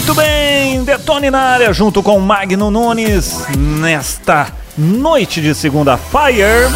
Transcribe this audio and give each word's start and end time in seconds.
Muito 0.00 0.14
bem, 0.14 0.82
Detone 0.82 1.30
na 1.30 1.40
área 1.40 1.74
junto 1.74 2.02
com 2.02 2.18
Magno 2.18 2.70
Nunes 2.70 3.44
nesta 3.54 4.46
noite 4.76 5.42
de 5.42 5.54
segunda 5.54 5.98
Fire. 5.98 6.70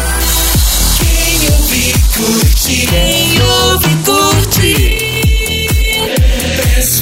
Quem 0.99 1.49
ouve, 1.49 1.91
curte. 2.15 2.85
Quem 2.85 3.41
ouve, 3.41 3.89
curte. 4.05 5.01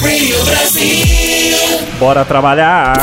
Radio 0.02 0.42
Brasil. 0.46 1.58
Bora 1.98 2.24
trabalhar. 2.24 2.96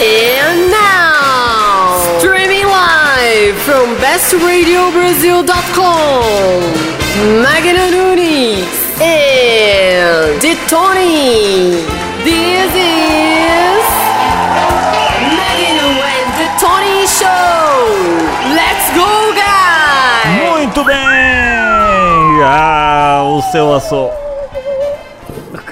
And 0.00 0.72
now, 0.72 2.18
streaming 2.18 2.66
live 2.66 3.56
from 3.60 3.94
bestradiobrasil.com, 4.00 6.62
Magna 7.44 7.90
Nunes 7.92 8.66
and 9.00 10.40
Detoni. 10.40 11.93
This 12.24 12.72
is 12.74 13.84
Magno 15.36 15.90
and 16.00 16.28
Detoni 16.38 17.06
Show. 17.06 17.68
Let's 18.54 18.86
go, 18.94 19.32
guys! 19.34 20.26
Muito 20.58 20.84
bem! 20.84 20.94
Ah, 22.46 23.22
o 23.24 23.42
seu 23.52 23.74
aço. 23.74 24.08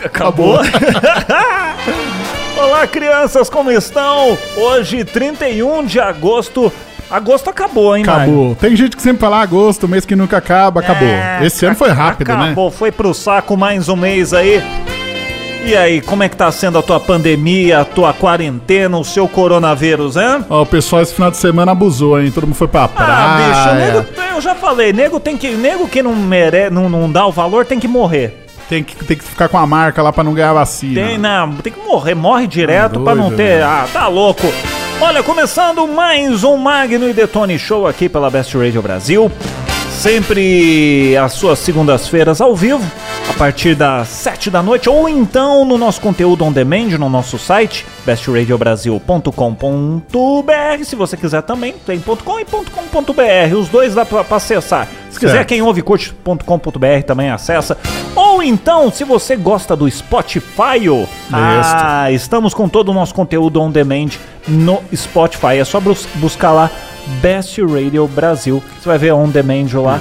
Acabou? 0.05 0.59
Olá, 2.57 2.87
crianças, 2.87 3.49
como 3.49 3.71
estão? 3.71 4.37
Hoje, 4.57 5.05
31 5.05 5.85
de 5.87 5.99
agosto. 6.01 6.71
Agosto 7.11 7.49
acabou, 7.51 7.97
hein, 7.97 8.05
Mário? 8.05 8.23
Acabou. 8.23 8.55
Tem 8.57 8.77
gente 8.77 8.97
que 8.97 9.03
sempre 9.03 9.21
fala 9.21 9.39
"Ah, 9.39 9.43
agosto, 9.43 9.87
mês 9.89 10.05
que 10.07 10.17
nunca 10.17 10.37
acaba, 10.39 10.81
acabou. 10.81 11.09
É, 11.09 11.41
Esse 11.45 11.65
ano 11.67 11.77
foi 11.77 11.91
rápido, 11.91 12.31
acabou, 12.31 12.71
foi 12.71 12.91
pro 12.93 13.13
saco 13.13 13.57
mais 13.57 13.89
um 13.89 13.97
mês 13.97 14.33
aí. 14.33 14.63
E 15.65 15.77
aí, 15.77 16.01
como 16.01 16.23
é 16.25 16.29
que 16.29 16.37
tá 16.37 16.51
sendo 16.51 16.77
a 16.79 16.83
tua 16.83 16.99
pandemia, 16.99 17.81
a 17.81 17.85
tua 17.85 18.13
quarentena, 18.13 18.99
o 18.99 19.05
seu 19.05 19.29
coronavírus, 19.29 20.17
hein? 20.17 20.45
Ó, 20.51 20.63
o 20.63 20.67
pessoal 20.67 21.03
esse 21.03 21.15
final 21.15 21.31
de 21.31 21.37
semana 21.37 21.71
abusou, 21.73 22.21
hein? 22.21 22.31
Todo 22.33 22.47
mundo 22.47 22.57
foi 22.57 22.67
pra 22.69 22.89
praia. 22.89 23.13
Ah, 23.13 23.37
bicho, 23.39 23.75
nego, 23.77 24.35
eu 24.35 24.41
já 24.41 24.55
falei, 24.57 24.93
nego 24.93 25.21
tem 25.21 25.37
que. 25.37 25.51
Nego 25.53 25.87
que 25.89 26.03
não 26.03 26.15
mere, 26.17 26.69
não, 26.69 26.89
não 26.89 27.11
dá 27.11 27.25
o 27.27 27.33
valor 27.33 27.65
tem 27.65 27.79
que 27.79 27.87
morrer. 27.87 28.39
Tem 28.69 28.83
que, 28.83 28.97
tem 29.05 29.17
que 29.17 29.25
ficar 29.25 29.49
com 29.49 29.59
a 29.59 29.67
marca 29.67 30.03
lá 30.03 30.13
pra 30.13 30.25
não 30.25 30.35
ganhar 30.35 30.53
vacina. 30.53 30.95
Tem, 31.07 31.17
não, 31.19 31.53
tem 31.55 31.73
que 31.73 31.81
morrer, 31.81 32.15
morre 32.15 32.47
direto 32.47 32.99
Tá 32.99 33.05
pra 33.05 33.15
não 33.15 33.31
ter. 33.31 33.59
né? 33.59 33.63
Ah, 33.63 33.87
tá 33.93 34.09
louco. 34.09 34.53
Olha, 35.01 35.23
começando 35.23 35.87
mais 35.87 36.43
um 36.43 36.57
Magno 36.57 37.09
e 37.09 37.13
Detone 37.13 37.59
Show 37.59 37.87
aqui 37.87 38.09
pela 38.09 38.31
Best 38.31 38.57
Radio 38.57 38.83
Brasil. 38.83 39.31
Sempre 40.03 41.17
às 41.17 41.35
suas 41.35 41.61
segundas-feiras 41.61 42.41
ao 42.41 42.57
vivo, 42.57 42.83
a 43.31 43.35
partir 43.35 43.77
das 43.77 44.09
7 44.09 44.51
da 44.51 44.61
noite, 44.61 44.89
ou 44.89 45.09
então 45.09 45.65
no 45.65 45.79
nosso 45.79 46.01
conteúdo 46.01 46.45
on 46.45 46.51
demand, 46.51 46.99
no 46.99 47.09
nosso 47.09 47.39
site, 47.39 47.87
bestradiobrasil.com.br. 48.05 50.85
Se 50.85 50.97
você 50.97 51.17
quiser 51.17 51.43
também, 51.43 51.73
tem 51.87 52.01
.com 52.01 52.41
e 52.41 52.45
.com.br. 52.45 53.57
Os 53.57 53.69
dois 53.69 53.95
dá 53.95 54.05
pra 54.05 54.25
acessar. 54.29 54.89
Se 55.09 55.21
quiser, 55.21 55.35
Certo. 55.35 55.47
quem 55.49 55.63
ouve 55.63 55.83
curte.com.br 55.83 57.03
também 57.07 57.31
acessa. 57.31 57.79
Ou 58.17 58.43
então, 58.43 58.91
se 58.91 59.05
você 59.05 59.37
gosta 59.37 59.77
do 59.77 59.89
Spotify, 59.89 60.81
ah, 61.33 62.11
estamos 62.11 62.53
com 62.55 62.69
todo 62.69 62.89
o 62.89 62.93
nosso 62.93 63.15
conteúdo 63.15 63.61
on 63.61 63.71
demand 63.71 64.09
no 64.49 64.83
Spotify. 64.97 65.59
É 65.61 65.65
só 65.65 65.79
bus- 65.79 66.09
buscar 66.17 66.51
lá 66.51 66.69
Best 67.21 67.61
Radio 67.63 68.07
Brasil. 68.07 68.63
Você 68.81 68.89
vai 68.89 68.99
ver 68.99 69.13
on 69.13 69.29
demand 69.29 69.67
lá. 69.75 70.01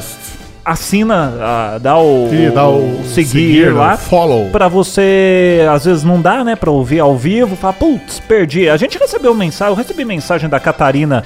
Assina, 0.64 1.34
ah, 1.42 1.78
dá 1.82 1.98
o, 1.98 2.30
E 2.32 2.52
dá 2.52 2.68
o 2.70 3.02
seguir, 3.04 3.30
seguir, 3.30 3.74
lá. 3.74 3.96
o 3.96 3.98
follow. 3.98 4.50
Pra 4.52 4.68
você, 4.68 5.66
às 5.74 5.86
vezes 5.86 6.04
não 6.04 6.22
dá, 6.22 6.44
né, 6.44 6.56
pra 6.56 6.70
ouvir 6.70 7.00
ao 7.00 7.18
vivo. 7.18 7.56
Fala, 7.56 7.74
putz, 7.74 8.20
perdi. 8.20 8.70
A 8.70 8.78
gente 8.78 8.98
recebeu 9.00 9.34
mensagem, 9.34 9.72
eu 9.74 9.76
recebi 9.78 10.06
mensagem 10.06 10.48
da 10.48 10.60
Catarina, 10.60 11.24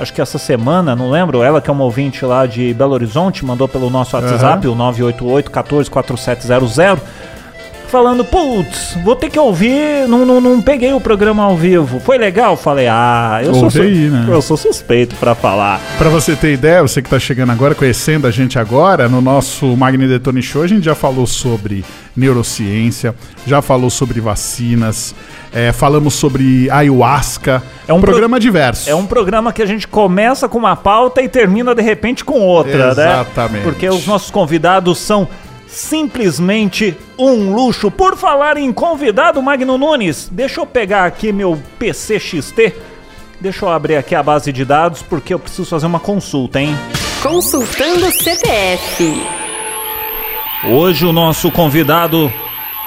acho 0.00 0.12
que 0.12 0.20
essa 0.20 0.36
semana, 0.36 0.96
não 0.96 1.10
lembro. 1.10 1.42
Ela 1.44 1.60
que 1.60 1.70
é 1.70 1.72
uma 1.72 1.84
ouvinte 1.84 2.24
lá 2.24 2.44
de 2.44 2.74
Belo 2.74 2.92
Horizonte, 2.92 3.44
mandou 3.44 3.68
pelo 3.68 3.88
nosso 3.88 4.16
WhatsApp, 4.16 4.66
o 4.66 4.74
988 4.74 5.48
14 5.48 5.88
4700. 5.88 7.00
Falando, 7.92 8.24
putz, 8.24 8.96
vou 9.04 9.14
ter 9.14 9.28
que 9.28 9.38
ouvir, 9.38 10.08
não, 10.08 10.24
não, 10.24 10.40
não 10.40 10.62
peguei 10.62 10.94
o 10.94 11.00
programa 11.00 11.42
ao 11.42 11.54
vivo. 11.54 12.00
Foi 12.00 12.16
legal? 12.16 12.56
Falei, 12.56 12.88
ah, 12.88 13.42
eu 13.44 13.52
sou, 13.52 13.68
né? 13.84 14.24
eu 14.28 14.40
sou 14.40 14.56
suspeito 14.56 15.14
pra 15.16 15.34
falar. 15.34 15.78
Pra 15.98 16.08
você 16.08 16.34
ter 16.34 16.54
ideia, 16.54 16.80
você 16.80 17.02
que 17.02 17.10
tá 17.10 17.18
chegando 17.18 17.52
agora, 17.52 17.74
conhecendo 17.74 18.26
a 18.26 18.30
gente 18.30 18.58
agora, 18.58 19.10
no 19.10 19.20
nosso 19.20 19.76
Magni 19.76 20.08
Detone 20.08 20.42
Show, 20.42 20.62
a 20.62 20.66
gente 20.66 20.82
já 20.86 20.94
falou 20.94 21.26
sobre 21.26 21.84
neurociência, 22.16 23.14
já 23.46 23.60
falou 23.60 23.90
sobre 23.90 24.22
vacinas, 24.22 25.14
é, 25.52 25.70
falamos 25.70 26.14
sobre 26.14 26.70
ayahuasca. 26.70 27.62
É 27.86 27.92
um 27.92 28.00
pro- 28.00 28.10
programa 28.12 28.40
diverso. 28.40 28.88
É 28.88 28.94
um 28.94 29.04
programa 29.04 29.52
que 29.52 29.60
a 29.60 29.66
gente 29.66 29.86
começa 29.86 30.48
com 30.48 30.56
uma 30.56 30.76
pauta 30.76 31.20
e 31.20 31.28
termina 31.28 31.74
de 31.74 31.82
repente 31.82 32.24
com 32.24 32.40
outra, 32.40 32.94
né? 32.94 33.20
Exatamente. 33.20 33.64
Porque 33.64 33.86
os 33.86 34.06
nossos 34.06 34.30
convidados 34.30 34.98
são 34.98 35.28
simplesmente 35.72 36.96
um 37.18 37.54
luxo. 37.54 37.90
Por 37.90 38.16
falar 38.16 38.56
em 38.56 38.72
convidado, 38.72 39.42
Magno 39.42 39.78
Nunes, 39.78 40.28
deixa 40.30 40.60
eu 40.60 40.66
pegar 40.66 41.06
aqui 41.06 41.32
meu 41.32 41.60
PC 41.78 42.20
XT. 42.20 42.74
Deixa 43.40 43.64
eu 43.64 43.70
abrir 43.70 43.96
aqui 43.96 44.14
a 44.14 44.22
base 44.22 44.52
de 44.52 44.64
dados 44.64 45.02
porque 45.02 45.34
eu 45.34 45.38
preciso 45.38 45.64
fazer 45.64 45.86
uma 45.86 45.98
consulta, 45.98 46.60
hein? 46.60 46.76
Consultando 47.22 48.10
CPF. 48.12 49.26
Hoje 50.70 51.06
o 51.06 51.12
nosso 51.12 51.50
convidado, 51.50 52.32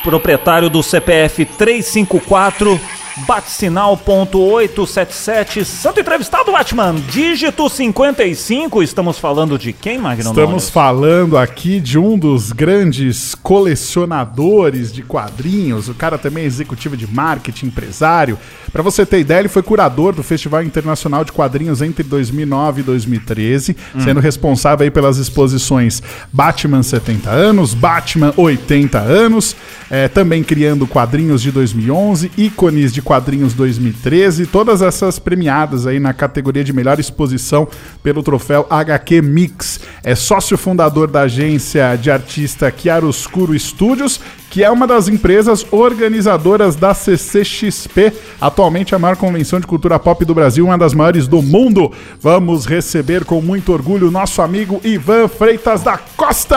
proprietário 0.04 0.70
do 0.70 0.82
CPF 0.82 1.44
354 1.44 2.80
Batsinal.877, 3.20 5.64
santo 5.64 6.02
entrevistado, 6.02 6.52
Batman, 6.52 6.96
dígito 7.10 7.70
55, 7.70 8.84
estamos 8.84 9.18
falando 9.18 9.58
de 9.58 9.72
quem, 9.72 9.98
Magno 9.98 10.32
Estamos 10.32 10.50
Nunes? 10.50 10.70
falando 10.70 11.38
aqui 11.38 11.80
de 11.80 11.98
um 11.98 12.18
dos 12.18 12.52
grandes 12.52 13.34
colecionadores 13.34 14.92
de 14.92 15.02
quadrinhos. 15.02 15.88
O 15.88 15.94
cara 15.94 16.18
também 16.18 16.44
é 16.44 16.48
executivo 16.48 16.98
de 16.98 17.08
marketing, 17.08 17.68
empresário. 17.68 18.38
Para 18.70 18.84
você 18.84 19.06
ter 19.06 19.22
ideia, 19.22 19.40
ele 19.40 19.48
foi 19.48 19.64
curador 19.64 20.14
do 20.14 20.22
Festival 20.22 20.62
Internacional 20.62 21.24
de 21.24 21.32
Quadrinhos 21.32 21.82
entre 21.82 22.04
2009 22.04 22.82
e 22.82 22.84
2013, 22.84 23.78
sendo 24.04 24.20
responsável 24.20 24.84
aí 24.84 24.92
pelas 24.92 25.18
exposições 25.18 26.04
Batman 26.34 26.84
70 26.84 27.30
anos, 27.30 27.74
Batman 27.74 28.34
80 28.36 29.00
anos, 29.00 29.56
eh, 29.90 30.10
também 30.10 30.44
criando 30.44 30.86
quadrinhos 30.86 31.42
de 31.42 31.50
2011, 31.52 32.30
ícones 32.38 32.92
de 32.92 33.05
quadrinhos 33.06 33.54
2013, 33.54 34.48
todas 34.48 34.82
essas 34.82 35.20
premiadas 35.20 35.86
aí 35.86 36.00
na 36.00 36.12
categoria 36.12 36.64
de 36.64 36.74
melhor 36.74 37.00
exposição 37.00 37.68
pelo 38.02 38.24
troféu 38.24 38.66
HQ 38.68 39.22
Mix. 39.22 39.80
É 40.04 40.16
sócio 40.16 40.58
fundador 40.58 41.10
da 41.10 41.22
agência 41.22 41.96
de 41.96 42.10
artista 42.10 42.74
Chiaroscuro 42.76 43.58
Studios, 43.58 44.20
que 44.50 44.64
é 44.64 44.72
uma 44.72 44.88
das 44.88 45.08
empresas 45.08 45.66
organizadoras 45.72 46.76
da 46.76 46.94
CCXP, 46.94 48.12
atualmente 48.42 48.96
a 48.96 49.00
maior 49.00 49.16
convenção 49.16 49.60
de 49.60 49.68
cultura 49.68 50.00
pop 50.00 50.26
do 50.26 50.34
Brasil, 50.34 50.66
uma 50.66 50.78
das 50.78 50.94
maiores 50.94 51.28
do 51.28 51.42
mundo. 51.42 51.92
Vamos 52.20 52.66
receber 52.66 53.24
com 53.24 53.40
muito 53.42 53.72
orgulho 53.72 54.10
nosso 54.10 54.42
amigo 54.42 54.82
Ivan 54.84 55.28
Freitas 55.28 55.84
da 55.84 55.98
Costa. 56.18 56.56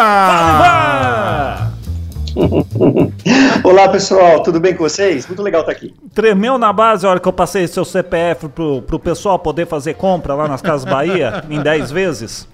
Olá 3.64 3.88
pessoal, 3.88 4.42
tudo 4.42 4.60
bem 4.60 4.74
com 4.74 4.84
vocês? 4.84 5.26
Muito 5.26 5.42
legal 5.42 5.62
estar 5.62 5.72
aqui. 5.72 5.94
Tremeu 6.14 6.56
na 6.56 6.72
base 6.72 7.04
a 7.04 7.10
hora 7.10 7.20
que 7.20 7.26
eu 7.26 7.32
passei 7.32 7.66
seu 7.66 7.84
CPF 7.84 8.48
pro, 8.48 8.82
pro 8.82 8.98
pessoal 8.98 9.38
poder 9.38 9.66
fazer 9.66 9.94
compra 9.94 10.34
lá 10.34 10.46
nas 10.46 10.62
Casas 10.62 10.84
Bahia 10.84 11.44
em 11.50 11.60
10 11.60 11.90
vezes? 11.90 12.48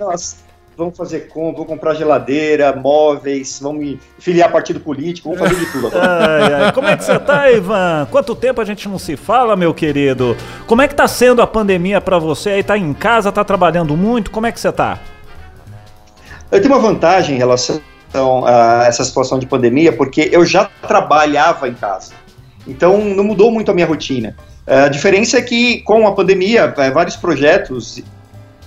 Nós 0.00 0.38
vamos 0.76 0.96
fazer 0.96 1.28
compra, 1.28 1.58
vou 1.58 1.66
comprar 1.66 1.94
geladeira, 1.94 2.74
móveis, 2.74 3.60
vamos 3.62 3.80
me 3.80 4.00
filiar 4.18 4.50
partido 4.50 4.80
político, 4.80 5.32
vamos 5.32 5.48
fazer 5.48 5.64
de 5.64 5.72
tudo 5.72 5.86
agora. 5.86 6.06
Ai, 6.26 6.64
ai. 6.64 6.72
Como 6.72 6.88
é 6.88 6.96
que 6.96 7.04
você 7.04 7.18
tá, 7.18 7.50
Ivan? 7.50 8.08
Quanto 8.10 8.34
tempo 8.34 8.60
a 8.60 8.64
gente 8.64 8.88
não 8.88 8.98
se 8.98 9.16
fala, 9.16 9.54
meu 9.54 9.72
querido? 9.72 10.36
Como 10.66 10.82
é 10.82 10.88
que 10.88 10.94
tá 10.94 11.06
sendo 11.06 11.40
a 11.40 11.46
pandemia 11.46 12.00
pra 12.00 12.18
você 12.18 12.50
aí? 12.50 12.62
Tá 12.62 12.76
em 12.76 12.92
casa, 12.92 13.30
tá 13.30 13.44
trabalhando 13.44 13.96
muito? 13.96 14.30
Como 14.30 14.46
é 14.46 14.52
que 14.52 14.58
você 14.58 14.72
tá? 14.72 14.98
Eu 16.50 16.60
tenho 16.60 16.74
uma 16.74 16.80
vantagem 16.80 17.36
em 17.36 17.38
relação 17.38 17.80
a 18.14 18.84
essa 18.86 19.04
situação 19.04 19.38
de 19.38 19.46
pandemia, 19.46 19.92
porque 19.92 20.28
eu 20.32 20.44
já 20.46 20.68
trabalhava 20.86 21.68
em 21.68 21.74
casa. 21.74 22.12
Então 22.66 22.98
não 22.98 23.24
mudou 23.24 23.50
muito 23.50 23.70
a 23.70 23.74
minha 23.74 23.86
rotina. 23.86 24.34
Eh, 24.66 24.84
A 24.84 24.88
diferença 24.88 25.38
é 25.38 25.42
que 25.42 25.80
com 25.82 26.06
a 26.06 26.12
pandemia, 26.12 26.72
eh, 26.76 26.90
vários 26.90 27.16
projetos 27.16 28.02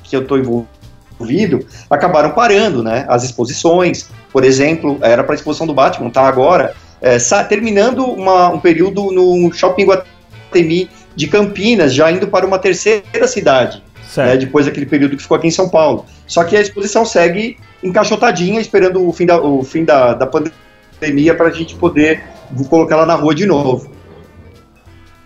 que 0.04 0.16
eu 0.16 0.22
estou 0.22 0.38
envolvido 0.38 1.66
acabaram 1.90 2.32
parando, 2.32 2.84
né? 2.84 3.06
As 3.10 3.24
exposições, 3.24 4.10
por 4.32 4.44
exemplo, 4.44 4.98
era 5.02 5.24
para 5.24 5.34
a 5.34 5.36
exposição 5.36 5.68
do 5.68 5.74
Batman, 5.74 6.10
tá 6.10 6.22
agora 6.28 6.74
sa- 7.20 7.44
terminando 7.46 8.04
uma- 8.06 8.50
um 8.50 8.60
período 8.60 9.12
no 9.12 9.52
Shopping 9.54 9.86
Guatemi 9.86 10.90
de 11.16 11.28
Campinas, 11.28 11.94
já 11.94 12.12
indo 12.12 12.28
para 12.28 12.46
uma 12.46 12.60
terceira 12.60 13.28
cidade 13.28 13.82
né, 14.18 14.38
depois 14.38 14.66
daquele 14.66 14.86
período 14.86 15.16
que 15.16 15.22
ficou 15.22 15.38
aqui 15.38 15.48
em 15.48 15.52
São 15.52 15.70
Paulo. 15.70 16.06
Só 16.26 16.44
que 16.44 16.56
a 16.56 16.62
exposição 16.62 17.06
segue 17.06 17.58
encaixotadinha, 17.84 18.60
esperando 18.60 19.08
o 19.08 19.14
fim 19.14 19.26
da, 19.26 19.42
o 19.42 19.64
fim 19.64 19.86
da, 19.86 20.14
da 20.14 20.28
pandemia 20.28 21.36
para 21.36 21.48
a 21.48 21.52
gente 21.52 21.76
poder 21.76 22.24
colocar 22.70 22.96
ela 22.96 23.06
na 23.06 23.16
rua 23.16 23.34
de 23.34 23.46
novo. 23.46 23.92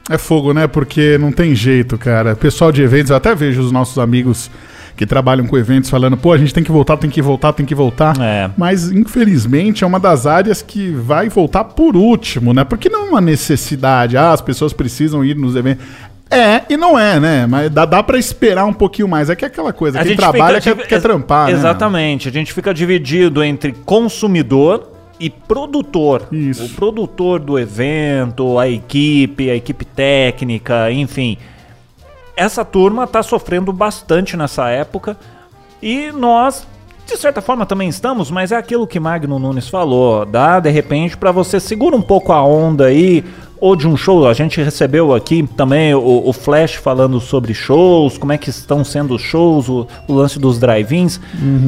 É 0.10 0.18
fogo, 0.18 0.54
né? 0.54 0.68
Porque 0.68 1.18
não 1.18 1.32
tem 1.32 1.56
jeito, 1.56 1.98
cara. 1.98 2.36
Pessoal 2.36 2.72
de 2.72 2.82
eventos, 2.82 3.10
eu 3.10 3.16
até 3.16 3.34
vejo 3.34 3.62
os 3.62 3.72
nossos 3.72 3.98
amigos 3.98 4.52
que 4.96 5.06
trabalham 5.06 5.48
com 5.48 5.58
eventos 5.58 5.90
falando, 5.90 6.16
pô, 6.16 6.34
a 6.34 6.38
gente 6.38 6.54
tem 6.54 6.64
que 6.64 6.72
voltar, 6.72 6.98
tem 6.98 7.10
que 7.10 7.22
voltar, 7.22 7.54
tem 7.54 7.66
que 7.66 7.74
voltar. 7.74 8.16
É. 8.22 8.50
Mas, 8.56 8.92
infelizmente, 8.92 9.84
é 9.84 9.88
uma 9.88 10.00
das 10.00 10.28
áreas 10.28 10.62
que 10.62 10.92
vai 10.92 11.30
voltar 11.30 11.64
por 11.64 11.96
último, 11.96 12.54
né? 12.54 12.64
Porque 12.64 12.90
não 12.90 13.08
é 13.08 13.10
uma 13.10 13.22
necessidade, 13.22 14.18
ah, 14.18 14.32
as 14.32 14.42
pessoas 14.42 14.74
precisam 14.74 15.24
ir 15.26 15.36
nos 15.36 15.56
eventos. 15.56 15.86
É 16.30 16.62
e 16.70 16.78
não 16.78 16.98
é, 16.98 17.20
né? 17.20 17.46
Mas 17.46 17.70
dá, 17.70 17.86
dá 17.86 18.02
para 18.02 18.18
esperar 18.18 18.66
um 18.66 18.74
pouquinho 18.74 19.08
mais. 19.08 19.30
É 19.30 19.36
que 19.36 19.46
é 19.46 19.48
aquela 19.48 19.72
coisa, 19.72 20.00
A 20.00 20.04
quem 20.04 20.16
trabalha 20.16 20.62
fica 20.62 20.76
quer, 20.76 20.88
quer 20.88 21.02
trampar, 21.02 21.48
né? 21.48 21.54
Exatamente. 21.54 22.28
A 22.28 22.32
gente 22.32 22.52
fica 22.54 22.74
dividido 22.74 23.44
entre 23.44 23.72
consumidor 23.72 24.92
e 25.20 25.30
produtor. 25.30 26.28
Isso. 26.32 26.66
O 26.66 26.70
produtor 26.70 27.40
do 27.40 27.58
evento, 27.60 28.58
a 28.58 28.68
equipe, 28.68 29.50
a 29.50 29.56
equipe 29.56 29.86
técnica, 29.86 30.92
enfim. 30.92 31.38
Essa 32.36 32.66
turma 32.66 33.04
está 33.04 33.22
sofrendo 33.22 33.72
bastante 33.72 34.36
nessa 34.36 34.70
época 34.70 35.16
e 35.82 36.12
nós, 36.12 36.66
de 37.06 37.16
certa 37.16 37.42
forma, 37.42 37.66
também 37.66 37.90
estamos, 37.90 38.32
mas 38.32 38.52
é 38.52 38.56
aquilo 38.56 38.88
que 38.88 39.00
Magno 39.00 39.38
Nunes 39.38 39.70
falou. 39.70 40.26
Dá, 40.26 40.60
de 40.60 40.72
repente, 40.72 41.16
para 41.16 41.32
você 41.32 41.60
segura 41.60 41.96
um 41.96 42.02
pouco 42.02 42.34
a 42.34 42.44
onda 42.44 42.86
aí, 42.86 43.24
ou 43.64 43.78
de 43.78 43.88
um 43.88 43.96
show. 43.96 44.28
A 44.28 44.34
gente 44.34 44.62
recebeu 44.62 45.16
aqui 45.16 45.48
também 45.56 45.96
o, 45.96 46.24
o 46.28 46.34
Flash 46.34 46.74
falando 46.74 47.22
sobre 47.22 47.54
shows, 47.54 48.18
como 48.18 48.34
é 48.34 48.38
que 48.38 48.50
estão 48.50 48.84
sendo 48.84 49.16
os 49.16 49.22
shows, 49.22 49.70
o, 49.70 49.88
o 50.06 50.14
lance 50.14 50.38
dos 50.38 50.60
drive-ins. 50.60 51.18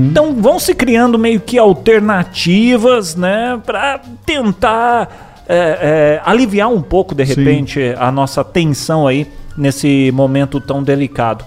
Então 0.10 0.36
vão 0.36 0.60
se 0.60 0.76
criando 0.76 1.18
meio 1.18 1.40
que 1.40 1.58
alternativas, 1.58 3.16
né, 3.16 3.58
para 3.66 4.02
tentar 4.26 5.44
é, 5.48 5.56
é, 5.58 6.22
aliviar 6.26 6.68
um 6.68 6.82
pouco, 6.82 7.16
de 7.16 7.26
Sim. 7.26 7.36
repente, 7.36 7.96
a 7.98 8.12
nossa 8.12 8.44
tensão 8.44 9.08
aí 9.08 9.26
nesse 9.58 10.12
momento 10.14 10.60
tão 10.60 10.84
delicado. 10.84 11.46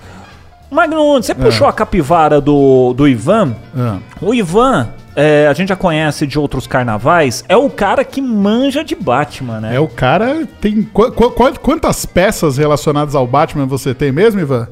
Magno, 0.70 1.12
você 1.12 1.34
puxou 1.34 1.66
a 1.66 1.74
capivara 1.74 2.40
do, 2.40 2.94
do 2.94 3.06
Ivan. 3.06 3.54
Ah. 3.76 3.98
O 4.18 4.32
Ivan, 4.32 4.88
é, 5.20 5.48
a 5.48 5.52
gente 5.52 5.70
já 5.70 5.76
conhece 5.76 6.26
de 6.28 6.38
outros 6.38 6.66
carnavais, 6.68 7.44
é 7.48 7.56
o 7.56 7.68
cara 7.68 8.04
que 8.04 8.22
manja 8.22 8.84
de 8.84 8.94
Batman, 8.94 9.60
né? 9.60 9.74
É 9.74 9.80
o 9.80 9.88
cara. 9.88 10.46
Tem. 10.60 10.82
qu- 10.82 11.10
qu- 11.10 11.30
qu- 11.32 11.58
quantas 11.60 12.06
peças 12.06 12.56
relacionadas 12.56 13.16
ao 13.16 13.26
Batman 13.26 13.66
você 13.66 13.92
tem 13.92 14.12
mesmo, 14.12 14.40
Ivan? 14.40 14.68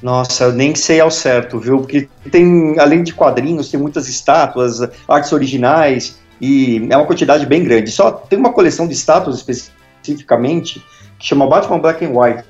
Nossa, 0.00 0.44
eu 0.44 0.52
nem 0.52 0.74
sei 0.76 1.00
ao 1.00 1.10
certo, 1.10 1.58
viu? 1.58 1.78
Porque 1.78 2.08
tem, 2.30 2.78
além 2.78 3.02
de 3.02 3.12
quadrinhos, 3.12 3.68
tem 3.68 3.78
muitas 3.80 4.08
estátuas, 4.08 4.80
artes 5.08 5.32
originais, 5.32 6.18
e 6.40 6.86
é 6.88 6.96
uma 6.96 7.04
quantidade 7.04 7.44
bem 7.46 7.64
grande. 7.64 7.90
Só 7.90 8.12
tem 8.12 8.38
uma 8.38 8.52
coleção 8.52 8.86
de 8.86 8.94
estátuas 8.94 9.36
especificamente 9.36 10.82
que 11.18 11.26
chama 11.26 11.46
Batman 11.46 11.78
Black 11.80 12.04
and 12.04 12.10
White. 12.18 12.44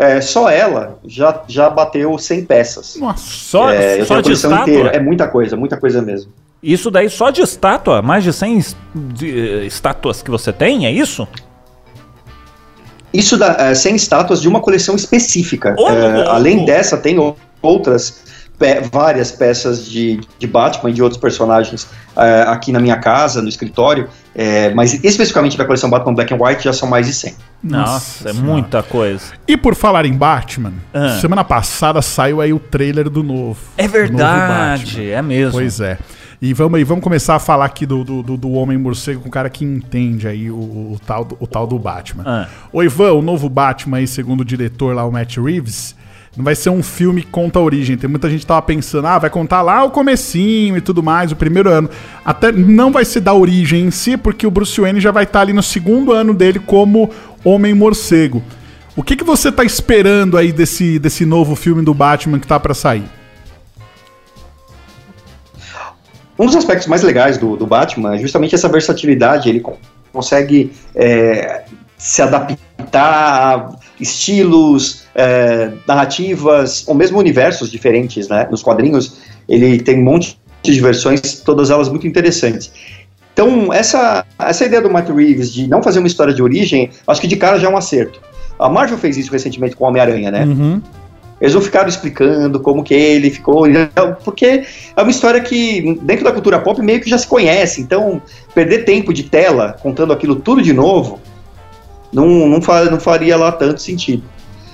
É, 0.00 0.20
só 0.20 0.48
ela 0.48 0.96
já, 1.04 1.42
já 1.48 1.68
bateu 1.68 2.16
100 2.16 2.44
peças. 2.44 2.94
Nossa. 3.00 3.24
Só, 3.26 3.68
É, 3.70 4.04
só 4.04 4.20
de 4.20 4.30
estátua? 4.32 4.60
inteira. 4.60 4.90
É 4.90 5.00
muita 5.00 5.26
coisa, 5.26 5.56
muita 5.56 5.76
coisa 5.76 6.00
mesmo. 6.00 6.30
Isso 6.62 6.88
daí 6.88 7.10
só 7.10 7.30
de 7.30 7.40
estátua? 7.40 8.00
Mais 8.00 8.22
de 8.22 8.32
100 8.32 8.58
es- 8.58 8.76
de, 8.94 9.28
eh, 9.60 9.64
estátuas 9.66 10.22
que 10.22 10.30
você 10.30 10.52
tem, 10.52 10.86
é 10.86 10.92
isso? 10.92 11.26
Isso 13.12 13.36
dá 13.36 13.56
é, 13.58 13.74
100 13.74 13.96
estátuas 13.96 14.40
de 14.40 14.48
uma 14.48 14.60
coleção 14.60 14.94
específica. 14.94 15.74
Ô, 15.78 15.88
É, 15.88 16.26
além 16.28 16.64
dessa, 16.64 16.96
tem 16.96 17.16
outras, 17.62 18.22
pe- 18.58 18.80
várias 18.92 19.30
peças 19.32 19.86
de, 19.86 20.20
de 20.38 20.46
Batman 20.46 20.90
e 20.90 20.92
de 20.92 21.02
outros 21.02 21.20
personagens 21.20 21.88
é, 22.16 22.42
aqui 22.48 22.72
na 22.72 22.80
minha 22.80 22.96
casa, 22.96 23.40
no 23.40 23.48
escritório, 23.48 24.08
é, 24.34 24.72
mas 24.74 24.92
especificamente 25.04 25.56
da 25.56 25.64
coleção 25.64 25.88
Batman 25.88 26.14
Black 26.14 26.34
and 26.34 26.38
White 26.40 26.64
já 26.64 26.72
são 26.72 26.88
mais 26.88 27.06
de 27.06 27.12
100. 27.12 27.34
Nossa, 27.62 28.30
é 28.30 28.32
muita 28.32 28.82
coisa. 28.82 29.32
E 29.46 29.56
por 29.56 29.74
falar 29.74 30.04
em 30.06 30.12
Batman, 30.12 30.72
Ah. 30.92 31.18
semana 31.20 31.44
passada 31.44 32.00
saiu 32.02 32.40
aí 32.40 32.52
o 32.52 32.58
trailer 32.58 33.08
do 33.10 33.22
novo. 33.22 33.58
É 33.76 33.82
novo 33.82 33.92
verdade, 33.94 34.84
Batman. 34.96 35.02
é 35.12 35.22
mesmo. 35.22 35.52
Pois 35.52 35.80
é. 35.80 35.98
E 36.40 36.54
vamos 36.54 36.78
aí, 36.78 36.84
vamos 36.84 37.02
começar 37.02 37.34
a 37.34 37.40
falar 37.40 37.64
aqui 37.64 37.84
do, 37.84 38.04
do, 38.04 38.22
do- 38.22 38.36
do 38.36 38.52
Homem 38.52 38.78
Morcego 38.78 39.20
com 39.22 39.28
o 39.28 39.30
cara 39.32 39.50
que 39.50 39.64
entende 39.64 40.28
aí 40.28 40.48
o, 40.52 40.54
o 40.54 41.00
tal, 41.04 41.24
do, 41.24 41.36
o 41.40 41.46
tal 41.48 41.66
do 41.66 41.76
Batman. 41.80 42.22
Ah. 42.24 42.46
O 42.72 42.80
Ivan, 42.80 43.12
o 43.14 43.22
novo 43.22 43.48
Batman 43.48 43.96
aí, 43.96 44.06
segundo 44.06 44.42
o 44.42 44.44
diretor 44.44 44.94
lá, 44.94 45.04
o 45.04 45.10
Matt 45.10 45.36
Reeves, 45.38 45.96
não 46.38 46.44
vai 46.44 46.54
ser 46.54 46.70
um 46.70 46.84
filme 46.84 47.22
que 47.22 47.30
conta 47.32 47.58
a 47.58 47.62
origem. 47.62 47.96
Tem 47.96 48.08
muita 48.08 48.30
gente 48.30 48.42
que 48.42 48.46
tava 48.46 48.62
pensando, 48.62 49.08
ah, 49.08 49.18
vai 49.18 49.28
contar 49.28 49.60
lá 49.60 49.82
o 49.82 49.90
comecinho 49.90 50.76
e 50.76 50.80
tudo 50.80 51.02
mais, 51.02 51.32
o 51.32 51.36
primeiro 51.36 51.68
ano. 51.68 51.90
Até 52.24 52.52
não 52.52 52.92
vai 52.92 53.04
ser 53.04 53.20
da 53.20 53.34
origem 53.34 53.86
em 53.86 53.90
si, 53.90 54.16
porque 54.16 54.46
o 54.46 54.50
Bruce 54.50 54.80
Wayne 54.80 55.00
já 55.00 55.10
vai 55.10 55.24
estar 55.24 55.40
ali 55.40 55.52
no 55.52 55.64
segundo 55.64 56.12
ano 56.12 56.32
dele 56.32 56.60
como 56.60 57.10
Homem 57.42 57.74
Morcego. 57.74 58.40
O 58.94 59.02
que, 59.02 59.16
que 59.16 59.24
você 59.24 59.50
tá 59.50 59.64
esperando 59.64 60.36
aí 60.36 60.52
desse, 60.52 60.96
desse 61.00 61.26
novo 61.26 61.56
filme 61.56 61.82
do 61.82 61.92
Batman 61.92 62.38
que 62.38 62.46
tá 62.46 62.60
pra 62.60 62.72
sair? 62.72 63.04
Um 66.38 66.46
dos 66.46 66.54
aspectos 66.54 66.86
mais 66.86 67.02
legais 67.02 67.36
do, 67.36 67.56
do 67.56 67.66
Batman 67.66 68.14
é 68.14 68.18
justamente 68.18 68.54
essa 68.54 68.68
versatilidade. 68.68 69.48
Ele 69.48 69.58
con- 69.58 69.76
consegue 70.12 70.72
é, 70.94 71.64
se 71.96 72.22
adaptar 72.22 72.56
a 72.96 73.70
estilos, 74.00 75.04
é, 75.14 75.72
narrativas, 75.86 76.86
ou 76.86 76.94
mesmo 76.94 77.18
universos 77.18 77.70
diferentes, 77.70 78.28
né? 78.28 78.46
Nos 78.50 78.62
quadrinhos, 78.62 79.18
ele 79.48 79.80
tem 79.80 79.98
um 79.98 80.04
monte 80.04 80.38
de 80.62 80.80
versões, 80.80 81.40
todas 81.44 81.70
elas 81.70 81.88
muito 81.88 82.06
interessantes. 82.06 82.70
Então, 83.32 83.72
essa, 83.72 84.24
essa 84.38 84.64
ideia 84.64 84.82
do 84.82 84.90
Matt 84.90 85.08
Reeves 85.08 85.52
de 85.52 85.68
não 85.68 85.82
fazer 85.82 86.00
uma 86.00 86.08
história 86.08 86.34
de 86.34 86.42
origem, 86.42 86.90
acho 87.06 87.20
que 87.20 87.26
de 87.26 87.36
cara 87.36 87.58
já 87.58 87.68
é 87.68 87.70
um 87.70 87.76
acerto. 87.76 88.20
A 88.58 88.68
Marvel 88.68 88.98
fez 88.98 89.16
isso 89.16 89.30
recentemente 89.30 89.76
com 89.76 89.84
o 89.84 89.88
Homem-Aranha, 89.88 90.30
né? 90.30 90.44
Uhum. 90.44 90.82
Eles 91.40 91.54
não 91.54 91.60
ficaram 91.60 91.88
explicando 91.88 92.58
como 92.58 92.82
que 92.82 92.92
ele 92.92 93.30
ficou, 93.30 93.68
então, 93.68 94.16
porque 94.24 94.64
é 94.96 95.00
uma 95.00 95.10
história 95.10 95.40
que, 95.40 95.96
dentro 96.02 96.24
da 96.24 96.32
cultura 96.32 96.58
pop, 96.58 96.82
meio 96.82 97.00
que 97.00 97.08
já 97.08 97.16
se 97.16 97.28
conhece. 97.28 97.80
Então, 97.80 98.20
perder 98.54 98.84
tempo 98.84 99.14
de 99.14 99.22
tela 99.22 99.76
contando 99.80 100.12
aquilo 100.12 100.34
tudo 100.34 100.60
de 100.60 100.72
novo, 100.72 101.20
não, 102.12 102.48
não, 102.48 102.62
fa- 102.62 102.84
não 102.84 103.00
faria 103.00 103.36
lá 103.36 103.52
tanto 103.52 103.80
sentido. 103.80 104.22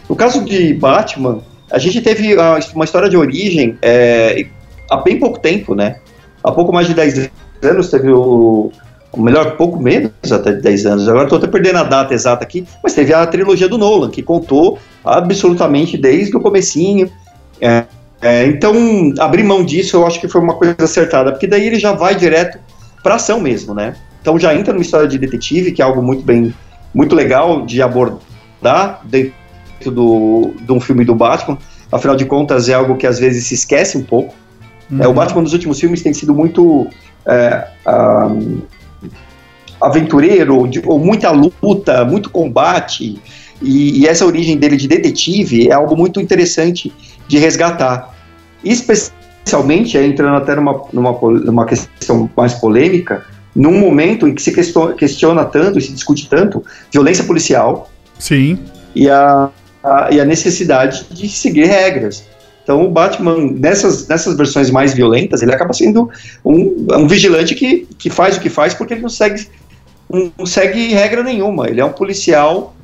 No 0.09 0.17
caso 0.17 0.45
de 0.45 0.75
Batman, 0.75 1.41
a 1.71 1.79
gente 1.79 2.01
teve 2.01 2.37
uma 2.75 2.85
história 2.85 3.09
de 3.09 3.17
origem 3.17 3.77
é, 3.83 4.47
há 4.91 4.99
bem 4.99 5.19
pouco 5.19 5.39
tempo, 5.39 5.75
né? 5.75 5.97
Há 6.43 6.53
pouco 6.53 6.73
mais 6.73 6.87
de 6.87 6.95
10 6.95 7.31
anos 7.63 7.91
teve 7.91 8.11
o. 8.11 8.71
Ou 9.13 9.23
melhor, 9.23 9.57
pouco 9.57 9.81
menos 9.81 10.11
até 10.31 10.53
de 10.53 10.61
10 10.61 10.87
anos. 10.87 11.09
Agora 11.09 11.25
estou 11.25 11.39
até 11.39 11.47
perdendo 11.47 11.79
a 11.79 11.85
data 11.85 12.13
exata 12.13 12.43
aqui, 12.43 12.67
mas 12.83 12.95
teve 12.95 13.15
a 13.15 13.25
trilogia 13.27 13.69
do 13.69 13.79
Nolan, 13.79 14.11
que 14.11 14.23
contou 14.23 14.79
absolutamente 15.05 15.97
desde 15.97 16.37
o 16.37 16.41
comecinho. 16.41 17.11
É, 17.61 17.85
é, 18.21 18.47
então, 18.47 18.75
abrir 19.19 19.45
mão 19.45 19.65
disso 19.65 19.97
eu 19.97 20.07
acho 20.07 20.21
que 20.21 20.29
foi 20.29 20.41
uma 20.41 20.55
coisa 20.55 20.75
acertada, 20.81 21.31
porque 21.31 21.47
daí 21.47 21.65
ele 21.67 21.79
já 21.79 21.93
vai 21.93 22.15
direto 22.15 22.59
para 23.03 23.15
ação 23.15 23.39
mesmo, 23.39 23.73
né? 23.73 23.95
Então 24.21 24.39
já 24.39 24.55
entra 24.55 24.73
numa 24.73 24.83
história 24.83 25.07
de 25.07 25.19
detetive, 25.19 25.73
que 25.73 25.81
é 25.81 25.85
algo 25.85 26.03
muito 26.03 26.23
bem, 26.25 26.53
muito 26.95 27.15
legal 27.15 27.67
de 27.67 27.83
abordar 27.83 29.01
dentro 29.05 29.35
do, 29.87 30.55
de 30.61 30.73
um 30.73 30.81
filme 30.81 31.05
do 31.05 31.15
Batman. 31.15 31.59
Afinal 31.91 32.17
de 32.17 32.25
contas, 32.25 32.69
é 32.69 32.75
algo 32.75 32.97
que 32.97 33.07
às 33.07 33.19
vezes 33.19 33.47
se 33.47 33.55
esquece 33.55 33.99
um 33.99 34.03
pouco. 34.03 34.35
É, 35.01 35.09
o 35.09 35.13
Batman 35.13 35.43
nos 35.43 35.53
últimos 35.53 35.81
filmes 35.81 36.03
tem 36.03 36.13
sido 36.13 36.35
muito 36.35 36.87
é, 37.27 37.67
ah, 37.87 38.31
aventureiro, 39.81 40.67
de- 40.69 40.83
ou 40.85 40.99
muita 40.99 41.31
luta, 41.31 42.05
muito 42.05 42.31
combate. 42.31 43.21
E, 43.63 44.01
e 44.01 44.07
essa 44.07 44.25
origem 44.27 44.57
dele 44.57 44.77
de 44.77 44.87
detetive 44.89 45.69
é 45.69 45.73
algo 45.73 45.97
muito 45.97 46.21
interessante 46.21 46.93
de 47.27 47.39
resgatar. 47.39 48.15
Especialmente, 48.63 49.97
é, 49.97 50.07
entrando 50.07 50.37
até 50.37 50.55
numa, 50.55 50.83
numa, 50.93 51.13
numa 51.13 51.67
questão 51.67 52.31
mais 52.37 52.55
polêmica, 52.55 53.25
num 53.55 53.79
momento 53.79 54.27
em 54.27 54.35
que 54.35 54.43
se 54.43 54.53
questiona 54.97 55.45
tanto 55.45 55.79
e 55.79 55.83
se 55.83 55.93
discute 55.93 56.29
tanto 56.29 56.65
violência 56.93 57.25
policial 57.25 57.91
Sim. 58.19 58.59
e 58.95 59.09
a, 59.09 59.49
a- 59.83 60.09
e 60.11 60.21
a 60.21 60.25
necessidade 60.25 61.07
de 61.11 61.29
seguir 61.29 61.67
regras. 61.67 62.25
Então 62.63 62.85
o 62.85 62.91
Batman, 62.91 63.37
nessas, 63.53 64.09
nessas 64.09 64.37
versões 64.37 64.71
mais 64.71 64.95
violentas, 64.95 65.43
ele 65.43 65.53
acaba 65.53 65.73
sendo 65.73 66.11
um, 66.45 66.87
um 66.93 67.07
vigilante 67.07 67.55
que, 67.55 67.87
que 67.99 68.09
faz 68.11 68.37
o 68.37 68.41
que 68.41 68.49
faz 68.49 68.73
porque 68.75 68.95
ele 68.95 69.03
não 69.03 69.09
segue, 69.11 69.47
não 70.11 70.47
segue 70.47 70.89
regra 70.89 71.23
nenhuma. 71.23 71.69
Ele 71.69 71.81
é 71.81 71.85
um 71.85 71.93
policial 71.93 72.75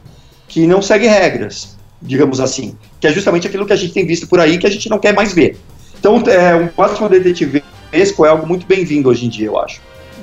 que 0.47 0.67
não 0.67 0.83
segue 0.83 1.07
regras, 1.07 1.77
digamos 2.03 2.41
assim. 2.41 2.77
Que 3.01 3.07
é 3.07 3.13
justamente 3.13 3.47
aquilo 3.47 3.65
que 3.65 3.73
a 3.73 3.77
gente 3.77 3.95
tem 3.95 4.07
visto 4.07 4.29
por 4.29 4.39
aí 4.39 4.59
que 4.59 4.67
a 4.67 4.71
gente 4.71 4.91
não 4.91 4.99
quer 4.99 5.15
mais 5.15 5.33
ver. 5.33 5.57
Então 5.99 6.23
é, 6.27 6.55
um 6.55 6.69
Batman 6.77 7.09
detetivesco 7.09 8.25
é 8.27 8.29
algo 8.29 8.47
muito 8.47 8.67
bem-vindo 8.67 9.09
hoje 9.09 9.25
em 9.25 9.29
dia, 9.31 9.47
eu 9.47 9.59
acho. 9.59 9.81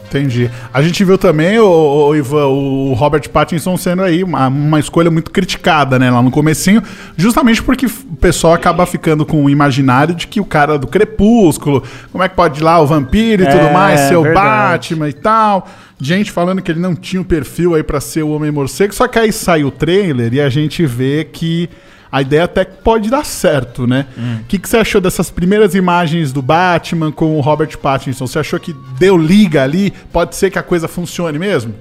Entendi. 0.07 0.49
A 0.73 0.81
gente 0.81 1.03
viu 1.03 1.17
também, 1.17 1.59
o, 1.59 1.67
o 1.67 2.15
Ivan, 2.15 2.47
o 2.47 2.93
Robert 2.93 3.29
Pattinson 3.29 3.75
sendo 3.75 4.03
aí 4.03 4.23
uma, 4.23 4.47
uma 4.47 4.79
escolha 4.79 5.11
muito 5.11 5.31
criticada, 5.31 5.99
né, 5.99 6.09
lá 6.09 6.21
no 6.21 6.31
comecinho, 6.31 6.81
justamente 7.17 7.61
porque 7.61 7.85
o 7.85 8.15
pessoal 8.19 8.53
acaba 8.53 8.85
ficando 8.85 9.25
com 9.25 9.43
o 9.43 9.49
imaginário 9.49 10.15
de 10.15 10.25
que 10.25 10.39
o 10.39 10.45
cara 10.45 10.77
do 10.77 10.87
Crepúsculo, 10.87 11.83
como 12.11 12.23
é 12.23 12.29
que 12.29 12.35
pode 12.35 12.61
ir 12.61 12.63
lá 12.63 12.79
o 12.79 12.87
vampiro 12.87 13.43
e 13.43 13.45
É, 13.45 13.49
tudo 13.49 13.73
mais, 13.73 13.99
ser 14.01 14.15
o. 14.15 14.33
Batman 14.33 15.09
e 15.09 15.13
tal. 15.13 15.67
Gente 15.99 16.31
falando 16.31 16.61
que 16.61 16.71
ele 16.71 16.79
não 16.79 16.95
tinha 16.95 17.21
o 17.21 17.25
perfil 17.25 17.73
aí 17.73 17.83
pra 17.83 17.99
ser 17.99 18.23
o 18.23 18.29
Homem-Morcego, 18.29 18.93
só 18.93 19.07
que 19.07 19.17
aí 19.17 19.31
sai 19.31 19.63
o 19.63 19.71
trailer 19.71 20.33
e 20.33 20.39
a 20.39 20.47
gente 20.47 20.85
vê 20.85 21.27
que 21.31 21.69
a 22.17 22.21
ideia 22.21 22.45
até 22.45 22.65
que 22.65 22.77
pode 22.77 23.09
dar 23.09 23.23
certo, 23.23 23.85
né? 23.85 24.07
O 24.41 24.45
que, 24.45 24.57
que 24.57 24.67
você 24.67 24.77
achou 24.77 24.99
dessas 24.99 25.29
primeiras 25.29 25.75
imagens 25.75 26.31
do 26.31 26.41
Batman 26.41 27.11
com 27.11 27.37
o 27.37 27.41
Robert 27.41 27.77
Pattinson? 27.77 28.25
Você 28.25 28.39
achou 28.39 28.59
que 28.59 28.73
deu 28.97 29.15
liga 29.15 29.61
ali? 29.63 29.93
Pode 30.11 30.35
ser 30.35 30.49
que 30.49 30.57
a 30.57 30.63
coisa 30.63 30.87
funcione 30.87 31.37
mesmo? 31.37 31.75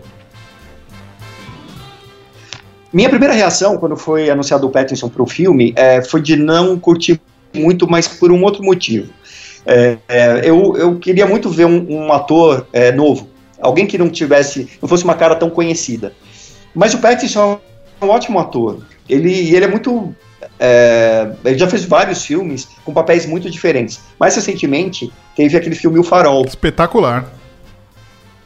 Minha 2.93 3.09
primeira 3.09 3.33
reação, 3.33 3.79
quando 3.79 3.97
foi 3.97 4.29
anunciado 4.29 4.67
o 4.67 4.71
Pattinson 4.71 5.09
para 5.09 5.23
o 5.23 5.27
filme, 5.27 5.73
é, 5.75 6.03
foi 6.03 6.21
de 6.21 6.37
não 6.37 6.79
curtir 6.79 7.19
muito, 7.55 7.89
mas 7.89 8.07
por 8.07 8.31
um 8.31 8.43
outro 8.43 8.63
motivo. 8.63 9.11
É, 9.65 9.97
é, 10.07 10.41
eu, 10.45 10.77
eu 10.77 10.99
queria 10.99 11.27
muito 11.27 11.49
ver 11.49 11.65
um, 11.65 11.87
um 11.89 12.13
ator 12.13 12.67
é, 12.73 12.93
novo, 12.93 13.29
alguém 13.61 13.87
que 13.87 13.97
não 13.97 14.11
tivesse, 14.11 14.69
não 14.81 14.89
fosse 14.89 15.03
uma 15.03 15.15
cara 15.15 15.35
tão 15.35 15.49
conhecida. 15.49 16.13
Mas 16.75 16.93
o 16.93 16.99
Pattinson 16.99 17.59
é 18.01 18.05
um 18.05 18.11
ótimo 18.11 18.39
ator. 18.39 18.79
Ele, 19.09 19.33
ele 19.55 19.65
é 19.65 19.69
muito. 19.69 20.15
É, 20.59 21.31
ele 21.45 21.59
já 21.59 21.69
fez 21.69 21.85
vários 21.85 22.25
filmes 22.25 22.69
com 22.85 22.93
papéis 22.93 23.27
muito 23.27 23.51
diferentes. 23.51 24.01
Mais 24.19 24.35
recentemente, 24.35 25.13
teve 25.35 25.57
aquele 25.57 25.75
filme 25.75 25.99
O 25.99 26.03
Farol, 26.03 26.45
Espetacular. 26.47 27.31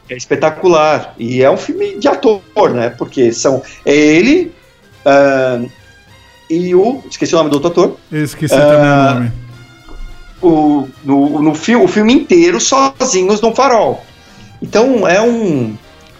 é 0.09 0.15
espetacular. 0.15 1.13
E 1.17 1.41
é 1.41 1.49
um 1.49 1.57
filme 1.57 1.97
de 1.97 2.07
ator, 2.07 2.41
né? 2.73 2.89
Porque 2.89 3.31
são 3.31 3.61
é 3.85 3.95
ele 3.95 4.51
ah, 5.05 5.61
e 6.49 6.75
o. 6.75 7.01
Esqueci 7.09 7.33
o 7.33 7.37
nome 7.37 7.49
do 7.49 7.53
outro 7.55 7.69
ator. 7.69 7.97
Esqueci 8.11 8.55
também 8.55 8.91
o 8.91 9.13
nome. 9.13 9.31
O, 10.41 10.87
no, 11.03 11.41
no 11.41 11.55
fi, 11.55 11.75
o 11.75 11.87
filme 11.87 12.13
inteiro 12.13 12.59
sozinhos 12.59 13.41
no 13.41 13.53
farol. 13.53 14.03
Então 14.61 15.07
é 15.07 15.21
um 15.21 15.77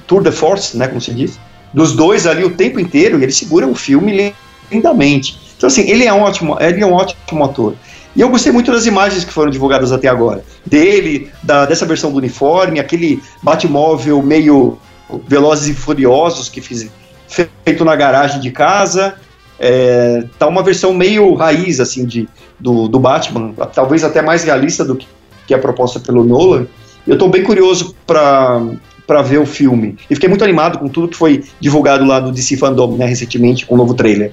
tour 0.08 0.24
de 0.24 0.32
force, 0.32 0.78
né? 0.78 0.88
Como 0.88 1.02
se 1.02 1.14
diz. 1.14 1.40
Dos 1.74 1.94
dois 1.94 2.28
ali 2.28 2.44
o 2.44 2.52
tempo 2.52 2.80
inteiro 2.80 3.20
e 3.20 3.24
ele 3.24 3.32
segura 3.32 3.68
o 3.68 3.76
filme 3.76 4.34
lindamente. 4.72 5.50
Então, 5.62 5.68
assim, 5.68 5.88
ele 5.88 6.06
é 6.06 6.12
um 6.12 6.22
ótimo, 6.22 6.58
ele 6.60 6.82
é 6.82 6.86
um 6.88 6.94
ótimo 6.94 7.46
ator. 7.46 7.75
E 8.15 8.22
eu 8.22 8.30
gostei 8.30 8.51
muito 8.51 8.72
das 8.72 8.88
imagens 8.88 9.24
que 9.24 9.32
foram 9.32 9.51
divulgadas 9.51 9.91
até 9.91 10.08
agora. 10.08 10.44
Dele, 10.65 11.30
da, 11.44 11.68
dessa 11.68 11.86
versão 11.86 12.12
do 12.12 12.18
uniforme, 12.18 12.80
aquele 12.80 13.22
Batmóvel 13.44 14.24
meio 14.24 14.80
Velozes 15.27 15.70
e 15.70 15.74
Furiosos 15.75 16.50
que 16.50 16.62
fiz 16.62 16.89
feito 17.27 17.86
na 17.86 17.96
garagem 17.96 18.41
de 18.41 18.50
casa. 18.50 19.13
É, 19.60 20.24
tá 20.39 20.48
uma 20.48 20.63
versão 20.63 20.96
meio 20.96 21.32
raiz, 21.36 21.80
assim, 21.80 22.08
de, 22.08 22.27
do, 22.60 22.88
do 22.88 23.00
Batman, 23.00 23.53
talvez 23.72 24.03
até 24.03 24.20
mais 24.20 24.44
realista 24.44 24.84
do 24.84 24.96
que, 24.96 25.06
que 25.46 25.53
é 25.53 25.60
proposta 25.60 26.00
pelo 26.00 26.24
Nolan. 26.24 26.65
Eu 27.06 27.20
tô 27.20 27.27
bem 27.27 27.44
curioso 27.44 27.96
para 28.08 28.63
para 29.06 29.22
ver 29.22 29.39
o 29.39 29.46
filme. 29.46 29.98
E 30.10 30.15
fiquei 30.15 30.30
muito 30.30 30.44
animado 30.44 30.80
com 30.80 30.88
tudo 30.88 31.10
que 31.10 31.18
foi 31.18 31.44
divulgado 31.60 32.06
lá 32.06 32.20
do 32.22 32.32
DC 32.32 32.56
Fandom, 32.56 32.96
né, 32.96 33.06
recentemente, 33.06 33.65
com 33.65 33.75
o 33.75 33.77
novo 33.77 33.94
trailer. 33.94 34.32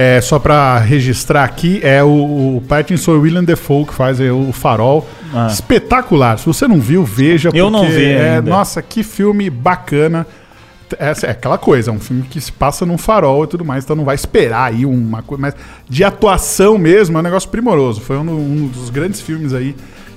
É, 0.00 0.20
só 0.20 0.38
pra 0.38 0.78
registrar 0.78 1.42
aqui, 1.42 1.80
é 1.82 2.04
o, 2.04 2.56
o 2.58 2.62
Pattinson 2.68 3.14
e 3.14 3.16
o 3.16 3.20
William 3.22 3.42
Defoe 3.42 3.84
que 3.84 3.92
faz 3.92 4.20
o 4.20 4.52
Farol. 4.52 5.04
Ah. 5.34 5.48
Espetacular. 5.50 6.38
Se 6.38 6.46
você 6.46 6.68
não 6.68 6.78
viu, 6.80 7.04
veja. 7.04 7.50
Eu 7.52 7.68
não 7.68 7.84
vi 7.88 8.04
é, 8.04 8.36
ainda. 8.36 8.48
Nossa, 8.48 8.80
que 8.80 9.02
filme 9.02 9.50
bacana. 9.50 10.24
É, 10.98 11.12
é 11.26 11.30
aquela 11.32 11.58
coisa, 11.58 11.90
é 11.90 11.92
um 11.92 11.98
filme 11.98 12.22
que 12.22 12.40
se 12.40 12.50
passa 12.52 12.86
num 12.86 12.96
farol 12.96 13.44
e 13.44 13.46
tudo 13.46 13.62
mais, 13.64 13.84
então 13.84 13.94
não 13.96 14.04
vai 14.04 14.14
esperar 14.14 14.72
aí 14.72 14.86
uma 14.86 15.20
coisa. 15.20 15.40
Mas 15.42 15.54
de 15.88 16.02
atuação 16.04 16.78
mesmo, 16.78 17.16
é 17.18 17.20
um 17.20 17.24
negócio 17.24 17.48
primoroso. 17.50 18.00
Foi 18.00 18.16
um, 18.16 18.20
um 18.30 18.66
dos 18.68 18.88
grandes 18.90 19.20
filmes 19.20 19.52
aí 19.52 19.74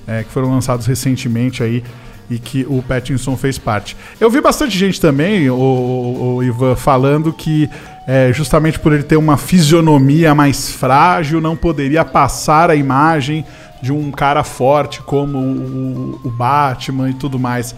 é, 0.07 0.23
que 0.23 0.29
foram 0.31 0.49
lançados 0.51 0.85
recentemente 0.85 1.61
aí 1.63 1.83
e 2.29 2.39
que 2.39 2.65
o 2.69 2.81
Pattinson 2.87 3.35
fez 3.35 3.57
parte. 3.57 3.97
Eu 4.19 4.29
vi 4.29 4.39
bastante 4.39 4.77
gente 4.77 5.01
também, 5.01 5.49
o, 5.49 5.55
o- 5.55 6.35
o 6.37 6.43
Ivan, 6.43 6.75
falando 6.77 7.33
que 7.33 7.69
é, 8.07 8.31
justamente 8.33 8.79
por 8.79 8.91
ele 8.93 9.03
ter 9.03 9.15
uma 9.17 9.37
fisionomia 9.37 10.33
mais 10.35 10.71
frágil, 10.71 11.39
não 11.41 11.55
poderia 11.55 12.03
passar 12.03 12.69
a 12.69 12.75
imagem 12.75 13.45
de 13.81 13.91
um 13.91 14.11
cara 14.11 14.43
forte 14.43 15.01
como 15.01 15.37
o, 15.39 16.19
o 16.23 16.29
Batman 16.29 17.09
e 17.09 17.13
tudo 17.13 17.39
mais. 17.39 17.75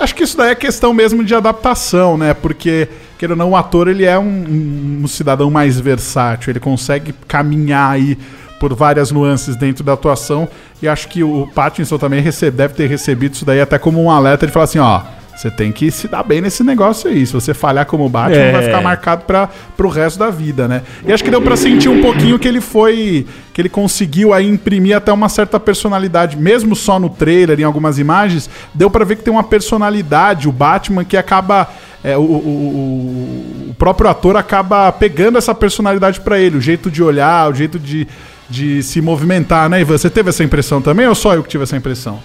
Acho 0.00 0.14
que 0.14 0.24
isso 0.24 0.36
daí 0.36 0.50
é 0.50 0.54
questão 0.54 0.92
mesmo 0.92 1.22
de 1.24 1.34
adaptação, 1.34 2.16
né? 2.18 2.34
Porque, 2.34 2.88
querendo 3.18 3.32
ou 3.32 3.46
não, 3.46 3.50
o 3.50 3.56
ator 3.56 3.86
ele 3.88 4.04
é 4.04 4.18
um, 4.18 4.24
um- 4.24 5.00
um 5.04 5.06
cidadão 5.06 5.50
mais 5.50 5.78
versátil, 5.78 6.50
ele 6.50 6.58
consegue 6.60 7.12
caminhar 7.28 7.90
aí 7.92 8.18
por 8.58 8.74
várias 8.74 9.10
nuances 9.12 9.54
dentro 9.54 9.84
da 9.84 9.92
atuação. 9.92 10.48
E 10.82 10.88
acho 10.88 11.06
que 11.08 11.22
o 11.22 11.46
Pattinson 11.54 11.98
também 11.98 12.20
recebe, 12.22 12.56
deve 12.56 12.74
ter 12.74 12.88
recebido 12.88 13.34
isso 13.34 13.44
daí 13.44 13.60
até 13.60 13.78
como 13.78 14.02
um 14.02 14.10
alerta 14.10 14.46
de 14.46 14.52
falar 14.52 14.64
assim, 14.64 14.78
ó. 14.78 15.02
Você 15.36 15.50
tem 15.50 15.70
que 15.70 15.90
se 15.90 16.08
dar 16.08 16.22
bem 16.22 16.40
nesse 16.40 16.64
negócio 16.64 17.10
aí. 17.10 17.26
Se 17.26 17.32
você 17.34 17.52
falhar 17.52 17.84
como 17.84 18.08
Batman, 18.08 18.36
É. 18.40 18.52
vai 18.52 18.62
ficar 18.62 18.80
marcado 18.80 19.24
para 19.26 19.48
pro 19.76 19.88
resto 19.90 20.18
da 20.18 20.30
vida, 20.30 20.66
né? 20.66 20.80
E 21.06 21.12
acho 21.12 21.22
que 21.22 21.30
deu 21.30 21.42
pra 21.42 21.56
sentir 21.56 21.90
um 21.90 22.00
pouquinho 22.00 22.38
que 22.38 22.48
ele 22.48 22.60
foi. 22.60 23.26
que 23.52 23.60
ele 23.62 23.68
conseguiu 23.70 24.34
aí 24.34 24.46
imprimir 24.48 24.94
até 24.96 25.10
uma 25.12 25.28
certa 25.30 25.58
personalidade, 25.58 26.36
mesmo 26.36 26.76
só 26.76 26.98
no 26.98 27.08
trailer, 27.08 27.58
em 27.58 27.64
algumas 27.64 27.98
imagens, 27.98 28.50
deu 28.74 28.90
pra 28.90 29.02
ver 29.04 29.16
que 29.16 29.22
tem 29.22 29.32
uma 29.32 29.44
personalidade, 29.44 30.48
o 30.48 30.52
Batman, 30.52 31.04
que 31.04 31.16
acaba. 31.16 31.68
é, 32.04 32.16
o, 32.16 32.20
o- 32.20 33.66
o- 33.70 33.74
próprio 33.78 34.08
ator 34.08 34.36
acaba 34.36 34.90
pegando 34.92 35.36
essa 35.38 35.54
personalidade 35.54 36.20
pra 36.20 36.38
ele, 36.38 36.56
o 36.56 36.60
jeito 36.60 36.90
de 36.90 37.02
olhar, 37.02 37.50
o 37.50 37.54
jeito 37.54 37.78
de, 37.78 38.06
de 38.48 38.82
se 38.82 39.00
movimentar, 39.00 39.68
né, 39.68 39.80
Ivan? 39.80 39.98
Você 39.98 40.08
teve 40.10 40.28
essa 40.30 40.44
impressão 40.44 40.80
também 40.80 41.06
ou 41.06 41.14
só 41.14 41.34
eu 41.34 41.42
que 41.42 41.48
tive 41.48 41.64
essa 41.64 41.76
impressão? 41.76 42.20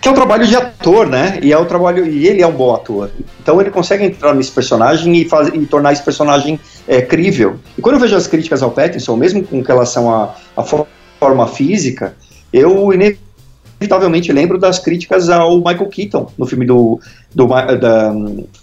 Que 0.00 0.08
é 0.08 0.10
um 0.10 0.14
trabalho 0.14 0.46
de 0.46 0.54
ator, 0.54 1.06
né? 1.06 1.38
E 1.42 1.52
é 1.52 1.58
um 1.58 1.64
trabalho 1.64 2.06
e 2.06 2.26
ele 2.26 2.42
é 2.42 2.46
um 2.46 2.52
bom 2.52 2.74
ator. 2.74 3.10
Então 3.42 3.60
ele 3.60 3.70
consegue 3.70 4.04
entrar 4.04 4.34
nesse 4.34 4.50
personagem 4.50 5.16
e, 5.16 5.28
faz, 5.28 5.48
e 5.48 5.66
tornar 5.66 5.92
esse 5.92 6.02
personagem 6.02 6.60
é, 6.86 7.00
crível. 7.00 7.56
E 7.76 7.80
quando 7.80 7.94
eu 7.94 8.00
vejo 8.00 8.14
as 8.14 8.26
críticas 8.26 8.62
ao 8.62 8.70
Pattinson, 8.70 9.16
mesmo 9.16 9.42
com 9.42 9.60
relação 9.62 10.12
à, 10.12 10.34
à 10.56 10.62
fo- 10.62 10.86
forma 11.18 11.46
física, 11.46 12.14
eu 12.52 12.92
inevitavelmente 12.92 14.32
lembro 14.32 14.58
das 14.58 14.78
críticas 14.78 15.28
ao 15.30 15.56
Michael 15.58 15.88
Keaton 15.88 16.30
no 16.36 16.46
filme 16.46 16.66
do, 16.66 17.00
do, 17.34 17.46
da, 17.46 18.14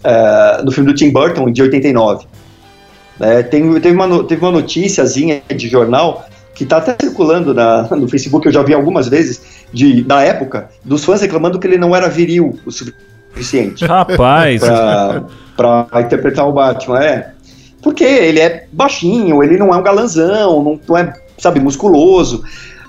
eh, 0.04 0.62
no 0.64 0.70
filme 0.70 0.90
do 0.90 0.96
Tim 0.96 1.10
Burton 1.10 1.50
de 1.50 1.62
89. 1.62 2.26
É, 3.18 3.42
tem, 3.42 3.72
teve, 3.80 3.94
uma, 3.94 4.24
teve 4.24 4.44
uma 4.44 4.52
noticiazinha 4.52 5.42
de 5.54 5.68
jornal 5.68 6.26
que 6.54 6.64
está 6.64 6.78
até 6.78 6.96
circulando 7.00 7.52
na, 7.52 7.82
no 7.82 8.08
Facebook, 8.08 8.46
eu 8.46 8.52
já 8.52 8.62
vi 8.62 8.72
algumas 8.72 9.08
vezes, 9.08 9.55
de, 9.76 10.02
da 10.02 10.22
época, 10.22 10.70
dos 10.82 11.04
fãs 11.04 11.20
reclamando 11.20 11.58
que 11.58 11.66
ele 11.66 11.76
não 11.76 11.94
era 11.94 12.08
viril 12.08 12.58
o 12.64 12.70
suficiente 12.70 13.84
Rapaz, 13.84 14.62
pra, 14.62 15.24
pra 15.54 16.00
interpretar 16.00 16.48
o 16.48 16.52
Batman, 16.52 17.04
é. 17.04 17.32
Porque 17.82 18.02
ele 18.02 18.40
é 18.40 18.64
baixinho, 18.72 19.42
ele 19.44 19.58
não 19.58 19.74
é 19.74 19.76
um 19.76 19.82
galanzão, 19.82 20.64
não, 20.64 20.80
não 20.88 20.96
é, 20.96 21.12
sabe, 21.36 21.60
musculoso. 21.60 22.42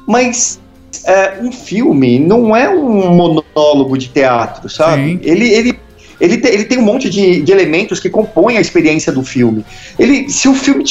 Mas 0.08 0.62
é, 1.04 1.34
um 1.42 1.52
filme 1.52 2.18
não 2.20 2.56
é 2.56 2.70
um 2.70 3.10
monólogo 3.14 3.98
de 3.98 4.08
teatro, 4.08 4.70
sabe? 4.70 5.12
Sim. 5.12 5.20
Ele, 5.24 5.50
ele, 5.50 5.80
ele, 6.22 6.38
te- 6.38 6.48
ele 6.48 6.64
tem 6.64 6.78
um 6.78 6.84
monte 6.84 7.10
de, 7.10 7.42
de 7.42 7.52
elementos 7.52 8.00
que 8.00 8.10
compõem 8.10 8.58
a 8.58 8.62
experiência 8.62 9.12
do 9.12 9.24
filme. 9.24 9.66
Ele, 10.00 10.30
se 10.30 10.48
o 10.48 10.54
filme 10.54 10.86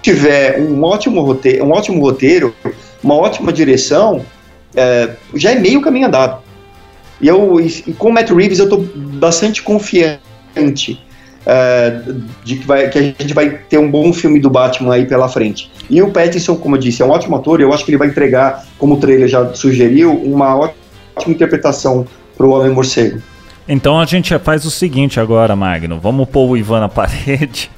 tiver 0.00 0.58
um 0.58 0.82
ótimo 0.82 1.20
roteiro, 1.20 1.66
um 1.66 1.72
ótimo 1.72 2.00
roteiro 2.00 2.54
uma 3.02 3.16
ótima 3.16 3.52
direção, 3.52 4.24
é, 4.74 5.10
já 5.34 5.52
é 5.52 5.54
meio 5.56 5.80
caminho 5.80 6.06
andado. 6.06 6.42
E, 7.20 7.28
eu, 7.28 7.60
e, 7.60 7.84
e 7.86 7.92
com 7.92 8.08
o 8.08 8.12
Matt 8.12 8.30
Reeves 8.30 8.58
eu 8.58 8.68
tô 8.68 8.78
bastante 8.78 9.62
confiante 9.62 11.00
é, 11.46 12.00
de 12.44 12.56
que, 12.56 12.66
vai, 12.66 12.88
que 12.88 12.98
a 12.98 13.02
gente 13.02 13.34
vai 13.34 13.50
ter 13.50 13.78
um 13.78 13.90
bom 13.90 14.12
filme 14.12 14.40
do 14.40 14.50
Batman 14.50 14.94
aí 14.94 15.06
pela 15.06 15.28
frente. 15.28 15.70
E 15.90 16.00
o 16.02 16.10
Pattinson, 16.10 16.56
como 16.56 16.76
eu 16.76 16.80
disse, 16.80 17.02
é 17.02 17.04
um 17.04 17.10
ótimo 17.10 17.36
ator 17.36 17.60
e 17.60 17.64
eu 17.64 17.72
acho 17.72 17.84
que 17.84 17.90
ele 17.90 17.98
vai 17.98 18.08
entregar, 18.08 18.64
como 18.78 18.94
o 18.94 18.96
trailer 18.98 19.28
já 19.28 19.52
sugeriu, 19.54 20.12
uma 20.12 20.56
ótima 20.56 20.74
interpretação 21.34 22.06
pro 22.36 22.50
Homem-Morcego. 22.50 23.20
então 23.68 24.00
a 24.00 24.04
gente 24.06 24.36
faz 24.38 24.64
o 24.64 24.70
seguinte 24.70 25.20
agora, 25.20 25.54
Magno. 25.54 25.98
Vamos 26.00 26.28
pôr 26.28 26.48
o 26.50 26.56
Ivan 26.56 26.80
na 26.80 26.88
parede. 26.88 27.70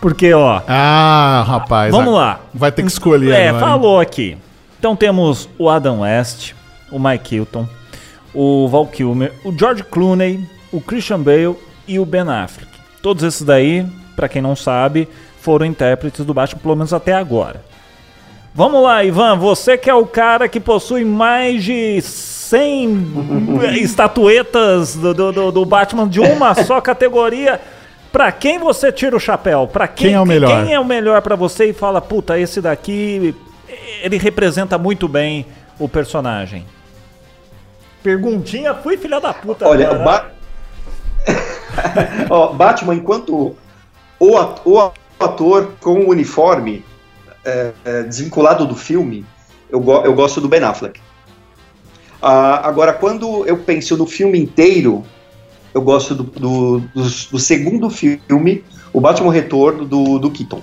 Porque, 0.00 0.32
ó, 0.34 0.60
Ah, 0.68 1.44
rapaz. 1.46 1.90
vamos 1.90 2.12
lá. 2.12 2.40
Vai 2.52 2.70
ter 2.72 2.82
que 2.82 2.90
escolher 2.90 3.30
É, 3.32 3.48
agora, 3.48 3.64
hein? 3.64 3.70
falou 3.70 4.00
aqui. 4.00 4.36
Então 4.84 4.94
temos 4.94 5.48
o 5.58 5.70
Adam 5.70 6.00
West, 6.02 6.52
o 6.92 6.98
Mike 6.98 7.36
Hilton, 7.36 7.66
o 8.34 8.68
Val 8.68 8.86
Kilmer, 8.86 9.32
o 9.42 9.50
George 9.50 9.82
Clooney, 9.82 10.46
o 10.70 10.78
Christian 10.78 11.20
Bale 11.22 11.56
e 11.88 11.98
o 11.98 12.04
Ben 12.04 12.28
Affleck. 12.28 12.70
Todos 13.00 13.22
esses 13.24 13.40
daí, 13.40 13.86
pra 14.14 14.28
quem 14.28 14.42
não 14.42 14.54
sabe, 14.54 15.08
foram 15.40 15.64
intérpretes 15.64 16.22
do 16.26 16.34
Batman, 16.34 16.60
pelo 16.60 16.76
menos 16.76 16.92
até 16.92 17.14
agora. 17.14 17.64
Vamos 18.54 18.82
lá, 18.82 19.02
Ivan, 19.02 19.38
você 19.38 19.78
que 19.78 19.88
é 19.88 19.94
o 19.94 20.04
cara 20.04 20.50
que 20.50 20.60
possui 20.60 21.02
mais 21.02 21.64
de 21.64 22.02
100 22.02 23.06
estatuetas 23.80 24.96
do, 24.96 25.14
do, 25.14 25.32
do- 25.32 25.50
do 25.52 25.64
Batman 25.64 26.06
de 26.06 26.20
uma 26.20 26.52
só 26.62 26.78
categoria. 26.82 27.58
Pra 28.12 28.30
quem 28.30 28.58
você 28.58 28.92
tira 28.92 29.16
o 29.16 29.18
chapéu? 29.18 29.66
Pra 29.66 29.88
quem, 29.88 30.08
Quem 30.08 30.14
é 30.14 30.20
o 30.20 30.26
melhor? 30.26 30.62
Quem 30.62 30.74
é 30.74 30.78
o 30.78 30.84
melhor 30.84 31.22
pra 31.22 31.34
você 31.36 31.70
e 31.70 31.72
fala, 31.72 32.02
puta, 32.02 32.38
esse 32.38 32.60
daqui, 32.60 33.34
ele 34.02 34.16
representa 34.18 34.76
muito 34.78 35.06
bem 35.08 35.46
o 35.78 35.88
personagem. 35.88 36.64
Perguntinha, 38.02 38.74
fui 38.74 38.96
filha 38.96 39.20
da 39.20 39.32
puta. 39.32 39.66
Olha, 39.66 39.88
agora. 39.90 40.00
o 40.00 40.04
Ba- 40.04 40.30
Ó, 42.30 42.52
Batman, 42.52 42.94
enquanto 42.94 43.56
o 44.20 44.36
o 44.64 45.24
ator 45.24 45.72
com 45.80 46.00
o 46.00 46.10
uniforme 46.10 46.84
é, 47.44 47.72
é, 47.84 48.02
desvinculado 48.02 48.66
do 48.66 48.74
filme, 48.76 49.24
eu, 49.70 49.80
go- 49.80 50.02
eu 50.04 50.14
gosto 50.14 50.40
do 50.40 50.48
Ben 50.48 50.62
Affleck. 50.62 51.00
Ah, 52.20 52.66
agora, 52.66 52.92
quando 52.92 53.46
eu 53.46 53.58
penso 53.58 53.96
no 53.96 54.06
filme 54.06 54.38
inteiro, 54.38 55.04
eu 55.74 55.82
gosto 55.82 56.14
do, 56.14 56.22
do, 56.24 56.80
do- 56.94 57.02
do 57.30 57.38
segundo 57.38 57.90
filme, 57.90 58.64
o 58.92 59.00
Batman 59.00 59.32
Retorno 59.32 59.84
do, 59.84 60.18
do 60.18 60.30
Keaton. 60.30 60.60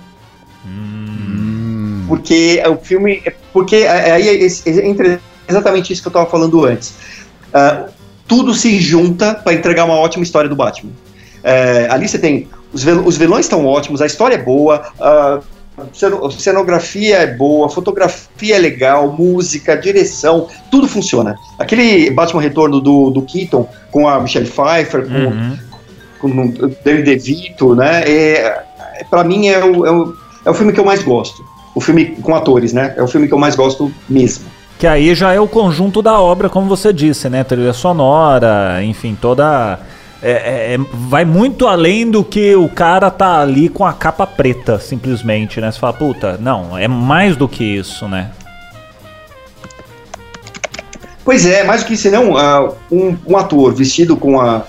Porque 2.08 2.60
é 2.62 2.68
o 2.68 2.76
filme. 2.76 3.22
é- 3.24 3.32
Porque 3.52 3.76
é- 3.76 4.12
aí 4.12 4.28
é, 4.28 4.86
entre 4.86 5.18
exatamente 5.48 5.92
isso 5.92 6.00
que 6.02 6.08
eu 6.08 6.10
estava 6.10 6.26
falando 6.30 6.64
antes. 6.64 6.94
Ah, 7.52 7.86
tudo 8.26 8.54
se 8.54 8.80
junta 8.80 9.34
para 9.34 9.52
entregar 9.54 9.84
uma 9.84 9.94
ótima 9.94 10.22
história 10.22 10.48
do 10.48 10.56
Batman. 10.56 10.90
É, 11.44 11.86
ali 11.90 12.08
você 12.08 12.18
tem. 12.18 12.48
Os, 12.72 12.82
vil- 12.82 13.02
os 13.04 13.16
vilões 13.18 13.44
estão 13.44 13.66
ótimos, 13.66 14.00
a 14.00 14.06
história 14.06 14.36
é 14.36 14.38
boa, 14.38 14.82
a 14.98 15.40
ceno- 15.92 16.30
cenografia 16.30 17.18
é 17.18 17.26
boa, 17.26 17.66
a 17.66 17.68
fotografia 17.68 18.56
é 18.56 18.58
legal, 18.58 19.12
música, 19.12 19.76
direção, 19.76 20.48
tudo 20.70 20.88
funciona. 20.88 21.34
Aquele 21.58 22.10
Batman 22.10 22.40
Retorno 22.40 22.80
do, 22.80 23.10
do 23.10 23.20
Keaton 23.22 23.68
com 23.90 24.08
a 24.08 24.18
Michelle 24.20 24.48
Pfeiffer, 24.48 25.06
com, 25.06 25.12
Uhum. 25.14 25.58
com 26.18 26.28
o 26.66 26.68
Danny 26.82 27.02
DeVito, 27.02 27.74
né? 27.74 28.02
É, 28.06 28.62
para 29.10 29.22
mim 29.24 29.48
é 29.48 29.62
o, 29.62 29.84
é, 29.84 29.90
o, 29.90 30.14
é 30.46 30.50
o 30.50 30.54
filme 30.54 30.72
que 30.72 30.80
eu 30.80 30.84
mais 30.86 31.02
gosto. 31.02 31.44
O 31.74 31.80
filme 31.80 32.06
com 32.22 32.34
atores, 32.34 32.72
né? 32.72 32.94
É 32.96 33.02
o 33.02 33.08
filme 33.08 33.26
que 33.28 33.34
eu 33.34 33.38
mais 33.38 33.54
gosto 33.56 33.92
mesmo. 34.08 34.44
Que 34.78 34.86
aí 34.86 35.14
já 35.14 35.32
é 35.32 35.40
o 35.40 35.46
conjunto 35.48 36.02
da 36.02 36.20
obra, 36.20 36.48
como 36.48 36.68
você 36.68 36.92
disse, 36.92 37.28
né? 37.28 37.44
Trilha 37.44 37.72
sonora, 37.72 38.82
enfim, 38.82 39.16
toda. 39.20 39.78
é- 40.24 40.30
é- 40.30 40.74
é- 40.74 40.78
vai 40.92 41.24
muito 41.24 41.66
além 41.66 42.08
do 42.08 42.22
que 42.22 42.54
o 42.54 42.68
cara 42.68 43.10
tá 43.10 43.40
ali 43.40 43.68
com 43.68 43.84
a 43.84 43.92
capa 43.92 44.24
preta, 44.24 44.78
simplesmente, 44.78 45.60
né? 45.60 45.70
Você 45.72 45.80
fala, 45.80 45.92
puta, 45.92 46.38
não, 46.40 46.78
é 46.78 46.86
mais 46.86 47.36
do 47.36 47.48
que 47.48 47.64
isso, 47.64 48.06
né? 48.06 48.30
Pois 51.24 51.46
é, 51.46 51.62
mais 51.64 51.82
do 51.82 51.86
que 51.86 51.94
isso, 51.94 52.10
não, 52.10 52.36
ah, 52.36 52.72
um, 52.90 53.16
um 53.26 53.36
ator 53.36 53.72
vestido 53.74 54.16
com 54.16 54.40
a 54.40 54.62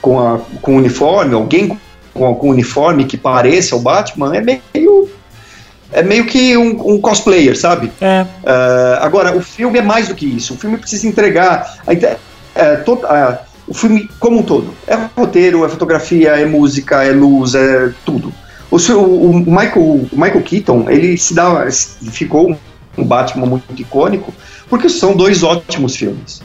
com 0.00 0.18
a 0.18 0.38
com 0.62 0.76
uniforme, 0.76 1.34
alguém 1.34 1.78
com, 2.14 2.34
com 2.34 2.48
uniforme 2.48 3.04
que 3.04 3.18
pareça 3.18 3.76
o 3.76 3.80
Batman 3.80 4.34
é 4.34 4.40
meio 4.40 5.08
é 5.92 6.02
meio 6.02 6.26
que 6.26 6.56
um, 6.56 6.94
um 6.94 7.00
cosplayer, 7.00 7.58
sabe? 7.58 7.90
É, 8.00 8.26
Ah, 8.46 8.98
agora, 9.02 9.36
o 9.36 9.40
filme 9.40 9.78
é 9.78 9.82
mais 9.82 10.08
do 10.08 10.14
que 10.14 10.26
isso. 10.26 10.54
O 10.54 10.56
filme 10.56 10.76
precisa 10.78 11.06
entregar 11.06 11.78
a 11.86 11.92
inte- 11.94 12.06
é, 12.54 12.76
to- 12.76 13.00
ah, 13.04 13.38
o 13.66 13.74
filme 13.74 14.08
como 14.18 14.38
um 14.38 14.42
todo. 14.42 14.74
É 14.86 14.96
roteiro, 15.16 15.64
é 15.64 15.68
fotografia, 15.68 16.30
é 16.30 16.44
música, 16.44 17.02
é 17.04 17.12
luz, 17.12 17.54
é 17.54 17.90
tudo. 18.04 18.32
O, 18.70 18.78
seu- 18.78 19.00
o- 19.02 19.30
o 19.30 19.34
Michael, 19.38 19.80
o 19.82 20.08
Michael 20.12 20.42
Keaton, 20.42 20.88
ele 20.88 21.16
se 21.18 21.34
dá, 21.34 21.66
ficou 22.12 22.56
um 22.98 23.04
Batman 23.04 23.46
muito 23.46 23.64
icônico 23.80 24.32
porque 24.68 24.88
são 24.88 25.14
dois 25.16 25.42
ótimos 25.42 25.96
filmes. 25.96 26.42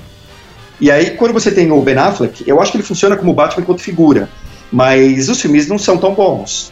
E 0.81 0.89
aí, 0.91 1.11
quando 1.11 1.33
você 1.33 1.51
tem 1.51 1.71
o 1.71 1.81
Ben 1.81 1.97
Affleck, 1.97 2.43
eu 2.47 2.59
acho 2.61 2.71
que 2.71 2.77
ele 2.77 2.83
funciona 2.83 3.15
como 3.15 3.33
Batman 3.33 3.61
enquanto 3.63 3.79
figura, 3.81 4.27
mas 4.71 5.29
os 5.29 5.39
filmes 5.39 5.67
não 5.67 5.77
são 5.77 5.97
tão 5.97 6.13
bons. 6.13 6.71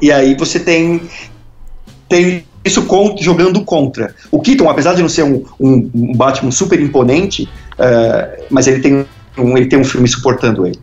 E 0.00 0.10
aí 0.10 0.34
você 0.34 0.58
tem 0.58 1.02
tem 2.10 2.44
isso 2.62 2.86
jogando 3.20 3.64
contra. 3.64 4.14
O 4.30 4.38
Keaton, 4.40 4.68
apesar 4.68 4.92
de 4.94 5.00
não 5.00 5.08
ser 5.08 5.22
um, 5.22 5.42
um- 5.58 5.90
um 5.94 6.12
Batman 6.14 6.50
super 6.50 6.78
imponente, 6.78 7.48
eh, 7.78 8.44
mas 8.50 8.66
ele 8.66 8.80
tem, 8.80 9.06
um, 9.38 9.56
ele 9.56 9.64
tem 9.66 9.78
um 9.78 9.84
filme 9.84 10.06
suportando 10.06 10.66
ele. 10.66 10.78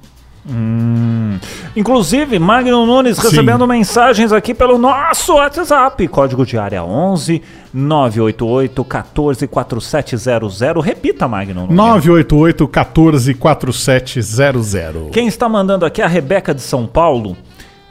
Hum. 0.49 1.37
Inclusive, 1.75 2.39
Magno 2.39 2.85
Nunes 2.85 3.17
Sim. 3.17 3.23
recebendo 3.23 3.67
mensagens 3.67 4.31
aqui 4.31 4.53
pelo 4.53 4.77
nosso 4.77 5.33
WhatsApp. 5.35 6.07
Código 6.07 6.45
de 6.45 6.57
área 6.57 6.83
11 6.83 7.41
988 7.73 8.83
14 8.85 9.45
4700. 9.45 10.83
Repita, 10.83 11.27
Magno 11.27 11.61
Nunes. 11.63 11.75
988 11.75 12.65
14 12.67 13.33
4700. 13.33 15.09
Quem 15.11 15.27
está 15.27 15.49
mandando 15.49 15.85
aqui 15.85 16.01
é 16.01 16.05
a 16.05 16.07
Rebeca 16.07 16.53
de 16.55 16.61
São 16.61 16.87
Paulo. 16.87 17.35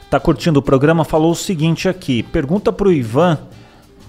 Tá 0.09 0.19
curtindo 0.19 0.59
o 0.59 0.61
programa, 0.61 1.03
falou 1.03 1.31
o 1.31 1.35
seguinte 1.35 1.89
aqui. 1.89 2.23
Pergunta 2.23 2.71
pro 2.71 2.91
Ivan 2.91 3.37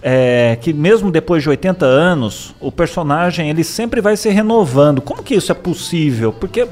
é, 0.03 0.57
que 0.61 0.73
mesmo 0.73 1.11
depois 1.11 1.43
de 1.43 1.49
80 1.49 1.85
anos, 1.85 2.55
o 2.61 2.71
personagem 2.71 3.51
ele 3.51 3.65
sempre 3.65 4.01
vai 4.01 4.17
se 4.17 4.29
renovando. 4.29 5.01
Como 5.01 5.23
que 5.23 5.35
isso 5.35 5.51
é 5.51 5.55
possível? 5.55 6.33
Porque, 6.33 6.67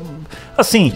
assim, 0.56 0.92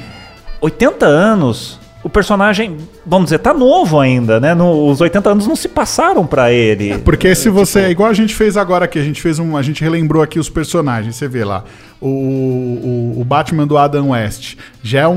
80 0.61 1.07
anos, 1.07 1.79
o 2.03 2.09
personagem, 2.09 2.77
vamos 3.05 3.27
dizer, 3.27 3.39
tá 3.41 3.53
novo 3.53 4.01
ainda, 4.01 4.41
né? 4.41 4.55
No- 4.55 4.89
os 4.89 5.01
80 5.03 5.31
anos 5.31 5.47
não 5.47 5.55
se 5.55 5.69
passaram 5.69 6.27
pra 6.27 6.51
ele. 6.51 6.97
Porque 6.99 7.35
se 7.35 7.49
você. 7.51 7.81
tipo- 7.81 7.91
Igual 7.93 8.09
a 8.11 8.15
gente 8.15 8.35
fez 8.35 8.57
agora 8.57 8.87
aqui, 8.87 8.99
a 8.99 9.03
gente 9.03 9.21
fez 9.21 9.39
um. 9.39 9.57
A 9.57 9.63
gente 9.63 9.83
relembrou 9.83 10.23
aqui 10.23 10.39
os 10.39 10.49
personagens. 10.49 11.15
Você 11.17 11.29
vê 11.29 11.45
lá. 11.45 11.63
O, 12.01 12.07
o, 12.09 13.21
o 13.21 13.25
Batman 13.25 13.67
do 13.67 13.77
Adam 13.77 14.11
West. 14.11 14.57
Já 14.83 15.01
é 15.01 15.09
um, 15.09 15.13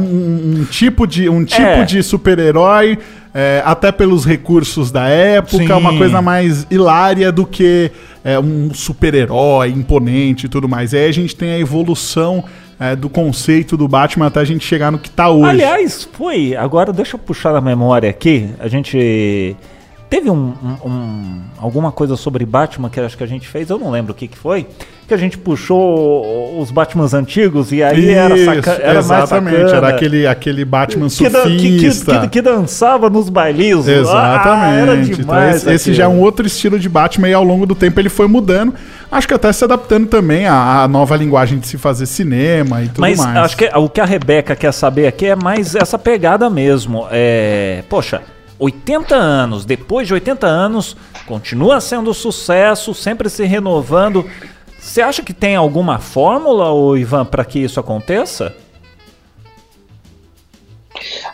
um 0.59 0.65
tipo 0.69 1.07
de, 1.07 1.29
um 1.29 1.45
tipo 1.45 1.61
É. 1.61 1.85
de 1.85 2.03
super-herói, 2.03 2.99
é, 3.33 3.61
até 3.65 3.89
pelos 3.89 4.25
recursos 4.25 4.91
da 4.91 5.07
época, 5.07 5.65
Sim. 5.65 5.71
uma 5.71 5.97
coisa 5.97 6.21
mais 6.21 6.67
hilária 6.69 7.31
do 7.31 7.45
que 7.45 7.89
é, 8.25 8.37
um 8.37 8.73
super-herói 8.73 9.69
imponente 9.69 10.47
e 10.47 10.49
tudo 10.49 10.67
mais. 10.67 10.91
E 10.91 10.97
aí 10.97 11.07
a 11.07 11.13
gente 11.13 11.33
tem 11.35 11.51
a 11.53 11.59
evolução 11.59 12.43
é, 12.79 12.95
do 12.95 13.09
conceito 13.09 13.75
do 13.77 13.87
Batman 13.87 14.27
até 14.27 14.39
a 14.39 14.43
gente 14.45 14.65
chegar 14.65 14.91
no 14.91 14.97
que 14.97 15.09
tá 15.09 15.29
hoje. 15.29 15.49
Aliás, 15.49 16.07
foi. 16.13 16.55
Agora 16.55 16.91
deixa 16.93 17.15
eu 17.15 17.19
puxar 17.19 17.53
na 17.53 17.61
memória 17.61 18.09
aqui. 18.09 18.49
A 18.59 18.67
gente. 18.67 19.55
Teve 20.09 20.29
um, 20.29 20.53
um- 20.85 20.87
um- 20.89 21.41
alguma 21.57 21.91
coisa 21.91 22.15
sobre 22.15 22.45
Batman 22.45 22.87
que 22.87 22.99
acho 22.99 23.17
que 23.17 23.23
a 23.23 23.27
gente 23.27 23.47
fez, 23.47 23.67
eu 23.71 23.79
não 23.79 23.89
lembro 23.89 24.11
o 24.11 24.15
que, 24.15 24.27
que 24.27 24.37
foi. 24.37 24.67
Que 25.07 25.13
a 25.15 25.17
gente 25.17 25.39
puxou 25.39 26.59
os 26.61 26.69
Batmans 26.69 27.15
antigos 27.15 27.71
e 27.71 27.81
aí 27.81 28.11
era, 28.11 28.37
saca, 28.45 28.71
era 28.81 28.99
exatamente, 28.99 29.73
era 29.73 29.87
aquele, 29.89 30.27
aquele 30.27 30.63
Batman 30.63 31.07
que, 31.09 31.27
dan- 31.29 31.41
que- 31.43 31.57
que- 31.57 31.91
surfista. 31.91 32.27
que- 32.27 32.41
dançava 32.43 33.09
nos 33.09 33.27
bailinhos. 33.27 33.87
Exatamente. 33.87 34.47
Ah, 34.47 34.71
era 34.73 34.95
Então, 34.97 35.15
demais. 35.15 35.55
esse, 35.57 35.71
esse 35.71 35.93
já 35.95 36.03
é 36.03 36.07
um 36.07 36.19
outro 36.21 36.45
estilo 36.45 36.77
de 36.79 36.87
Batman 36.87 37.29
e 37.29 37.33
ao 37.33 37.43
longo 37.43 37.65
do 37.65 37.73
tempo 37.73 37.99
ele 37.99 38.09
foi 38.09 38.27
mudando. 38.27 38.73
Acho 39.13 39.27
que 39.27 39.33
até 39.35 39.53
se 39.53 39.63
adaptando 39.63 40.07
também 40.07 40.47
à, 40.47 40.87
nova 40.87 41.15
linguagem 41.15 41.59
de 41.59 41.67
se 41.67 41.77
fazer 41.77 42.07
cinema 42.07 42.81
e 42.81 42.87
tudo 42.87 43.01
Mas 43.01 43.19
mais. 43.19 43.37
acho 43.37 43.57
que 43.57 43.65
o 43.75 43.87
que 43.87 44.01
a 44.01 44.05
Rebeca 44.05 44.55
quer 44.55 44.71
saber 44.73 45.05
aqui 45.05 45.27
é 45.27 45.35
mais 45.35 45.75
essa 45.75 45.99
pegada 45.99 46.49
mesmo. 46.49 47.07
É, 47.11 47.83
poxa, 47.87 48.23
80 48.57 49.13
anos, 49.13 49.65
depois 49.65 50.07
de 50.07 50.15
80 50.15 50.47
anos, 50.47 50.97
continua 51.27 51.79
sendo 51.79 52.11
sucesso, 52.11 52.91
sempre 52.95 53.29
se 53.29 53.43
renovando. 53.45 54.25
Você 54.79 54.99
acha 55.01 55.21
que 55.21 55.31
tem 55.33 55.55
alguma 55.55 55.99
fórmula, 55.99 56.71
ô 56.71 56.97
Ivan, 56.97 57.23
para 57.23 57.45
que 57.45 57.59
isso 57.59 57.79
aconteça? 57.79 58.51